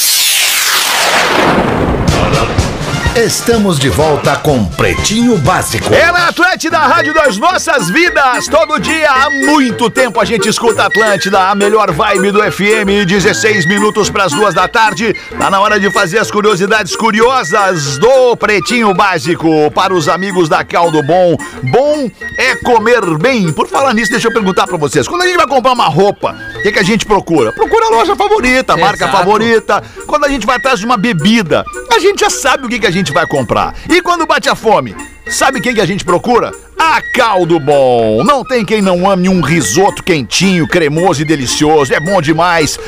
Estamos 3.16 3.79
de 3.79 3.88
volta 3.88 4.35
com 4.35 4.64
Pretinho 4.64 5.38
Básico. 5.38 5.94
É 5.94 6.11
na 6.11 6.27
Atlântida, 6.27 6.79
a 6.79 6.88
rádio 6.88 7.14
das 7.14 7.38
nossas 7.38 7.88
vidas. 7.88 8.48
Todo 8.48 8.81
dia, 8.81 9.09
há 9.09 9.31
muito 9.31 9.88
tempo, 9.88 10.18
a 10.18 10.24
gente 10.24 10.48
escuta 10.48 10.87
Atlântida, 10.87 11.48
a 11.48 11.55
melhor 11.55 11.92
vibe 11.92 12.33
do 12.33 12.40
FM. 12.42 13.07
16 13.07 13.68
minutos 13.68 14.11
para 14.11 14.24
as 14.24 14.33
duas 14.33 14.53
da 14.53 14.66
tarde. 14.66 15.14
Tá 15.38 15.48
na 15.48 15.61
hora 15.61 15.79
de 15.79 15.92
fazer 15.92 16.18
as 16.18 16.29
curiosidades 16.29 16.96
curiosas 16.96 17.98
do 17.98 18.37
Pretinho 18.37 18.92
Básico 18.92 19.70
para 19.70 19.94
os 19.94 20.09
amigos 20.09 20.48
da 20.48 20.64
Caldo 20.64 21.00
Bom. 21.00 21.37
Bom 21.62 22.11
é 22.37 22.57
comer 22.57 23.16
bem. 23.16 23.53
Por 23.53 23.68
falar 23.68 23.94
nisso, 23.94 24.11
deixa 24.11 24.27
eu 24.27 24.33
perguntar 24.33 24.66
para 24.66 24.77
vocês. 24.77 25.07
Quando 25.07 25.22
a 25.22 25.27
gente 25.27 25.37
vai 25.37 25.46
comprar 25.46 25.72
uma 25.72 25.87
roupa, 25.87 26.35
o 26.57 26.62
que, 26.62 26.72
que 26.72 26.81
a 26.81 26.85
gente 26.85 27.07
procura? 27.07 27.53
Procura 27.53 27.87
a 27.87 27.90
loja 27.90 28.16
favorita, 28.16 28.72
a 28.72 28.77
marca 28.77 29.05
Exato. 29.05 29.16
favorita. 29.16 29.85
Quando 30.05 30.24
a 30.24 30.29
gente 30.29 30.44
vai 30.44 30.57
atrás 30.57 30.81
de 30.81 30.85
uma 30.85 30.96
bebida, 30.96 31.64
a 31.94 31.98
gente 32.00 32.20
já 32.20 32.30
sabe 32.30 32.66
o 32.66 32.68
que, 32.68 32.80
que 32.80 32.87
a 32.87 32.90
gente 32.90 33.12
vai 33.12 33.26
comprar. 33.26 33.74
E 33.88 34.02
quando 34.02 34.26
bate 34.26 34.48
a 34.48 34.54
fome? 34.54 34.94
Sabe 35.28 35.61
quem 35.61 35.74
que 35.74 35.80
a 35.80 35.87
gente 35.87 36.04
procura? 36.04 36.50
A 36.78 37.00
Caldo 37.14 37.59
Bom. 37.61 38.22
Não 38.24 38.44
tem 38.44 38.64
quem 38.64 38.83
não 38.83 39.09
ame 39.09 39.28
um 39.28 39.40
risoto 39.40 40.02
quentinho, 40.02 40.66
cremoso 40.66 41.22
e 41.22 41.24
delicioso. 41.24 41.94
É 41.94 42.00
bom 42.00 42.20
demais. 42.20 42.78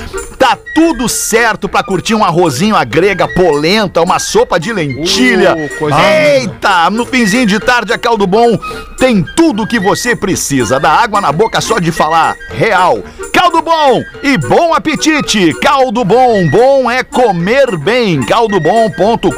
Tá 0.46 0.56
tudo 0.76 1.08
certo 1.08 1.68
pra 1.68 1.82
curtir 1.82 2.14
um 2.14 2.22
arrozinho 2.22 2.76
à 2.76 2.84
grega, 2.84 3.26
polenta, 3.26 4.00
uma 4.00 4.20
sopa 4.20 4.60
de 4.60 4.72
lentilha. 4.72 5.56
Uh, 5.56 5.88
Eita, 5.90 6.88
no 6.88 7.04
finzinho 7.04 7.46
de 7.46 7.58
tarde 7.58 7.92
a 7.92 7.98
Caldo 7.98 8.28
Bom 8.28 8.56
tem 8.96 9.24
tudo 9.36 9.64
o 9.64 9.66
que 9.66 9.78
você 9.78 10.16
precisa. 10.16 10.80
Dá 10.80 10.90
água 10.90 11.20
na 11.20 11.32
boca 11.32 11.60
só 11.60 11.78
de 11.78 11.90
falar. 11.92 12.36
Real. 12.50 13.02
Caldo 13.32 13.60
Bom 13.60 14.02
e 14.22 14.38
bom 14.38 14.72
apetite. 14.72 15.52
Caldo 15.60 16.04
Bom, 16.04 16.48
bom 16.48 16.90
é 16.90 17.04
comer 17.04 17.76
bem. 17.76 18.22
caldobom.com.br 18.24 19.30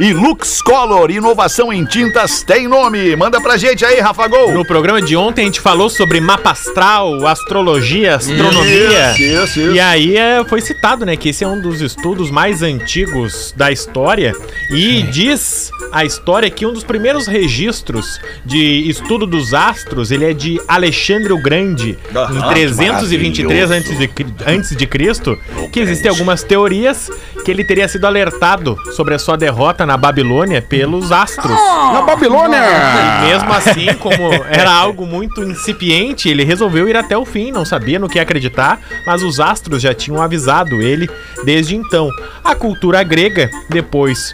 e 0.00 0.12
Lux 0.12 0.62
Color, 0.62 1.10
inovação 1.10 1.72
em 1.72 1.84
tintas 1.84 2.42
tem 2.42 2.68
nome. 2.68 3.16
Manda 3.16 3.40
pra 3.40 3.56
gente 3.56 3.84
aí, 3.84 3.98
Rafa 4.00 4.28
Gol. 4.28 4.52
No 4.52 4.64
programa 4.64 5.02
de 5.02 5.16
ontem 5.16 5.42
a 5.42 5.44
gente 5.46 5.60
falou 5.60 5.90
sobre 5.90 6.20
mapa 6.20 6.52
astral, 6.52 7.26
astrologia, 7.26 8.16
astronomia. 8.16 9.10
Isso, 9.10 9.22
isso, 9.22 9.53
isso. 9.60 9.72
E 9.72 9.80
aí 9.80 10.16
é, 10.16 10.44
foi 10.44 10.60
citado, 10.60 11.04
né, 11.04 11.16
que 11.16 11.28
esse 11.28 11.44
é 11.44 11.48
um 11.48 11.60
dos 11.60 11.80
estudos 11.80 12.30
mais 12.30 12.62
antigos 12.62 13.52
da 13.56 13.70
história. 13.70 14.32
E 14.70 15.02
diz 15.02 15.70
a 15.92 16.04
história 16.04 16.50
que 16.50 16.66
um 16.66 16.72
dos 16.72 16.84
primeiros 16.84 17.26
registros 17.26 18.20
de 18.44 18.88
estudo 18.88 19.26
dos 19.26 19.54
astros, 19.54 20.10
ele 20.10 20.24
é 20.24 20.32
de 20.32 20.60
Alexandre 20.66 21.32
o 21.32 21.38
Grande, 21.38 21.98
em 22.10 22.48
323 22.48 23.70
antes 23.70 23.98
de, 23.98 24.10
antes 24.46 24.76
de 24.76 24.86
Cristo, 24.86 25.38
que 25.72 25.80
existem 25.80 26.10
algumas 26.10 26.42
teorias 26.42 27.10
que 27.44 27.50
ele 27.50 27.64
teria 27.64 27.86
sido 27.86 28.06
alertado 28.06 28.76
sobre 28.96 29.14
a 29.14 29.18
sua 29.18 29.36
derrota 29.36 29.84
na 29.84 29.96
Babilônia 29.96 30.62
pelos 30.62 31.12
astros. 31.12 31.56
Na 31.92 32.02
Babilônia! 32.02 32.58
E 32.58 33.26
mesmo 33.28 33.52
assim, 33.52 33.94
como 34.00 34.32
era 34.48 34.72
algo 34.72 35.06
muito 35.06 35.42
incipiente, 35.42 36.28
ele 36.28 36.42
resolveu 36.42 36.88
ir 36.88 36.96
até 36.96 37.16
o 37.16 37.24
fim, 37.24 37.52
não 37.52 37.64
sabia 37.64 37.98
no 37.98 38.08
que 38.08 38.18
acreditar, 38.18 38.80
mas 39.06 39.22
os 39.22 39.38
astros 39.50 39.82
já 39.82 39.94
tinham 39.94 40.22
avisado 40.22 40.82
ele 40.82 41.08
desde 41.44 41.76
então. 41.76 42.08
A 42.42 42.54
cultura 42.54 43.02
grega, 43.02 43.50
depois 43.68 44.32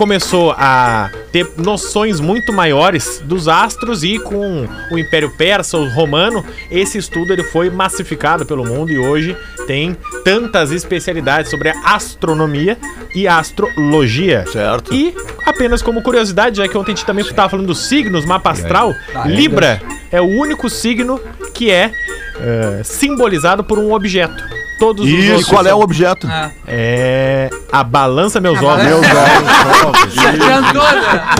começou 0.00 0.52
a 0.56 1.10
ter 1.30 1.46
noções 1.58 2.20
muito 2.20 2.54
maiores 2.54 3.20
dos 3.22 3.48
astros 3.48 4.02
e 4.02 4.18
com 4.18 4.66
o 4.90 4.98
Império 4.98 5.28
Persa, 5.28 5.76
o 5.76 5.90
Romano, 5.90 6.42
esse 6.70 6.96
estudo 6.96 7.34
ele 7.34 7.42
foi 7.42 7.68
massificado 7.68 8.46
pelo 8.46 8.64
mundo 8.64 8.90
e 8.90 8.98
hoje 8.98 9.36
tem 9.66 9.94
tantas 10.24 10.72
especialidades 10.72 11.50
sobre 11.50 11.68
a 11.68 11.74
astronomia 11.84 12.78
e 13.14 13.28
astrologia. 13.28 14.46
Certo. 14.50 14.94
E 14.94 15.14
apenas 15.44 15.82
como 15.82 16.00
curiosidade, 16.00 16.56
já 16.56 16.66
que 16.66 16.78
ontem 16.78 16.92
a 16.92 16.94
gente 16.94 17.04
também 17.04 17.22
estava 17.22 17.50
falando 17.50 17.66
dos 17.66 17.86
signos, 17.86 18.24
mapa 18.24 18.52
astral, 18.52 18.94
Libra 19.26 19.82
é 20.10 20.18
o 20.18 20.26
único 20.26 20.70
signo 20.70 21.20
que 21.52 21.70
é 21.70 21.92
eh, 22.40 22.80
simbolizado 22.84 23.62
por 23.62 23.78
um 23.78 23.92
objeto. 23.92 24.59
Todos 24.80 25.04
os 25.04 25.12
E 25.12 25.44
qual 25.44 25.66
é 25.66 25.74
o 25.74 25.80
objeto? 25.80 26.26
É 26.66 27.50
a 27.70 27.84
balança 27.84 28.40
meus 28.40 28.60
ovos. 28.62 28.82
Meus 28.82 29.06
ovos. 29.06 30.14
Se 30.18 30.26
adiantou, 30.26 30.82
né? 30.82 31.30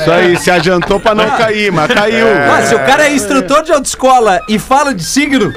Isso 0.00 0.10
aí, 0.12 0.36
se 0.38 0.50
adiantou 0.50 1.00
pra 1.00 1.14
não 1.14 1.28
cair, 1.30 1.72
mas 1.72 1.92
caiu. 1.92 2.26
Ah, 2.28 2.62
se 2.62 2.74
o 2.74 2.78
cara 2.78 3.08
é 3.08 3.12
instrutor 3.12 3.64
de 3.64 3.72
autoescola 3.72 4.40
e 4.48 4.58
fala 4.58 4.94
de 4.94 5.02
signo, 5.02 5.52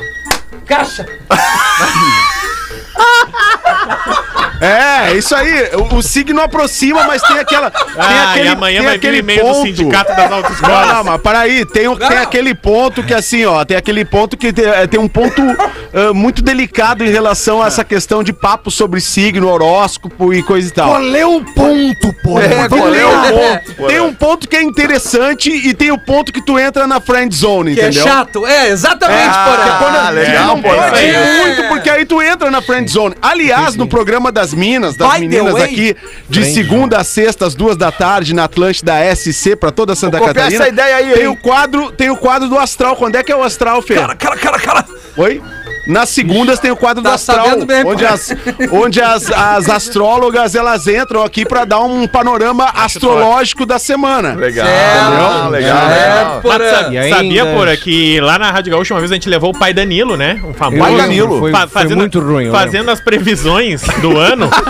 caixa. 0.65 1.05
É, 4.61 5.13
isso 5.17 5.33
aí. 5.35 5.69
O, 5.91 5.95
o 5.95 6.01
signo 6.03 6.39
aproxima, 6.41 7.03
mas 7.05 7.21
tem 7.23 7.39
aquela. 7.39 7.71
Tem 7.71 7.81
Ah, 7.97 8.29
aquele, 8.31 8.45
e 8.45 8.51
amanhã 8.51 8.77
tem 8.77 8.83
vai 8.85 8.91
vir 8.93 8.97
aquele 8.97 9.17
e-mail 9.19 9.43
do 9.45 9.53
sindicato 9.55 10.15
das 10.15 10.29
Não, 10.29 10.37
autoescolas. 10.37 10.87
não, 10.87 11.03
mas 11.03 11.21
peraí, 11.21 11.65
tem, 11.65 11.87
o- 11.87 11.97
tem 11.97 12.09
Não. 12.09 12.17
aquele 12.23 12.53
ponto 12.53 13.01
que 13.03 13.13
assim, 13.13 13.43
ó, 13.45 13.65
tem 13.65 13.75
aquele 13.75 14.05
ponto 14.05 14.37
que 14.37 14.53
tem, 14.53 14.65
é, 14.65 14.85
tem 14.85 14.99
um 14.99 15.07
ponto 15.07 15.41
ah, 15.41 16.13
muito 16.13 16.41
delicado 16.41 17.03
em 17.03 17.09
relação 17.09 17.61
a 17.61 17.67
essa 17.67 17.83
questão 17.83 18.23
de 18.23 18.31
papo 18.31 18.69
sobre 18.69 19.01
signo, 19.01 19.47
horóscopo 19.49 20.33
e 20.33 20.43
coisa 20.43 20.67
e 20.67 20.71
tal. 20.71 20.89
Qual 20.89 21.15
é 21.15 21.25
o 21.25 21.41
ponto, 21.43 22.13
pô? 22.23 22.39
É, 22.39 22.67
qual 22.69 22.93
é 22.93 23.05
o 23.05 23.11
ponto? 23.11 23.73
ponto. 23.75 23.87
Tem 23.87 23.99
um 23.99 24.13
ponto 24.13 24.47
que 24.47 24.55
é 24.55 24.61
interessante 24.61 25.49
e 25.49 25.73
tem 25.73 25.91
o 25.91 25.97
ponto 25.97 26.31
que 26.31 26.41
tu 26.41 26.59
entra 26.59 26.85
na 26.85 27.01
friend 27.01 27.33
zone, 27.35 27.73
Que 27.73 27.81
é 27.81 27.83
entendeu? 27.87 28.03
chato. 28.03 28.45
É, 28.45 28.67
exatamente, 28.69 29.29
Ah, 29.33 29.45
porra. 29.45 29.77
quando- 29.79 30.13
legal, 30.15 30.45
não 30.47 30.61
pô, 30.61 30.69
pode 30.69 30.99
aí. 30.99 31.13
muito, 31.37 31.67
porque 31.67 31.89
aí 31.89 32.05
tu 32.05 32.21
entra 32.21 32.51
na 32.51 32.61
friend 32.61 32.89
zone. 32.91 33.15
Aliás, 33.21 33.75
no 33.75 33.87
programa 33.87 34.31
das 34.31 34.50
minas, 34.53 34.95
das 34.95 35.13
By 35.13 35.19
meninas 35.19 35.55
aqui, 35.55 35.95
de 36.29 36.45
segunda 36.45 36.97
a 36.97 37.03
sexta, 37.03 37.45
às 37.45 37.55
duas 37.55 37.75
da 37.77 37.91
tarde, 37.91 38.33
na 38.33 38.45
Atlântida 38.45 38.93
SC, 39.15 39.55
pra 39.55 39.71
toda 39.71 39.95
Santa 39.95 40.17
Vou 40.17 40.27
Catarina. 40.27 40.63
essa 40.63 40.69
ideia 40.69 40.95
aí, 40.95 41.13
tem 41.13 41.23
hein? 41.23 41.27
o 41.27 41.35
quadro, 41.35 41.91
tem 41.91 42.09
o 42.09 42.17
quadro 42.17 42.47
do 42.49 42.57
Astral. 42.57 42.95
Quando 42.95 43.15
é 43.15 43.23
que 43.23 43.31
é 43.31 43.35
o 43.35 43.43
Astral, 43.43 43.81
Fê? 43.81 43.95
Cara, 43.95 44.15
cara, 44.15 44.37
cara, 44.37 44.59
cara. 44.59 44.85
Oi? 45.17 45.41
Nas 45.87 46.09
segundas 46.09 46.59
tem 46.59 46.69
o 46.71 46.75
quadro 46.75 47.01
Tá 47.03 47.13
Astral, 47.15 47.45
sabendo 47.45 47.65
bem, 47.65 47.83
onde, 47.85 48.03
pai. 48.03 48.13
as, 48.13 48.29
onde 48.71 49.01
as, 49.01 49.31
as 49.31 49.69
astrólogas 49.69 50.53
elas 50.55 50.87
entram 50.87 51.23
aqui 51.23 51.43
pra 51.43 51.65
dar 51.65 51.79
um 51.81 52.07
panorama 52.07 52.65
astrológico 52.73 53.65
da 53.65 53.79
semana. 53.79 54.35
Legal, 54.35 54.67
legal, 54.67 55.45
É, 55.47 55.49
legal. 55.49 56.41
sabe- 56.43 56.97
E 56.97 57.09
sabia, 57.09 57.43
ainda- 57.43 57.53
Porra, 57.57 57.75
que 57.77 58.19
lá 58.21 58.37
na 58.37 58.51
Rádio 58.51 58.71
Gaúcha 58.71 58.93
uma 58.93 58.99
vez 58.99 59.11
a 59.11 59.15
gente 59.15 59.27
levou 59.27 59.49
o 59.53 59.57
pai 59.57 59.73
Danilo, 59.73 60.15
né? 60.15 60.39
Um 60.45 60.53
famoso. 60.53 60.81
Pai 60.83 60.95
Danilo. 60.95 61.39
Foi, 61.39 61.51
Fa- 61.51 61.67
foi 61.67 61.87
muito 61.95 62.19
ruim. 62.19 62.51
Fazendo 62.51 62.91
as 62.91 62.99
previsões 63.01 63.81
do 64.01 64.17
ano. 64.17 64.49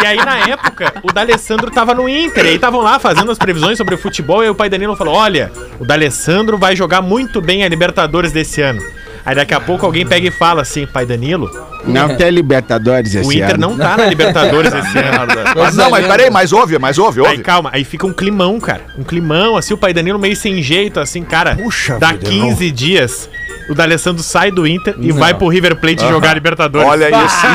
E 0.00 0.06
aí, 0.06 0.16
na 0.16 0.38
época, 0.48 0.92
o 1.02 1.12
D'Alessandro 1.12 1.70
tava 1.70 1.92
no 1.94 2.08
Inter. 2.08 2.44
E 2.44 2.48
aí 2.50 2.54
estavam 2.54 2.80
lá 2.80 2.98
fazendo 2.98 3.30
as 3.32 3.38
previsões 3.38 3.76
sobre 3.76 3.94
o 3.94 3.98
futebol. 3.98 4.40
E 4.42 4.44
aí 4.44 4.50
o 4.50 4.54
pai 4.54 4.68
Danilo 4.68 4.94
falou: 4.96 5.14
Olha, 5.14 5.50
o 5.80 5.84
D'Alessandro 5.84 6.56
vai 6.56 6.76
jogar 6.76 7.02
muito 7.02 7.40
bem 7.40 7.64
a 7.64 7.68
Libertadores 7.68 8.30
desse 8.32 8.60
ano. 8.62 8.80
Aí 9.28 9.34
daqui 9.34 9.52
a 9.52 9.60
pouco 9.60 9.84
alguém 9.84 10.06
pega 10.06 10.26
e 10.26 10.30
fala 10.30 10.62
assim, 10.62 10.86
pai 10.86 11.04
Danilo, 11.04 11.50
Não 11.84 12.16
tem 12.16 12.30
Libertadores 12.30 13.14
esse 13.14 13.28
o 13.28 13.30
Inter 13.30 13.56
ano. 13.56 13.58
não 13.68 13.76
tá 13.76 13.94
na 13.94 14.06
Libertadores 14.06 14.72
esse 14.72 14.98
ano. 14.98 15.34
Mas 15.54 15.76
não, 15.76 15.90
mas 15.90 16.06
peraí, 16.06 16.30
mas 16.30 16.50
ouve, 16.50 16.78
mas 16.78 16.96
ouve, 16.96 17.20
Aí 17.20 17.32
ouve. 17.32 17.42
calma, 17.42 17.68
aí 17.74 17.84
fica 17.84 18.06
um 18.06 18.12
climão, 18.14 18.58
cara. 18.58 18.80
Um 18.96 19.04
climão, 19.04 19.54
assim, 19.54 19.74
o 19.74 19.76
pai 19.76 19.92
Danilo 19.92 20.18
meio 20.18 20.34
sem 20.34 20.62
jeito, 20.62 20.98
assim, 20.98 21.22
cara. 21.24 21.54
Puxa 21.56 21.98
dá 21.98 22.12
vida, 22.12 22.24
15 22.24 22.70
dias, 22.70 23.28
o 23.68 23.74
D'Alessandro 23.74 24.22
sai 24.22 24.50
do 24.50 24.66
Inter 24.66 24.94
e 24.98 25.12
vai 25.12 25.34
pro 25.34 25.46
River 25.48 25.76
Plate 25.76 26.00
jogar 26.08 26.32
Libertadores. 26.32 26.88
Olha 26.88 27.10
isso. 27.10 27.46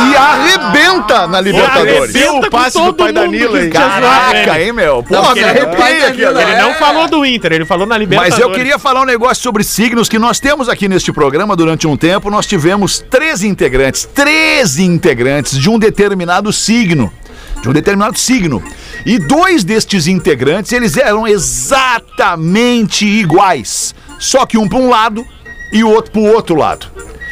E 0.00 0.16
arrebenta 0.16 1.26
na 1.26 1.40
Libertadores. 1.40 2.12
Viu 2.12 2.38
o 2.38 2.50
passe 2.50 2.80
do 2.80 2.94
pai 2.94 3.12
Danilo 3.12 3.56
aí? 3.56 3.70
Caraca, 3.70 4.60
hein, 4.60 4.72
meu? 4.72 5.04
Não, 5.08 5.34
me 5.34 5.40
é 5.40 5.44
arrepiei 5.44 6.04
aqui. 6.04 6.22
Ele 6.22 6.56
não 6.62 6.74
falou 6.74 7.08
do 7.08 7.24
Inter, 7.26 7.52
ele 7.52 7.64
falou 7.64 7.86
na 7.86 7.98
Libertadores. 7.98 8.38
Mas 8.38 8.42
eu 8.42 8.52
queria 8.52 8.78
falar 8.78 9.02
um 9.02 9.06
negócio 9.06 9.42
sobre 9.42 9.62
signos 9.64 10.08
que 10.08 10.18
nós 10.18 10.40
temos 10.40 10.68
aqui 10.68 10.88
neste 10.88 11.12
programa 11.12 11.54
durante 11.56 11.86
um 11.86 11.96
tempo. 11.96 12.30
Nós 12.30 12.46
tivemos 12.46 13.04
três 13.10 13.42
integrantes, 13.42 14.08
três 14.14 14.78
integrantes 14.78 15.58
de 15.58 15.68
um 15.68 15.78
determinado 15.78 16.52
signo. 16.52 17.12
De 17.60 17.68
um 17.68 17.72
determinado 17.72 18.18
signo. 18.18 18.62
E 19.06 19.18
dois 19.18 19.62
destes 19.62 20.06
integrantes, 20.06 20.72
eles 20.72 20.96
eram 20.96 21.26
exatamente 21.28 23.06
iguais. 23.06 23.94
Só 24.18 24.46
que 24.46 24.58
um 24.58 24.68
para 24.68 24.78
um 24.78 24.88
lado 24.88 25.24
e 25.72 25.84
o 25.84 25.88
outro 25.88 26.12
para 26.12 26.20
o 26.20 26.32
outro 26.32 26.56
lado. 26.56 26.86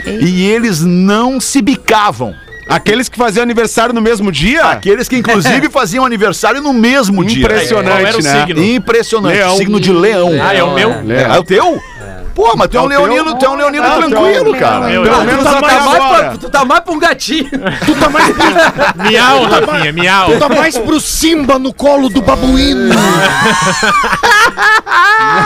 E 0.06 0.46
eles 0.46 0.80
não 0.82 1.40
se 1.40 1.60
bicavam. 1.60 2.34
Aqueles 2.68 3.08
que 3.08 3.16
faziam 3.16 3.42
aniversário 3.42 3.94
no 3.94 4.00
mesmo 4.00 4.30
dia? 4.30 4.64
Aqueles 4.64 5.08
que, 5.08 5.16
inclusive, 5.16 5.68
faziam 5.70 6.04
aniversário 6.04 6.60
no 6.60 6.72
mesmo 6.72 7.24
dia. 7.24 7.44
Impressionante, 7.44 7.96
Qual 7.96 8.06
era 8.06 8.18
o 8.18 8.22
né? 8.22 8.40
signo? 8.46 8.64
Impressionante. 8.64 9.36
Leão. 9.36 9.56
Signo 9.56 9.80
de 9.80 9.92
leão. 9.92 10.30
Ah, 10.42 10.54
é 10.54 10.62
o 10.62 10.74
meu? 10.74 10.90
É, 10.90 11.38
o 11.38 11.44
teu? 11.44 11.80
Pô, 12.34 12.54
mas 12.56 12.68
tu 12.68 12.76
é 12.76 12.80
um 12.80 12.84
É 12.90 12.96
leonino, 12.98 13.34
tu 13.38 13.44
é 13.44 13.48
um 13.48 13.54
leonino 13.54 13.84
Ah, 13.84 13.96
tranquilo, 13.96 14.54
é 14.54 14.58
cara. 14.58 14.86
leão. 14.86 15.02
Pelo 15.02 15.16
Tu 15.18 15.24
menos 15.26 15.44
tá, 15.44 15.50
até 15.58 15.60
mais 15.80 15.94
agora. 15.96 16.28
pra, 16.28 16.36
tu 16.38 16.48
tá 16.50 16.64
mais 16.64 16.80
pra 16.80 16.92
um 16.92 16.98
gatinho. 16.98 17.50
Tu 17.86 17.94
tá 17.96 18.08
mais 18.08 18.28
pro, 18.34 19.04
Miau, 19.10 19.44
Rafinha, 19.44 19.92
miau. 19.92 20.32
tu 20.32 20.38
tá 20.38 20.48
mais 20.48 20.78
pro 20.78 21.00
Simba 21.00 21.58
no 21.58 21.72
colo 21.74 22.08
do 22.08 22.20
babuíno. 22.22 22.94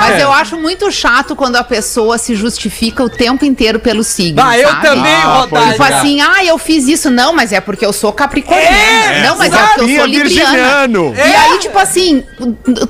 Mas 0.00 0.20
eu 0.20 0.32
acho 0.32 0.56
muito 0.56 0.90
chato 0.90 1.34
quando 1.36 1.56
a 1.56 1.64
pessoa 1.64 2.16
se 2.18 2.34
justifica 2.34 3.02
o 3.02 3.08
tempo 3.10 3.44
inteiro 3.44 3.78
pelo 3.78 4.02
signo. 4.02 4.42
Ah, 4.42 4.58
eu 4.58 4.68
sabe? 4.68 4.82
também, 4.86 5.20
Rodaica. 5.20 5.70
Tipo 5.72 5.82
assim, 5.82 6.20
ah, 6.20 6.44
eu 6.44 6.58
fiz 6.58 6.86
isso. 6.88 7.10
Não, 7.10 7.32
mas 7.32 7.52
é 7.52 7.60
porque 7.60 7.84
eu 7.84 7.92
sou 7.92 8.12
capricorniano. 8.12 8.66
É, 8.76 9.26
não, 9.26 9.36
mas 9.36 9.52
é 9.52 9.58
porque 9.58 9.80
eu 9.92 9.96
sou 9.98 10.06
libriana. 10.06 10.28
virginiano. 10.50 11.14
E 11.16 11.20
aí, 11.20 11.58
tipo 11.58 11.78
assim, 11.78 12.24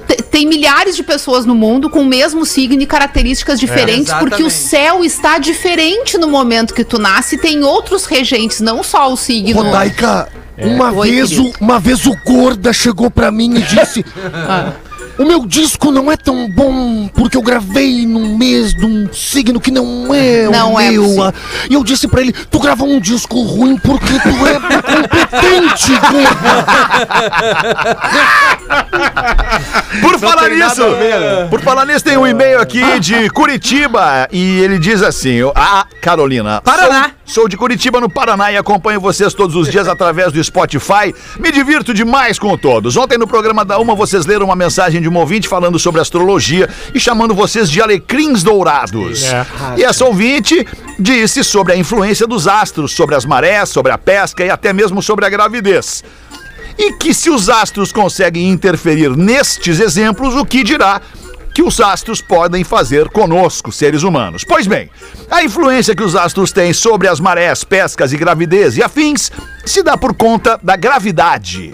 t- 0.06 0.22
tem 0.24 0.46
milhares 0.46 0.94
de 0.96 1.02
pessoas 1.02 1.44
no 1.46 1.54
mundo 1.54 1.88
com 1.90 2.02
o 2.02 2.06
mesmo 2.06 2.44
signo 2.44 2.80
e 2.82 2.86
características 2.86 3.58
diferentes, 3.86 4.12
porque 4.14 4.42
o 4.42 4.46
exatamente. 4.46 4.52
céu 4.52 5.04
está 5.04 5.38
diferente 5.38 6.18
no 6.18 6.28
momento 6.28 6.74
que 6.74 6.84
tu 6.84 6.98
nasce. 6.98 7.38
Tem 7.38 7.62
outros 7.64 8.06
regentes, 8.06 8.60
não 8.60 8.82
só 8.82 9.12
o 9.12 9.16
signo. 9.16 9.62
Rodaica, 9.62 10.28
uma, 10.58 10.92
Oi, 10.92 11.10
vez 11.10 11.38
o, 11.38 11.52
uma 11.60 11.78
vez 11.80 12.06
o 12.06 12.16
Gorda 12.24 12.72
chegou 12.72 13.10
pra 13.10 13.30
mim 13.30 13.56
e 13.56 13.62
disse: 13.62 14.04
O 15.18 15.24
meu 15.24 15.46
disco 15.46 15.90
não 15.92 16.10
é 16.10 16.16
tão 16.16 16.48
bom 16.50 17.08
porque 17.14 17.36
eu 17.36 17.42
gravei 17.42 18.04
num 18.06 18.36
mês 18.36 18.74
de 18.74 18.84
um 18.84 19.08
signo 19.12 19.60
que 19.60 19.70
não 19.70 20.12
é 20.14 20.48
Não 20.48 20.74
o 20.74 20.80
é 20.80 20.90
meu. 20.90 21.02
possível. 21.02 21.24
ah." 21.24 21.32
E 21.70 21.74
eu 21.74 21.84
disse 21.84 22.08
pra 22.08 22.20
ele: 22.20 22.32
Tu 22.32 22.58
gravou 22.58 22.88
um 22.88 23.00
disco 23.00 23.40
ruim 23.42 23.76
porque 23.78 24.12
tu 24.20 24.46
é 24.46 25.36
autêntico. 25.36 26.14
Por 30.00 30.18
falar 30.18 30.48
nisso, 30.50 30.82
por 31.50 31.60
falar 31.60 31.86
nisso, 31.86 32.04
tem 32.04 32.16
um 32.16 32.26
e-mail 32.26 32.60
aqui 32.60 32.98
de 32.98 33.30
Curitiba 33.30 34.28
e 34.32 34.58
ele 34.60 34.78
diz 34.78 35.02
assim: 35.02 35.38
Ah, 35.54 35.86
Carolina. 36.00 36.60
Paraná. 36.62 37.04
Sou, 37.04 37.12
sou 37.24 37.48
de 37.48 37.56
Curitiba, 37.56 38.00
no 38.00 38.08
Paraná, 38.08 38.52
e 38.52 38.56
acompanho 38.56 39.00
vocês 39.00 39.34
todos 39.34 39.56
os 39.56 39.70
dias 39.70 39.88
através 39.88 40.32
do 40.32 40.42
Spotify. 40.42 41.14
Me 41.38 41.50
divirto 41.50 41.94
demais 41.94 42.38
com 42.38 42.56
todos. 42.56 42.96
Ontem, 42.96 43.18
no 43.18 43.26
programa 43.26 43.64
da 43.64 43.78
Uma, 43.78 43.94
vocês 43.94 44.26
leram 44.26 44.46
uma 44.46 44.56
mensagem 44.56 45.00
de 45.00 45.08
um 45.08 45.16
ouvinte 45.16 45.48
falando 45.48 45.78
sobre 45.78 46.00
astrologia 46.00 46.68
e 46.94 47.00
chamando 47.00 47.34
vocês 47.34 47.70
de 47.70 47.80
alecrins 47.80 48.42
dourados. 48.42 49.24
E 49.76 49.84
essa 49.84 50.04
ouvinte 50.04 50.66
disse 50.98 51.42
sobre 51.42 51.72
a 51.72 51.76
influência 51.76 52.26
dos 52.26 52.46
astros, 52.46 52.92
sobre 52.92 53.14
as 53.14 53.24
marés, 53.24 53.68
sobre 53.68 53.92
a 53.92 53.98
pesca 53.98 54.44
e 54.44 54.50
até 54.50 54.72
mesmo 54.72 55.02
sobre 55.02 55.24
a 55.26 55.28
gravidez. 55.28 56.04
E 56.76 56.92
que 56.94 57.14
se 57.14 57.30
os 57.30 57.48
astros 57.48 57.92
conseguem 57.92 58.48
interferir 58.48 59.16
nestes 59.16 59.78
exemplos, 59.78 60.34
o 60.34 60.44
que 60.44 60.64
dirá 60.64 61.00
que 61.54 61.62
os 61.62 61.80
astros 61.80 62.20
podem 62.20 62.64
fazer 62.64 63.08
conosco, 63.08 63.70
seres 63.70 64.02
humanos? 64.02 64.42
Pois 64.42 64.66
bem, 64.66 64.90
a 65.30 65.44
influência 65.44 65.94
que 65.94 66.02
os 66.02 66.16
astros 66.16 66.50
têm 66.50 66.72
sobre 66.72 67.06
as 67.06 67.20
marés, 67.20 67.62
pescas 67.62 68.12
e 68.12 68.16
gravidez 68.16 68.76
e 68.76 68.82
afins 68.82 69.30
se 69.64 69.80
dá 69.80 69.96
por 69.96 70.14
conta 70.14 70.58
da 70.60 70.74
gravidade. 70.74 71.72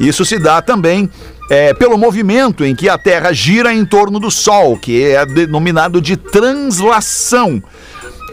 Isso 0.00 0.24
se 0.24 0.36
dá 0.36 0.60
também 0.60 1.08
é, 1.48 1.72
pelo 1.72 1.96
movimento 1.96 2.64
em 2.64 2.74
que 2.74 2.88
a 2.88 2.98
Terra 2.98 3.32
gira 3.32 3.72
em 3.72 3.84
torno 3.84 4.18
do 4.18 4.32
Sol, 4.32 4.76
que 4.76 5.04
é 5.04 5.24
denominado 5.24 6.00
de 6.00 6.16
translação 6.16 7.62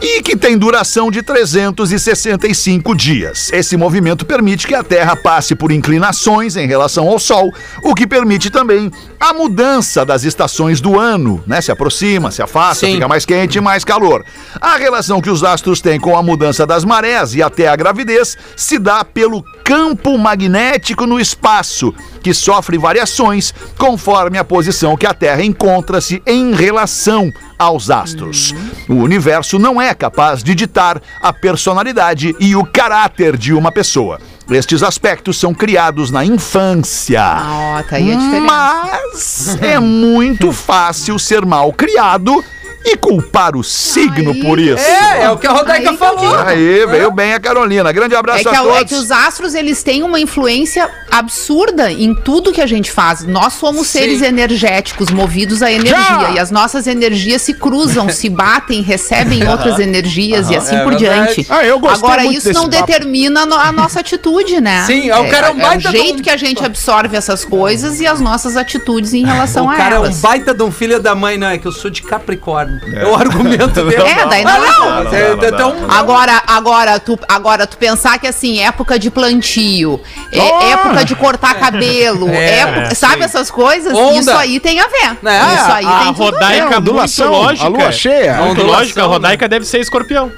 e 0.02 0.22
que 0.22 0.36
tem 0.36 0.58
duração 0.58 1.10
de 1.10 1.22
365 1.22 2.96
dias. 2.96 3.52
Esse 3.52 3.76
movimento 3.76 4.26
permite 4.26 4.68
que 4.68 4.76
a 4.76 4.84
Terra 4.84 5.16
passe 5.16 5.56
por 5.56 5.72
inclinações 5.72 6.56
em 6.56 6.68
relação 6.68 7.08
ao 7.08 7.20
Sol, 7.20 7.52
o 7.84 7.96
que 7.96 8.06
permite 8.06 8.50
também 8.50 8.92
a 9.20 9.34
mudança 9.34 10.06
das 10.06 10.24
estações 10.24 10.80
do 10.80 11.00
ano, 11.00 11.44
né? 11.48 11.62
Se 11.62 11.72
aproxima, 11.72 12.32
se 12.32 12.42
afasta, 12.42 12.86
Sim. 12.86 12.94
fica 12.94 13.08
mais 13.08 13.26
quente 13.26 13.58
e 13.58 13.62
mais 13.62 13.84
calor. 13.84 14.24
A 14.60 14.78
relação 14.78 15.22
que 15.22 15.30
os 15.30 15.44
astros 15.44 15.82
têm 15.82 16.00
com 16.00 16.16
a 16.16 16.24
mudança 16.24 16.66
das 16.66 16.86
marés 16.86 17.34
e 17.34 17.42
até 17.42 17.68
a 17.68 17.76
gravidez 17.76 18.38
se 18.56 18.78
dá 18.78 19.04
pelo 19.04 19.44
campo 19.68 20.18
magnético 20.18 21.06
no 21.06 21.20
espaço, 21.20 21.94
que 22.24 22.34
sofre 22.34 22.78
variações 22.78 23.54
conforme 23.78 24.38
a 24.38 24.44
posição 24.46 24.96
que 24.96 25.06
a 25.06 25.14
Terra 25.14 25.44
encontra-se 25.44 26.24
em 26.26 26.54
relação 26.54 27.30
aos 27.60 27.90
astros. 27.90 28.56
O 28.88 28.94
universo 28.94 29.60
não 29.60 29.82
é 29.82 29.94
capaz 29.94 30.42
de 30.42 30.56
ditar 30.56 31.02
a 31.22 31.34
personalidade 31.34 32.34
e 32.40 32.56
o 32.56 32.64
caráter 32.64 33.36
de 33.36 33.52
uma 33.52 33.70
pessoa. 33.70 34.22
Estes 34.50 34.82
aspectos 34.82 35.38
são 35.38 35.54
criados 35.54 36.12
na 36.12 36.24
infância. 36.24 37.22
Ó, 37.22 37.84
tá 37.84 37.98
aí 37.98 38.14
a 38.14 38.16
diferença. 38.16 38.46
Mas 38.48 39.58
é 39.62 39.78
muito 39.82 40.54
fácil 40.56 41.20
ser 41.20 41.46
mal 41.46 41.74
criado 41.74 42.42
e 42.86 42.96
culpar 42.96 43.56
o 43.56 43.64
signo 43.64 44.32
Aí, 44.32 44.42
por 44.42 44.60
isso. 44.60 44.84
É, 44.84 45.24
é 45.24 45.30
o 45.32 45.38
que 45.38 45.46
a 45.48 45.52
Rodaica 45.52 45.90
Aí 45.92 45.98
falou. 45.98 46.20
digo. 46.20 46.36
Aí, 46.48 46.86
veio 46.86 47.12
bem 47.12 47.34
a 47.34 47.40
Carolina. 47.40 47.92
Grande 47.92 48.16
abraço 48.16 48.40
É 48.40 48.44
que, 48.44 48.56
a 48.56 48.60
a- 48.60 48.64
todos. 48.64 48.78
é 48.78 48.86
que 48.86 48.96
os 48.96 49.12
astros, 49.12 49.54
eles 49.56 49.84
têm 49.84 50.04
uma 50.04 50.20
influência 50.20 50.90
absurda 51.12 51.92
em 51.92 52.14
tudo 52.16 52.52
que 52.54 52.62
a 52.62 52.66
gente 52.68 52.92
faz. 52.92 53.26
Nós 53.26 53.54
somos 53.54 53.88
Sim. 53.88 54.00
seres 54.00 54.22
energéticos, 54.22 55.10
movidos 55.10 55.62
à 55.62 55.72
energia. 55.72 56.32
E 56.36 56.40
as 56.40 56.50
nossas 56.52 56.88
energias 56.88 57.42
se 57.42 57.54
cruzam, 57.54 58.10
se 58.10 58.30
batem, 58.30 58.82
recebem 58.82 59.46
outras 59.50 59.80
energias 59.80 60.50
e 60.50 60.56
assim 60.56 60.76
É 60.76 60.84
por 60.84 60.96
verdade. 60.98 61.34
diante. 61.36 61.48
Ah, 61.50 61.66
eu 61.66 61.80
gostei 61.80 61.98
Agora, 62.08 62.24
muito 62.24 62.38
isso 62.38 62.54
não 62.54 62.70
papo. 62.70 62.86
determina 62.86 63.42
a 63.42 63.46
no- 63.46 63.56
a 63.58 63.72
nossa 63.72 64.00
atitude, 64.00 64.62
né? 64.62 64.84
Sim, 64.86 65.10
é, 65.10 65.18
o 65.18 65.28
cara 65.30 65.48
é 65.48 65.52
um 65.52 65.58
baita 65.58 65.90
o 65.90 65.92
de 65.92 65.98
um- 65.98 66.02
jeito 66.04 66.24
que 66.24 66.30
a 66.30 66.38
gente 66.38 66.64
absorve 66.64 67.16
essas 67.18 67.44
coisas 67.44 68.00
e 68.00 68.08
as 68.08 68.20
nossas 68.22 68.56
atitudes 68.56 69.14
em 69.14 69.26
relação 69.26 69.66
O 69.66 69.70
a 69.70 69.76
cara 69.76 69.96
é 69.96 70.00
um 70.00 70.06
elas. 70.06 70.20
baita 70.22 70.54
de 70.54 70.64
um 70.64 70.72
filho 70.72 71.00
da 71.02 71.14
mãe, 71.16 71.38
não, 71.38 71.48
é 71.48 71.58
que 71.58 71.68
eu 71.68 71.72
sou 71.72 71.90
de 71.92 72.02
Capricórnio. 72.02 72.77
É, 72.96 73.06
o 73.06 73.16
argumento 73.16 73.84
dele. 73.86 73.96
É, 74.04 74.26
daí 74.26 74.44
não, 74.44 74.60
não, 74.60 75.14
é, 75.14 75.32
então, 75.48 75.76
Agora, 75.90 76.42
agora, 76.48 77.00
tu, 77.00 77.18
agora, 77.28 77.66
tu 77.68 77.78
pensar 77.78 78.18
que 78.20 78.28
assim, 78.28 78.60
época 78.60 78.98
de 79.00 79.10
plantio, 79.10 80.02
é, 80.32 80.72
época 80.72 81.04
de 81.06 81.16
cortar 81.16 81.56
cabelo, 81.60 82.30
É, 82.30 82.60
época- 82.60 82.96
sabe 82.96 83.24
essas 83.24 83.50
coisas? 83.52 83.94
Onda. 83.94 84.20
Isso 84.20 84.32
aí 84.32 84.60
tem 84.60 84.80
a 84.80 84.88
ver. 84.88 84.96
É, 85.26 85.56
isso 85.56 85.72
aí 85.72 85.86
a 85.86 86.00
tem 86.00 86.08
a 86.10 86.12
ver. 86.12 86.18
Rodaica 86.24 86.66
muito 86.66 86.78
ondulação, 86.78 87.32
lógica. 87.32 87.66
a 87.66 87.70
lua 87.70 87.92
cheia. 87.92 88.34
Muito 88.36 88.52
Ondulação, 88.52 88.80
lógica, 88.80 89.04
a 89.04 89.06
Rodaica 89.06 89.48
deve 89.48 89.66
ser 89.66 89.80
escorpião. 89.80 90.32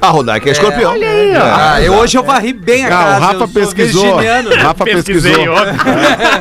A 0.00 0.08
Rodaica 0.08 0.48
é 0.48 0.52
escorpião. 0.52 0.92
Olha 0.92 1.08
aí, 1.08 1.32
ó. 1.36 1.42
Ah, 1.42 1.80
eu, 1.82 1.92
hoje 1.94 2.16
eu 2.16 2.22
varri 2.22 2.52
bem 2.52 2.84
a 2.84 2.88
Ah, 2.88 2.90
casa. 2.90 3.16
o 3.18 3.20
Rafa 3.20 3.48
pesquisou. 3.48 4.16
Rafa 4.62 4.84
pesquisou. 4.84 5.54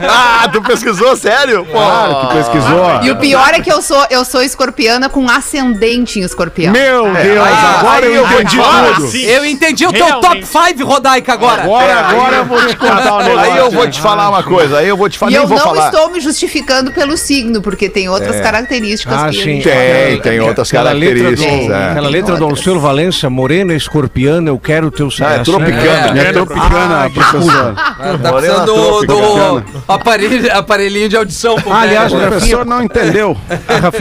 ah, 0.09 0.49
tu 0.51 0.61
pesquisou? 0.61 1.15
Sério? 1.15 1.65
Pô. 1.65 1.73
Claro 1.73 2.27
que 2.27 2.35
pesquisou. 2.35 2.99
E 3.03 3.11
o 3.11 3.17
pior 3.17 3.49
é 3.53 3.59
que 3.59 3.71
eu 3.71 3.81
sou, 3.81 4.05
eu 4.09 4.23
sou 4.23 4.41
escorpiana 4.41 5.09
com 5.09 5.29
ascendente 5.29 6.19
em 6.19 6.23
escorpião. 6.23 6.71
Meu 6.71 7.03
Deus, 7.13 7.17
aí- 7.47 7.53
agora 7.79 8.05
eu 8.05 8.25
entendi 8.25 8.59
Agora 8.59 8.93
tudo. 8.95 9.07
sim. 9.07 9.23
Eu 9.23 9.45
entendi 9.45 9.85
o 9.85 9.91
teu 9.91 10.05
top 10.21 10.43
Realmente. 10.43 10.47
5, 10.77 10.85
Rodaica, 10.89 11.33
agora. 11.33 11.63
Agora, 11.63 11.99
agora 11.99 12.35
eu 12.37 12.45
vou 12.45 12.65
te 12.65 12.75
contar 12.75 13.15
um 13.15 13.23
negócio. 13.23 13.39
Aí 13.51 13.57
eu 13.57 13.71
vou 13.71 13.89
te 13.89 14.01
falar 14.01 14.29
uma 14.29 14.43
coisa, 14.43 14.77
aí 14.79 14.87
eu 14.87 14.97
vou 14.97 15.09
te 15.09 15.17
falar, 15.17 15.31
E 15.31 15.35
eu 15.35 15.47
vou 15.47 15.57
não 15.57 15.65
falar. 15.65 15.85
estou 15.89 16.09
me 16.11 16.19
justificando 16.19 16.91
pelo 16.91 17.17
signo, 17.17 17.61
porque 17.61 17.89
tem 17.89 18.09
outras 18.09 18.39
características 18.39 19.13
Ah, 19.21 19.29
que 19.29 19.43
sim. 19.43 19.61
Tem, 19.61 20.19
tem 20.21 20.39
outras 20.39 20.71
características. 20.71 21.69
é. 21.69 21.89
aquela 21.91 22.09
letra 22.09 22.35
do 22.37 22.45
Alceu 22.45 22.79
Valença, 22.79 23.29
morena 23.49 23.73
escorpiana, 23.73 24.49
eu 24.49 24.59
quero 24.59 24.91
teu 24.91 25.09
Ah, 25.21 25.33
é 25.33 25.39
tropicana. 25.39 26.21
É. 26.21 26.27
É 26.27 26.31
tropicana, 26.33 27.09
professor. 27.09 27.73
Tá 27.73 28.31
Morena 28.31 28.53
precisando 28.53 28.65
do, 28.67 29.05
do 29.07 29.63
aparelho, 29.87 30.55
aparelhinho 30.55 31.09
de 31.09 31.17
audição. 31.17 31.55
pro 31.55 31.73
Ah, 31.73 31.79
aliás, 31.81 32.13
O 32.13 32.19
professor 32.19 32.63
não 32.63 32.83
entendeu. 32.83 33.35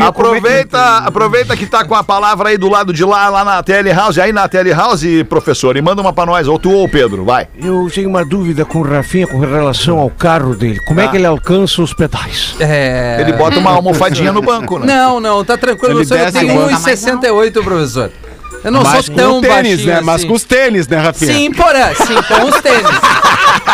Aproveita, 0.07 0.99
aproveita 0.99 1.57
que 1.57 1.65
tá 1.65 1.83
com 1.83 1.95
a 1.95 2.05
palavra 2.05 2.51
aí 2.51 2.59
do 2.59 2.69
lado 2.69 2.93
de 2.93 3.05
lá, 3.05 3.31
lá 3.31 3.43
na 3.43 3.63
TL 3.63 3.91
House, 3.95 4.19
aí 4.19 4.33
na 4.33 4.47
TL 4.47 4.71
House, 4.75 5.03
professor, 5.27 5.79
e 5.79 5.83
manda 5.83 6.03
uma 6.03 6.13
pra 6.13 6.27
nós, 6.27 6.47
ou 6.47 6.59
tu 6.59 6.71
ou 6.71 6.85
o 6.85 6.89
Pedro, 6.89 7.25
vai. 7.25 7.49
Eu 7.59 7.89
tenho 7.93 8.11
uma 8.11 8.25
dúvida 8.27 8.67
com 8.67 8.81
o 8.81 8.83
Rafinha 8.83 9.27
com 9.27 9.39
relação 9.39 9.99
ao 9.99 10.11
carro 10.11 10.55
dele. 10.55 10.79
Como 10.87 11.01
é 11.01 11.09
que 11.09 11.17
ele 11.17 11.27
alcança 11.27 11.81
os 11.81 11.95
pedais? 11.95 12.55
É... 12.61 13.17
Ele 13.21 13.33
bota 13.33 13.59
uma 13.59 13.71
almofadinha 13.71 14.31
no 14.31 14.43
banco, 14.43 14.79
né? 14.79 14.87
Não, 14.87 15.19
não, 15.19 15.43
tá 15.43 15.57
tranquilo. 15.57 16.01
Ele 16.01 16.07
Professor, 16.07 16.19
eu 16.19 16.25
desce 16.33 16.39
tenho 16.39 16.53
igual. 16.53 16.69
1,68, 16.69 17.65
professor. 17.65 18.11
Eu 18.65 18.73
não 18.73 18.83
Mas 18.83 19.05
sou 19.05 19.15
com 19.15 19.21
tão 19.21 19.41
tênis, 19.41 19.55
baixinho 19.55 19.87
né? 19.87 20.01
Mas 20.01 20.15
assim. 20.17 20.29
com 20.29 20.35
os 20.35 20.45
tênis, 20.45 20.89
né, 20.89 20.97
Rafinha? 20.97 21.33
Sim, 21.33 21.53
porém, 21.53 21.95
sim, 21.95 22.23
com 22.23 22.49
os 22.49 22.61
tênis. 22.61 23.01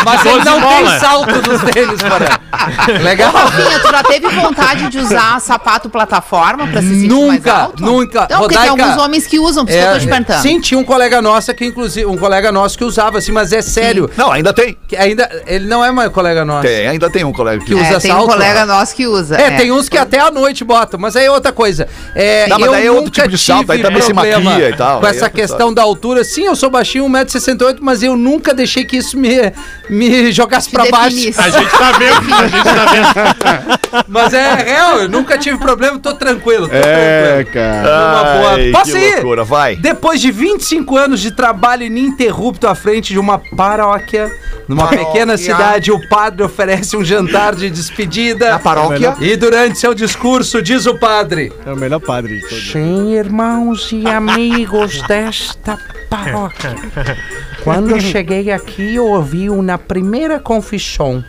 Mas 0.05 0.25
ele 0.27 0.45
não 0.45 0.61
bola. 0.61 0.91
tem 0.91 0.99
salto 1.01 1.41
dos 1.43 1.63
tênis, 1.73 2.01
porém. 2.03 3.03
Legal? 3.03 3.33
Rafinha, 3.33 3.79
tu 3.81 3.91
já 3.91 4.03
teve 4.03 4.29
vontade 4.29 4.89
de 4.89 4.99
usar 4.99 5.41
sapato 5.41 5.89
plataforma 5.91 6.67
pra 6.67 6.81
se 6.81 6.89
sentir 6.89 7.09
mais 7.09 7.33
Nunca, 7.39 7.53
alto? 7.55 7.83
nunca. 7.83 8.21
Não, 8.31 8.39
porque 8.41 8.55
tem 8.57 8.69
Rodaica, 8.69 8.85
alguns 8.85 9.03
homens 9.05 9.27
que 9.27 9.39
usam, 9.39 9.65
por 9.65 9.71
isso 9.73 9.81
que 9.81 9.87
eu 9.87 9.93
tô 9.93 9.99
te 10.01 10.07
perguntando. 10.09 10.43
sim, 10.43 10.61
tinha 10.61 10.79
um 10.79 10.85
colega 10.85 11.21
nosso 11.21 11.53
que, 11.55 11.65
inclusive, 11.65 12.07
um 12.07 12.17
colega 12.17 12.51
nosso 12.53 12.77
que 12.79 12.85
usava 12.85 13.19
assim, 13.19 13.33
mas 13.33 13.53
é 13.53 13.61
sério. 13.63 14.09
Não, 14.17 14.31
ainda 14.31 14.53
tem. 14.53 14.77
Que 14.89 14.97
ainda, 14.97 15.29
ele 15.47 15.67
não 15.67 15.85
é 15.85 15.91
mais 15.91 16.11
colega 16.11 16.45
nosso. 16.45 16.63
Tem, 16.67 16.87
ainda 16.89 17.11
tem 17.11 17.25
um 17.25 17.33
colega 17.33 17.59
que 17.61 17.67
Que 17.67 17.75
usa. 17.75 17.85
É, 17.85 17.99
tem 18.01 18.13
um 18.13 18.17
salto. 18.17 18.31
colega 18.31 18.67
nosso 18.67 18.95
que 18.95 19.07
usa. 19.07 19.37
É, 19.37 19.51
tem 19.57 19.71
uns 19.73 19.89
que 19.89 19.99
até 19.99 20.21
à 20.21 20.31
noite 20.31 20.65
botam, 20.65 20.99
mas 20.99 21.17
aí 21.17 21.27
é 21.27 21.31
outra 21.31 21.53
coisa. 21.53 21.87
É, 22.15 22.47
Não, 22.49 22.59
mas 22.59 22.67
eu 22.67 22.73
daí 22.73 22.87
é 22.87 22.91
outro 22.91 23.05
nunca 23.07 23.23
tipo 23.23 23.29
de 23.29 23.39
salto, 23.39 23.73
aí 23.73 23.83
também 23.83 24.03
se 24.03 24.13
maquia 24.13 24.71
e 24.71 24.77
tal, 24.77 25.01
Com 25.01 25.07
essa 25.07 25.19
é 25.21 25.23
outra 25.25 25.31
questão 25.31 25.73
da 25.75 25.83
altura, 25.83 26.25
sim, 26.25 26.45
eu 26.45 26.57
sou 26.57 26.71
baixinho, 26.71 27.05
1,68m, 27.09 27.79
mas 27.81 28.03
eu 28.03 28.17
nunca 28.17 28.55
deixei 28.55 28.85
que 28.85 28.97
isso 28.97 29.19
me, 29.19 29.53
me 29.91 30.33
jogasse 30.33 30.71
pra 30.71 30.87
baixo. 30.91 31.17
A 31.37 31.49
gente 31.51 31.71
tá 31.71 31.93
vendo, 31.93 32.35
a 32.35 32.47
gente 32.49 32.65
tá 32.65 32.87
vendo. 32.93 34.05
Mas 34.09 34.35
é 34.35 34.55
real, 34.55 35.01
eu 35.03 35.09
nunca 35.09 35.39
tive 35.39 35.57
problema, 35.59 35.99
tô 35.99 36.15
tranquilo. 36.15 36.69
Tô 36.69 36.75
É, 36.75 37.45
tranquilo. 37.45 37.55
cara. 37.55 38.51
Ai, 38.55 38.71
Posso 38.73 38.93
que 38.93 38.99
ir? 38.99 39.13
loucura, 39.15 39.45
vai. 39.45 39.77
Depois 39.77 40.21
de 40.21 40.31
25 40.33 40.97
anos 40.97 41.21
de 41.21 41.31
trabalho 41.31 41.85
ininterrupto 41.85 42.67
à 42.67 42.75
frente 42.75 43.13
de 43.13 43.19
uma 43.19 43.39
paróquia, 43.57 44.31
numa 44.67 44.89
pequena 44.89 45.37
cidade, 45.37 45.93
o 45.93 46.09
padre 46.09 46.43
oferece 46.43 46.97
um 46.97 47.05
jantar 47.05 47.55
de 47.55 47.71
despedida. 47.71 48.51
Na 48.51 48.59
paróquia? 48.59 49.15
E 49.21 49.37
durante 49.37 49.79
seu 49.79 49.95
discurso, 49.95 50.61
diz 50.63 50.87
o 50.87 50.95
padre: 50.97 51.53
É 51.65 51.73
o 51.73 51.77
melhor 51.77 52.01
padre 52.01 52.37
de 52.39 52.49
todos. 52.49 52.73
Sim, 52.73 53.13
irmãos 53.15 53.91
e 53.93 54.07
amigos 54.09 55.01
desta 55.03 55.79
paróquia. 56.11 56.75
Quando 57.65 57.91
eu 57.91 57.99
cheguei 58.01 58.53
aqui, 58.53 58.95
eu 58.95 59.07
ouvi 59.07 59.49
na 59.49 59.79
primeira 59.79 60.39
confissão 60.39 61.25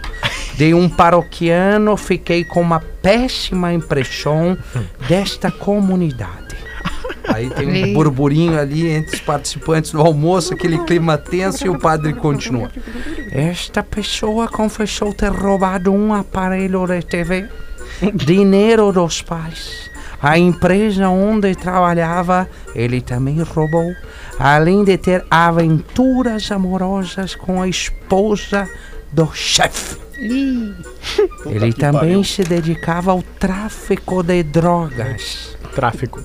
de 0.56 0.74
um 0.74 0.88
paroquiano, 0.88 1.98
fiquei 1.98 2.44
com 2.44 2.62
uma 2.62 2.80
péssima 2.80 3.74
impressão 3.74 4.58
desta 5.08 5.50
comunidade. 5.50 6.46
Aí 7.28 7.50
tem 7.50 7.68
um 7.68 7.94
burburinho 7.94 8.58
ali 8.60 8.88
entre 8.88 9.16
os 9.16 9.22
participantes 9.22 9.92
do 9.92 10.00
almoço, 10.02 10.54
aquele 10.54 10.78
clima 10.86 11.18
tenso, 11.18 11.66
e 11.66 11.70
o 11.70 11.80
padre 11.80 12.14
continua. 12.14 12.70
Esta 13.32 13.82
pessoa 13.82 14.48
confessou 14.48 15.14
ter 15.14 15.32
roubado 15.32 15.92
um 15.92 16.14
aparelho 16.14 16.86
de 16.86 17.02
TV, 17.02 17.50
dinheiro 18.14 18.92
dos 18.92 19.22
pais, 19.22 19.90
A 20.22 20.38
empresa 20.38 21.10
onde 21.10 21.56
trabalhava, 21.56 22.50
ele 22.74 23.02
também 23.02 23.42
roubou, 23.42 23.94
além 24.40 24.84
de 24.84 24.98
ter 24.98 25.26
aventuras 25.30 26.52
amorosas 26.52 27.36
com 27.36 27.62
a 27.62 27.68
esposa 27.68 28.68
do 29.12 29.32
chefe. 29.34 29.98
Ele 31.46 31.74
também 31.74 32.24
se 32.24 32.44
dedicava 32.44 33.12
ao 33.12 33.22
tráfico 33.22 34.24
de 34.24 34.42
drogas. 34.44 35.58
Tráfico. 35.74 36.24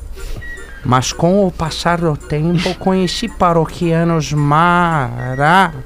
Mas 0.84 1.12
com 1.12 1.46
o 1.46 1.52
passar 1.52 2.00
do 2.00 2.16
tempo, 2.16 2.74
conheci 2.76 3.28
paroquianos 3.28 4.32
maravilhosos, 4.32 5.76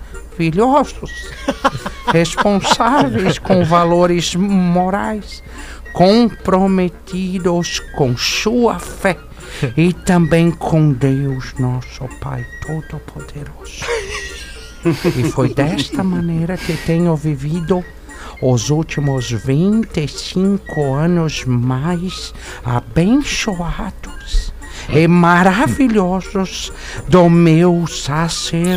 responsáveis 2.12 3.38
com 3.38 3.64
valores 3.64 4.36
morais, 4.36 5.42
comprometidos 5.94 7.78
com 7.96 8.14
sua 8.16 8.78
fé 8.78 9.16
e 9.76 9.92
também 9.92 10.50
com 10.50 10.92
Deus, 10.92 11.54
nosso 11.58 12.06
Pai 12.20 12.44
Todo-Poderoso. 12.66 13.84
E 15.16 15.30
foi 15.30 15.54
desta 15.54 16.04
maneira 16.04 16.58
que 16.58 16.76
tenho 16.76 17.16
vivido 17.16 17.82
os 18.42 18.68
últimos 18.68 19.30
25 19.30 20.92
anos 20.92 21.44
mais 21.46 22.34
abençoados 22.64 24.52
e 24.90 25.08
maravilhosos 25.08 26.70
do 27.08 27.30
meu 27.30 27.86
sacerdócio. 27.86 28.74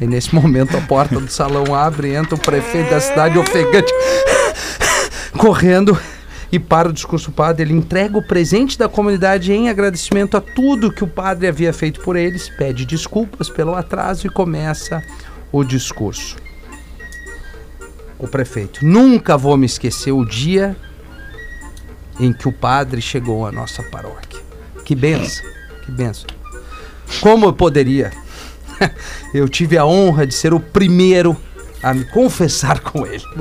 E 0.00 0.06
nesse 0.06 0.34
momento 0.34 0.76
a 0.76 0.80
porta 0.80 1.18
do 1.18 1.30
salão 1.30 1.74
abre, 1.74 2.14
entra 2.14 2.34
o 2.34 2.38
prefeito 2.38 2.90
da 2.90 3.00
cidade 3.00 3.38
ofegante, 3.38 3.92
correndo 5.38 5.98
e 6.52 6.58
para 6.58 6.88
o 6.88 6.92
discurso 6.92 7.32
padre. 7.32 7.62
Ele 7.62 7.72
entrega 7.72 8.18
o 8.18 8.22
presente 8.22 8.78
da 8.78 8.88
comunidade 8.88 9.52
em 9.52 9.68
agradecimento 9.68 10.36
a 10.36 10.40
tudo 10.40 10.92
que 10.92 11.02
o 11.02 11.08
padre 11.08 11.48
havia 11.48 11.72
feito 11.72 12.00
por 12.00 12.14
eles, 12.14 12.48
pede 12.48 12.84
desculpas 12.84 13.48
pelo 13.48 13.74
atraso 13.74 14.26
e 14.26 14.30
começa 14.30 15.02
o 15.50 15.64
discurso. 15.64 16.36
O 18.18 18.28
prefeito, 18.28 18.84
nunca 18.84 19.36
vou 19.36 19.56
me 19.56 19.66
esquecer 19.66 20.12
o 20.12 20.24
dia 20.24 20.76
em 22.18 22.32
que 22.32 22.48
o 22.48 22.52
padre 22.52 23.00
chegou 23.00 23.46
à 23.46 23.52
nossa 23.52 23.82
paróquia. 23.82 24.40
Que 24.84 24.94
benção, 24.94 25.44
que 25.84 25.90
benção. 25.90 26.28
Como 27.20 27.46
eu 27.46 27.52
poderia? 27.52 28.10
Eu 29.32 29.48
tive 29.48 29.76
a 29.76 29.84
honra 29.84 30.26
de 30.26 30.34
ser 30.34 30.54
o 30.54 30.60
primeiro 30.60 31.36
a 31.86 31.94
me 31.94 32.04
confessar 32.04 32.80
com 32.80 33.06
ele. 33.06 33.22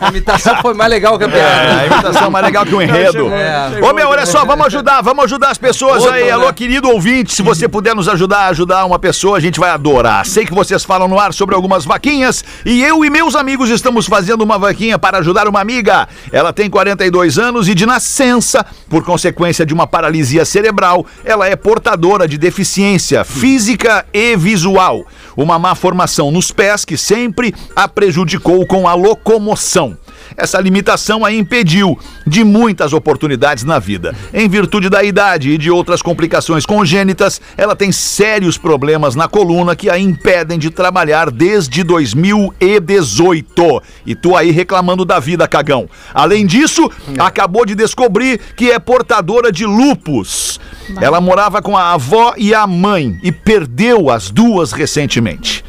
A 0.00 0.08
imitação 0.08 0.56
foi 0.62 0.72
mais 0.72 0.90
legal 0.90 1.18
que 1.18 1.24
a 1.24 1.26
É, 1.26 1.30
piada. 1.30 1.80
a 1.80 1.86
imitação 1.86 2.26
é 2.26 2.30
mais 2.30 2.44
legal 2.44 2.64
que 2.64 2.74
o 2.74 2.80
enredo. 2.80 3.28
É. 3.30 3.78
Ô 3.82 3.92
meu, 3.92 4.08
olha 4.08 4.24
só, 4.24 4.44
vamos 4.44 4.66
ajudar, 4.66 5.02
vamos 5.02 5.24
ajudar 5.24 5.50
as 5.50 5.58
pessoas 5.58 5.98
Outro, 6.02 6.12
aí. 6.14 6.24
né? 6.24 6.30
Alô, 6.30 6.50
querido 6.52 6.88
ouvinte, 6.88 7.34
se 7.34 7.42
você 7.42 7.68
puder 7.68 7.94
nos 7.94 8.08
ajudar 8.08 8.40
a 8.40 8.48
ajudar 8.48 8.84
uma 8.86 8.98
pessoa, 8.98 9.36
a 9.36 9.40
gente 9.40 9.60
vai 9.60 9.68
adorar. 9.70 10.24
Sei 10.24 10.46
que 10.46 10.54
vocês 10.54 10.82
falam 10.84 11.08
no 11.08 11.18
ar 11.18 11.32
sobre 11.34 11.54
algumas 11.54 11.84
vaquinhas 11.84 12.42
e 12.64 12.82
eu 12.82 13.04
e 13.04 13.10
meus 13.10 13.34
amigos 13.34 13.68
estamos 13.68 14.06
fazendo 14.06 14.42
uma 14.42 14.58
vaquinha 14.58 14.98
para 14.98 15.18
ajudar 15.18 15.46
uma 15.46 15.60
amiga. 15.60 16.08
Ela 16.32 16.52
tem 16.54 16.70
42 16.70 17.38
anos 17.38 17.68
e 17.68 17.74
de 17.74 17.84
nascença, 17.84 18.64
por 18.88 19.04
consequência 19.04 19.66
de 19.66 19.74
uma 19.74 19.86
paralisia 19.86 20.44
cerebral, 20.46 21.04
ela 21.24 21.46
é 21.48 21.56
portadora 21.56 22.26
de 22.26 22.38
deficiência 22.38 23.24
física 23.24 24.06
e 24.12 24.36
visual. 24.36 25.04
Uma 25.36 25.58
má 25.58 25.74
formação 25.74 26.30
nos 26.30 26.50
pés 26.50 26.84
que 26.84 26.96
sempre 26.96 27.54
a 27.74 27.86
prejudicou 27.86 28.66
com 28.66 28.88
a 28.88 28.94
locomoção. 28.94 29.96
Essa 30.36 30.60
limitação 30.60 31.24
a 31.24 31.32
impediu 31.32 31.98
de 32.26 32.44
muitas 32.44 32.92
oportunidades 32.92 33.64
na 33.64 33.78
vida. 33.78 34.14
Em 34.32 34.48
virtude 34.48 34.88
da 34.88 35.04
idade 35.04 35.50
e 35.50 35.58
de 35.58 35.70
outras 35.70 36.00
complicações 36.00 36.64
congênitas, 36.64 37.40
ela 37.56 37.76
tem 37.76 37.92
sérios 37.92 38.56
problemas 38.56 39.14
na 39.14 39.28
coluna 39.28 39.76
que 39.76 39.90
a 39.90 39.98
impedem 39.98 40.58
de 40.58 40.70
trabalhar 40.70 41.30
desde 41.30 41.82
2018. 41.82 43.82
E 44.04 44.14
tu 44.14 44.36
aí 44.36 44.50
reclamando 44.50 45.04
da 45.04 45.18
vida, 45.18 45.48
cagão. 45.48 45.88
Além 46.14 46.46
disso, 46.46 46.90
acabou 47.18 47.66
de 47.66 47.74
descobrir 47.74 48.40
que 48.56 48.70
é 48.70 48.78
portadora 48.78 49.52
de 49.52 49.66
lupus. 49.66 50.60
Ela 51.00 51.20
morava 51.20 51.60
com 51.60 51.76
a 51.76 51.92
avó 51.92 52.34
e 52.36 52.54
a 52.54 52.66
mãe 52.66 53.18
e 53.22 53.32
perdeu 53.32 54.10
as 54.10 54.30
duas 54.30 54.72
recentemente. 54.72 55.64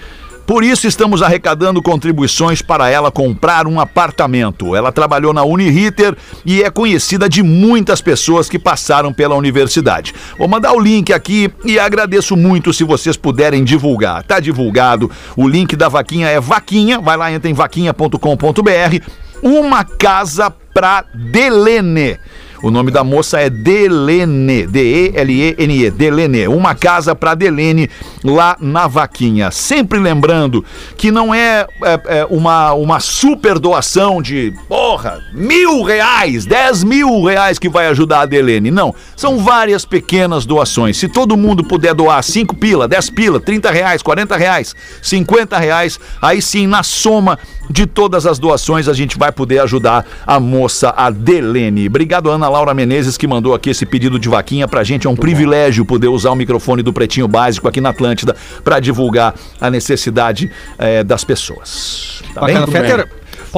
Por 0.47 0.63
isso 0.63 0.87
estamos 0.87 1.21
arrecadando 1.21 1.81
contribuições 1.81 2.61
para 2.61 2.89
ela 2.89 3.11
comprar 3.11 3.67
um 3.67 3.81
apartamento. 3.81 4.73
Ela 4.77 4.93
trabalhou 4.93 5.33
na 5.33 5.43
Uniriter 5.43 6.15
e 6.45 6.63
é 6.63 6.69
conhecida 6.69 7.27
de 7.27 7.43
muitas 7.43 7.99
pessoas 7.99 8.47
que 8.47 8.57
passaram 8.57 9.11
pela 9.11 9.35
universidade. 9.35 10.15
Vou 10.37 10.47
mandar 10.47 10.71
o 10.71 10.79
link 10.79 11.11
aqui 11.11 11.51
e 11.65 11.77
agradeço 11.77 12.37
muito 12.37 12.71
se 12.71 12.85
vocês 12.85 13.17
puderem 13.17 13.65
divulgar. 13.65 14.23
Tá 14.23 14.39
divulgado. 14.39 15.11
O 15.35 15.45
link 15.45 15.75
da 15.75 15.89
vaquinha 15.89 16.29
é 16.29 16.39
vaquinha, 16.39 17.01
vai 17.01 17.17
lá 17.17 17.29
entra 17.29 17.51
em 17.51 17.53
vaquinha.com.br. 17.53 19.05
Uma 19.43 19.83
casa 19.83 20.49
pra 20.49 21.03
Delene. 21.13 22.17
O 22.63 22.71
nome 22.71 22.89
da 22.89 23.03
moça 23.03 23.39
é 23.39 23.49
Delene, 23.49 24.65
D-E-L-E-N-E, 24.65 25.91
Delene. 25.91 26.47
Uma 26.47 26.73
casa 26.73 27.13
para 27.13 27.35
Delene 27.35 27.87
lá 28.23 28.57
na 28.59 28.87
Vaquinha. 28.87 29.51
Sempre 29.51 29.99
lembrando 29.99 30.65
que 30.97 31.11
não 31.11 31.33
é, 31.33 31.67
é, 31.83 32.01
é, 32.19 32.27
uma, 32.29 32.73
uma 32.73 32.99
super 32.99 33.59
doação 33.59 34.21
de, 34.23 34.53
porra, 34.67 35.19
mil 35.33 35.83
reais, 35.83 36.45
dez 36.45 36.83
mil 36.83 37.23
reais 37.23 37.59
que 37.59 37.69
vai 37.69 37.87
ajudar 37.87 38.21
a 38.21 38.25
Delene. 38.25 38.71
Não, 38.71 38.93
são 39.15 39.37
várias 39.37 39.85
pequenas 39.85 40.45
doações. 40.45 40.97
Se 40.97 41.07
todo 41.07 41.37
mundo 41.37 41.63
puder 41.63 41.93
doar 41.93 42.23
cinco 42.23 42.55
pila, 42.55 42.87
10 42.87 43.09
pila, 43.11 43.39
30 43.39 43.69
reais, 43.69 44.01
40 44.01 44.35
reais, 44.35 44.75
50 45.03 45.57
reais, 45.59 45.99
aí 46.21 46.41
sim, 46.41 46.65
na 46.65 46.81
soma 46.81 47.37
de 47.69 47.85
todas 47.85 48.25
as 48.25 48.39
doações, 48.39 48.87
a 48.87 48.93
gente 48.93 49.17
vai 49.17 49.31
poder 49.31 49.59
ajudar 49.59 50.05
a 50.25 50.39
moça, 50.39 50.93
a 50.95 51.09
Delene. 51.09 51.87
Obrigado, 51.87 52.29
Ana 52.29 52.46
Laura 52.49 52.73
Menezes, 52.73 53.17
que 53.17 53.27
mandou 53.27 53.53
aqui 53.53 53.69
esse 53.69 53.85
pedido 53.85 54.19
de 54.19 54.29
vaquinha 54.29 54.67
pra 54.67 54.83
gente. 54.83 55.07
É 55.07 55.09
um 55.09 55.15
privilégio 55.15 55.85
poder 55.85 56.07
usar 56.07 56.31
o 56.31 56.35
microfone 56.35 56.81
do 56.81 56.93
Pretinho 56.93 57.27
Básico 57.27 57.67
aqui 57.67 57.81
na 57.81 57.89
Atlântida 57.89 58.35
para 58.63 58.79
divulgar 58.79 59.33
a 59.59 59.69
necessidade 59.69 60.51
eh, 60.77 61.03
das 61.03 61.23
pessoas. 61.23 62.21
Tá 62.33 62.45
bem? 62.45 62.55
Bacana, 62.55 62.71
Fetter, 62.71 63.09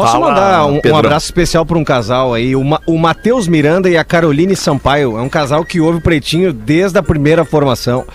posso 0.01 0.11
Fala, 0.13 0.27
mandar 0.29 0.65
um, 0.65 0.79
um 0.93 0.95
abraço 0.97 1.25
especial 1.25 1.65
para 1.65 1.77
um 1.77 1.83
casal 1.83 2.33
aí, 2.33 2.55
o, 2.55 2.63
Ma- 2.63 2.81
o 2.85 2.97
Matheus 2.97 3.47
Miranda 3.47 3.89
e 3.89 3.97
a 3.97 4.03
Caroline 4.03 4.55
Sampaio. 4.55 5.17
É 5.17 5.21
um 5.21 5.29
casal 5.29 5.63
que 5.65 5.79
ouve 5.79 5.99
o 5.99 6.01
Pretinho 6.01 6.51
desde 6.53 6.97
a 6.97 7.03
primeira 7.03 7.43
formação. 7.45 8.05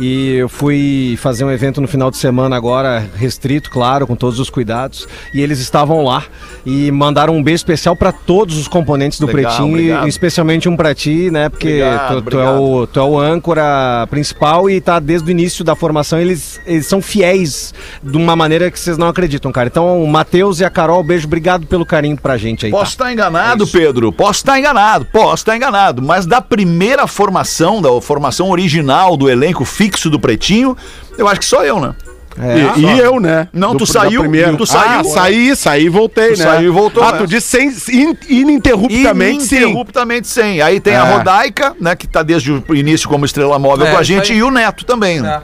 E 0.00 0.34
eu 0.36 0.48
fui 0.48 1.16
fazer 1.20 1.44
um 1.44 1.50
evento 1.50 1.80
no 1.80 1.88
final 1.88 2.10
de 2.10 2.16
semana 2.16 2.56
agora, 2.56 3.06
restrito, 3.16 3.70
claro, 3.70 4.06
com 4.06 4.16
todos 4.16 4.38
os 4.40 4.50
cuidados. 4.50 5.06
E 5.32 5.40
eles 5.40 5.58
estavam 5.60 6.02
lá 6.04 6.24
e 6.66 6.90
mandaram 6.90 7.36
um 7.36 7.42
beijo 7.42 7.56
especial 7.56 7.94
para 7.96 8.12
todos 8.12 8.56
os 8.58 8.66
componentes 8.68 9.18
do 9.20 9.26
Legal, 9.26 9.52
Pretinho, 9.52 9.74
obrigado. 9.74 10.06
e 10.06 10.08
especialmente 10.08 10.68
um 10.68 10.76
para 10.76 10.94
ti, 10.94 11.30
né? 11.30 11.48
Porque 11.48 11.68
Obrigado, 11.82 12.22
tu, 12.22 12.30
tu 12.30 12.38
é 12.38 12.48
obrigado. 12.48 12.62
o, 12.62 12.86
tu 12.86 13.00
é 13.00 13.02
o 13.02 13.18
âncora 13.20 14.06
principal 14.10 14.68
e 14.70 14.80
tá 14.80 14.98
desde 14.98 15.28
o 15.28 15.30
início 15.30 15.64
da 15.64 15.74
formação. 15.74 16.18
Eles, 16.18 16.60
eles 16.66 16.86
são 16.86 17.00
fiéis 17.02 17.72
de 18.02 18.16
uma 18.16 18.34
maneira 18.34 18.70
que 18.70 18.78
vocês 18.78 18.96
não 18.98 19.08
acreditam, 19.08 19.52
cara. 19.52 19.68
Então, 19.68 20.02
o 20.02 20.08
Matheus 20.08 20.60
e 20.60 20.64
a 20.64 20.70
Carol, 20.70 21.02
beijo, 21.02 21.28
obrigado 21.34 21.66
pelo 21.66 21.84
carinho 21.84 22.16
pra 22.16 22.36
gente 22.36 22.64
aí. 22.66 22.70
Posso 22.70 22.96
tá? 22.96 23.04
estar 23.04 23.12
enganado, 23.12 23.64
É. 23.64 23.66
Pedro. 23.66 24.12
Posso 24.12 24.38
estar 24.40 24.58
enganado, 24.58 25.04
posso 25.06 25.42
estar 25.42 25.56
enganado. 25.56 26.00
Mas 26.00 26.26
da 26.26 26.40
primeira 26.40 27.06
formação, 27.08 27.82
da 27.82 27.88
formação 28.00 28.50
original 28.50 29.16
do 29.16 29.28
elenco 29.28 29.64
fixo 29.64 30.08
do 30.08 30.20
Pretinho, 30.20 30.76
eu 31.18 31.26
acho 31.26 31.40
que 31.40 31.46
sou 31.46 31.64
eu, 31.64 31.80
né? 31.80 31.94
É, 32.36 32.78
E, 32.78 32.80
e 32.84 32.98
eu, 32.98 33.20
né? 33.20 33.48
Não, 33.52 33.76
tu 33.76 33.84
da 33.86 33.92
saiu, 33.92 34.20
primeira. 34.22 34.56
tu 34.56 34.66
saiu. 34.66 35.00
Ah, 35.00 35.04
saí, 35.04 35.54
saí 35.54 35.84
e 35.84 35.88
voltei, 35.88 36.32
Tu 36.32 36.38
né? 36.38 36.44
saiu 36.44 36.68
e 36.68 36.72
voltou, 36.72 37.02
Ah, 37.04 37.12
né? 37.12 37.18
tu 37.18 37.26
disse 37.28 37.46
sem, 37.46 37.68
in- 37.92 38.16
ininterruptamente, 38.28 39.44
sim. 39.44 39.56
Ininterruptamente 39.56 40.26
sem. 40.26 40.60
Aí 40.60 40.80
tem 40.80 40.96
a 40.96 41.06
É. 41.06 41.16
Rodaica, 41.16 41.76
né, 41.80 41.94
que 41.94 42.08
tá 42.08 42.22
desde 42.24 42.50
o 42.52 42.74
início 42.74 43.08
como 43.08 43.24
estrela 43.24 43.56
móvel 43.58 43.86
É, 43.86 43.92
com 43.92 43.98
a 43.98 44.02
gente, 44.02 44.32
e 44.32 44.42
o 44.42 44.50
Neto 44.50 44.84
também, 44.84 45.20
né? 45.20 45.42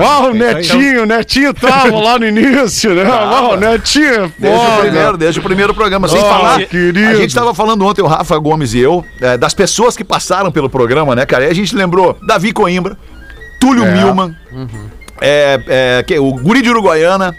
Ó, 0.00 0.28
o 0.30 0.34
Netinho, 0.34 1.02
o 1.02 1.06
Netinho 1.06 1.52
tava 1.54 1.96
lá 1.98 2.18
no 2.18 2.26
início, 2.26 2.94
né? 2.94 3.04
Ó, 3.10 3.54
o 3.54 3.56
Netinho, 3.56 4.32
Desde 4.38 4.66
o 4.66 4.80
primeiro, 4.80 5.16
desde 5.16 5.40
o 5.40 5.42
primeiro 5.42 5.74
programa, 5.74 6.08
sem 6.08 6.18
Oh, 6.20 6.24
falar. 6.24 6.60
querido. 6.66 6.98
A 7.10 7.14
gente 7.14 7.28
estava 7.28 7.54
falando 7.54 7.84
ontem, 7.86 8.02
o 8.02 8.06
Rafa 8.06 8.36
Gomes 8.38 8.74
e 8.74 8.80
eu, 8.80 9.04
é, 9.20 9.36
das 9.38 9.54
pessoas 9.54 9.96
que 9.96 10.04
passaram 10.04 10.52
pelo 10.52 10.68
programa, 10.68 11.14
né, 11.14 11.24
cara? 11.26 11.44
E 11.46 11.50
a 11.50 11.54
gente 11.54 11.74
lembrou 11.74 12.16
Davi 12.26 12.52
Coimbra, 12.52 12.96
Túlio 13.60 13.84
É. 13.84 13.90
Milman, 13.94 14.36
é, 15.20 15.60
é, 15.98 16.02
que- 16.06 16.18
o 16.18 16.32
Guri 16.34 16.60
de 16.62 16.70
Uruguaiana, 16.70 17.34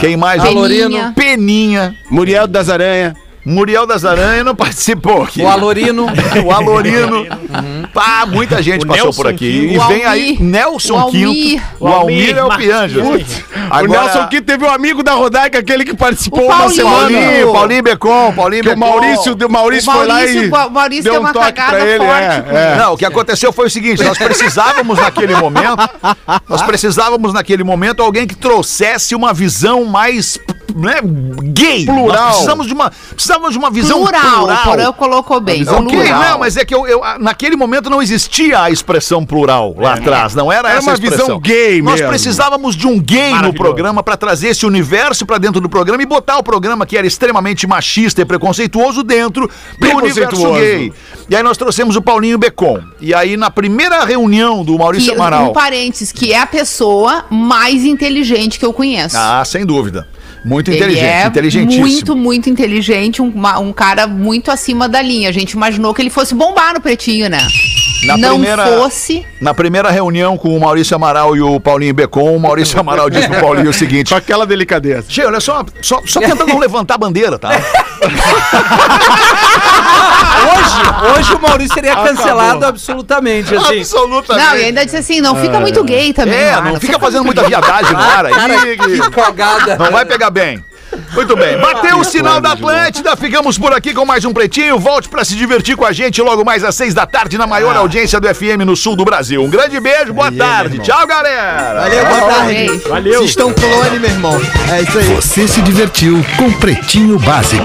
quem 0.00 0.16
mais? 0.16 0.42
Peninha. 0.42 1.12
Peninha, 1.14 1.94
Muriel 2.10 2.46
das 2.46 2.68
Aranha. 2.70 3.14
Muriel 3.44 3.86
das 3.86 4.04
Aranhas 4.04 4.44
não 4.44 4.54
participou 4.54 5.22
aqui. 5.22 5.42
O 5.42 5.48
Alorino. 5.48 6.06
o 6.44 6.50
Alorino. 6.50 7.26
Pá, 7.92 8.24
muita 8.26 8.62
gente 8.62 8.84
O 8.84 8.88
passou 8.88 9.04
Nelson 9.04 9.22
por 9.22 9.30
aqui. 9.30 9.60
Quinto. 9.68 9.74
E 9.74 9.78
O 9.78 9.86
vem 9.88 10.04
aí. 10.04 10.36
Nelson 10.40 10.94
O 10.94 10.98
Almir. 10.98 11.28
Quinto. 11.28 11.62
O 11.80 11.86
Almir 11.88 12.36
é 12.36 12.42
o 12.44 12.48
Martins. 12.48 12.66
Pianjo. 12.66 13.00
O 13.02 13.86
Nelson 13.86 14.26
Quinto 14.28 14.44
teve 14.44 14.64
um 14.64 14.70
amigo 14.70 15.02
da 15.02 15.12
Rodaica, 15.12 15.58
aquele 15.58 15.84
que 15.84 15.94
participou 15.94 16.44
uma 16.46 16.56
Paulinho. 16.56 16.74
semana. 16.76 17.00
Paulinho, 17.10 17.52
Paulinho 17.52 17.82
Becon, 17.82 18.32
Paulinho 18.34 18.62
Que 18.62 18.68
o 18.70 18.74
Becon. 18.76 18.86
Maurício, 18.90 19.34
o 19.34 19.50
Maurício, 19.52 19.90
O 19.90 19.94
foi 19.94 20.06
lá 20.06 20.26
e 20.26 20.48
o 20.48 20.70
Maurício 20.70 21.04
deu 21.04 21.12
deu 21.12 21.20
um 21.20 21.24
uma 21.24 21.32
toque 21.32 21.52
cagada 21.52 21.76
pra 21.76 21.86
ele. 21.86 21.98
forte 21.98 22.56
é, 22.56 22.72
é. 22.72 22.76
Não, 22.78 22.92
o 22.94 22.96
que 22.96 23.04
aconteceu 23.04 23.52
foi 23.52 23.66
o 23.66 23.70
seguinte: 23.70 24.02
nós 24.02 24.16
precisávamos 24.18 24.98
naquele 24.98 25.34
momento, 25.36 25.76
nós 26.48 26.62
precisávamos 26.62 27.32
naquele 27.32 27.62
momento 27.62 28.02
alguém 28.02 28.26
que 28.26 28.34
trouxesse 28.34 29.14
uma 29.14 29.32
visão 29.34 29.84
mais 29.84 30.38
né, 30.74 30.94
gay. 31.52 31.84
Plural. 31.84 32.06
Nós 32.16 32.28
precisamos 32.30 32.66
de 32.66 32.72
uma, 32.72 32.90
precisávamos 32.90 33.52
de 33.52 33.58
uma 33.58 33.70
visão 33.70 34.00
Plural, 34.02 34.20
plural. 34.22 34.56
o 34.60 34.64
Porã 34.64 34.92
colocou 34.92 35.40
bem. 35.40 35.58
visão 35.58 35.80
Ok, 35.84 35.96
plural. 35.98 36.22
não, 36.22 36.38
mas 36.38 36.56
é 36.56 36.64
que 36.64 36.74
eu, 36.74 36.86
eu- 36.86 37.00
naquele 37.20 37.56
momento 37.56 37.90
não 37.90 38.00
existia 38.02 38.62
a 38.62 38.70
expressão 38.70 39.24
plural 39.26 39.74
lá 39.78 39.94
atrás, 39.94 40.34
não 40.34 40.50
era, 40.52 40.68
Era 40.68 40.78
essa 40.78 40.86
uma 40.86 40.92
a 40.92 40.94
expressão. 40.94 41.26
visão 41.26 41.40
gay 41.40 41.82
Nós 41.82 41.94
mesmo. 41.94 42.08
precisávamos 42.08 42.76
de 42.76 42.86
um 42.86 43.00
gay 43.00 43.34
no 43.42 43.52
programa 43.54 44.02
pra 44.02 44.16
trazer 44.16 44.48
esse 44.48 44.64
universo 44.66 45.26
pra 45.26 45.38
dentro 45.38 45.60
do 45.60 45.68
programa 45.68 46.02
e 46.02 46.06
botar 46.06 46.38
o 46.38 46.42
programa 46.42 46.86
que 46.86 46.96
era 46.96 47.06
extremamente 47.06 47.66
machista 47.66 48.20
e 48.22 48.24
preconceituoso 48.24 49.02
dentro 49.02 49.48
do 49.78 49.86
universo 49.96 50.14
Preconceituoso. 50.40 50.60
gay. 50.60 50.92
E 51.28 51.36
aí 51.36 51.42
nós 51.42 51.56
trouxemos 51.56 51.96
o 51.96 52.02
Paulinho 52.02 52.38
Becon. 52.38 52.80
E 53.00 53.14
aí 53.14 53.36
na 53.36 53.50
primeira 53.50 54.04
reunião 54.04 54.64
do 54.64 54.78
Maurício 54.78 55.12
Que, 55.12 55.18
Amaral. 55.18 55.50
um 55.50 55.52
parênteses, 55.52 56.10
que 56.12 56.32
é 56.32 56.38
a 56.40 56.46
pessoa 56.46 57.24
mais 57.30 57.84
inteligente 57.84 58.58
que 58.58 58.64
eu 58.64 58.72
conheço. 58.72 59.16
Ah, 59.18 59.42
sem 59.44 59.64
dúvida. 59.64 60.06
Muito 60.44 60.68
Ele 60.70 60.76
inteligente, 60.76 61.04
é 61.06 61.26
inteligentíssimo. 61.26 61.86
muito, 61.86 62.16
muito 62.16 62.50
inteligente, 62.50 63.22
um, 63.22 63.28
uma- 63.28 63.58
um 63.58 63.72
cara 63.72 64.06
muito 64.06 64.50
acima 64.50 64.86
da 64.88 65.00
linha. 65.00 65.28
A 65.28 65.32
gente 65.32 65.52
imaginou 65.52 65.94
que 65.94 66.02
ele 66.02 66.10
fosse 66.10 66.34
bombar 66.34 66.74
no 66.74 66.80
pretinho, 66.82 67.30
né? 67.30 67.38
Na 68.04 68.18
Não 68.18 68.32
primeira- 68.38 68.66
fosse. 68.66 69.24
Na 69.40 69.54
primeira 69.54 69.90
reunião 69.90 70.36
com 70.36 70.54
o 70.54 70.60
Maurício 70.60 70.94
Amaral 70.94 71.34
e 71.34 71.40
o 71.40 71.58
Paulinho 71.58 71.94
Becon, 71.94 72.36
o 72.36 72.40
Maurício 72.40 72.78
Amaral 72.78 73.08
disse 73.08 73.26
pro 73.28 73.40
Paulinho 73.40 73.70
o 73.70 73.72
seguinte: 73.72 74.10
Com 74.10 74.16
aquela 74.16 74.44
delicadeza. 74.46 75.06
Che, 75.08 75.24
olha 75.24 75.40
só, 75.40 75.64
só, 75.80 76.02
só 76.04 76.20
tenta 76.20 76.44
não 76.44 76.58
levantar 76.58 76.96
a 76.96 76.98
bandeira, 76.98 77.38
tá? 77.38 77.48
Hoje, 80.44 81.18
hoje 81.18 81.34
o 81.34 81.40
Maurício 81.40 81.74
seria 81.74 81.96
cancelado 81.96 82.66
absolutamente, 82.66 83.54
assim. 83.54 83.78
Absolutamente. 83.80 84.46
Não, 84.46 84.56
e 84.56 84.64
ainda 84.64 84.84
disse 84.84 84.96
assim, 84.96 85.20
não 85.20 85.36
fica 85.36 85.58
muito 85.60 85.82
gay 85.84 86.12
também. 86.12 86.38
É, 86.38 86.56
lá, 86.56 86.62
não 86.62 86.80
fica 86.80 86.98
fazendo 86.98 87.24
muita 87.24 87.42
viadagem 87.44 87.92
no 87.92 87.98
ar 87.98 88.26
aí. 88.26 88.76
que 88.76 89.10
cagada. 89.10 89.76
Não 89.76 89.90
vai 89.90 90.04
pegar 90.04 90.30
bem. 90.30 90.62
Muito 91.12 91.36
bem. 91.36 91.58
Bateu 91.58 91.98
o 91.98 92.04
sinal 92.04 92.40
da 92.40 92.52
Atlântida. 92.52 93.16
Ficamos 93.16 93.58
por 93.58 93.72
aqui 93.72 93.92
com 93.92 94.04
mais 94.04 94.24
um 94.24 94.32
Pretinho. 94.32 94.78
Volte 94.78 95.08
pra 95.08 95.24
se 95.24 95.34
divertir 95.34 95.76
com 95.76 95.84
a 95.84 95.92
gente 95.92 96.20
logo 96.22 96.44
mais 96.44 96.62
às 96.62 96.74
seis 96.74 96.94
da 96.94 97.06
tarde 97.06 97.36
na 97.36 97.46
maior 97.46 97.76
audiência 97.76 98.20
do 98.20 98.32
FM 98.32 98.64
no 98.64 98.76
sul 98.76 98.94
do 98.96 99.04
Brasil. 99.04 99.42
Um 99.42 99.50
grande 99.50 99.78
beijo, 99.80 100.12
boa 100.12 100.30
tarde. 100.30 100.78
Tchau, 100.78 101.06
galera. 101.06 101.80
Valeu, 101.82 102.06
boa 102.06 102.20
tarde. 102.32 102.54
Beijo. 102.54 102.88
Valeu. 102.88 103.18
Vocês 103.18 103.30
estão 103.30 103.52
clone, 103.52 103.98
meu 103.98 104.10
irmão. 104.10 104.40
É 104.72 104.82
isso 104.82 104.98
aí. 104.98 105.14
Você 105.14 105.48
se 105.48 105.62
divertiu 105.62 106.24
com 106.36 106.52
Pretinho 106.52 107.18
Básico. 107.18 107.64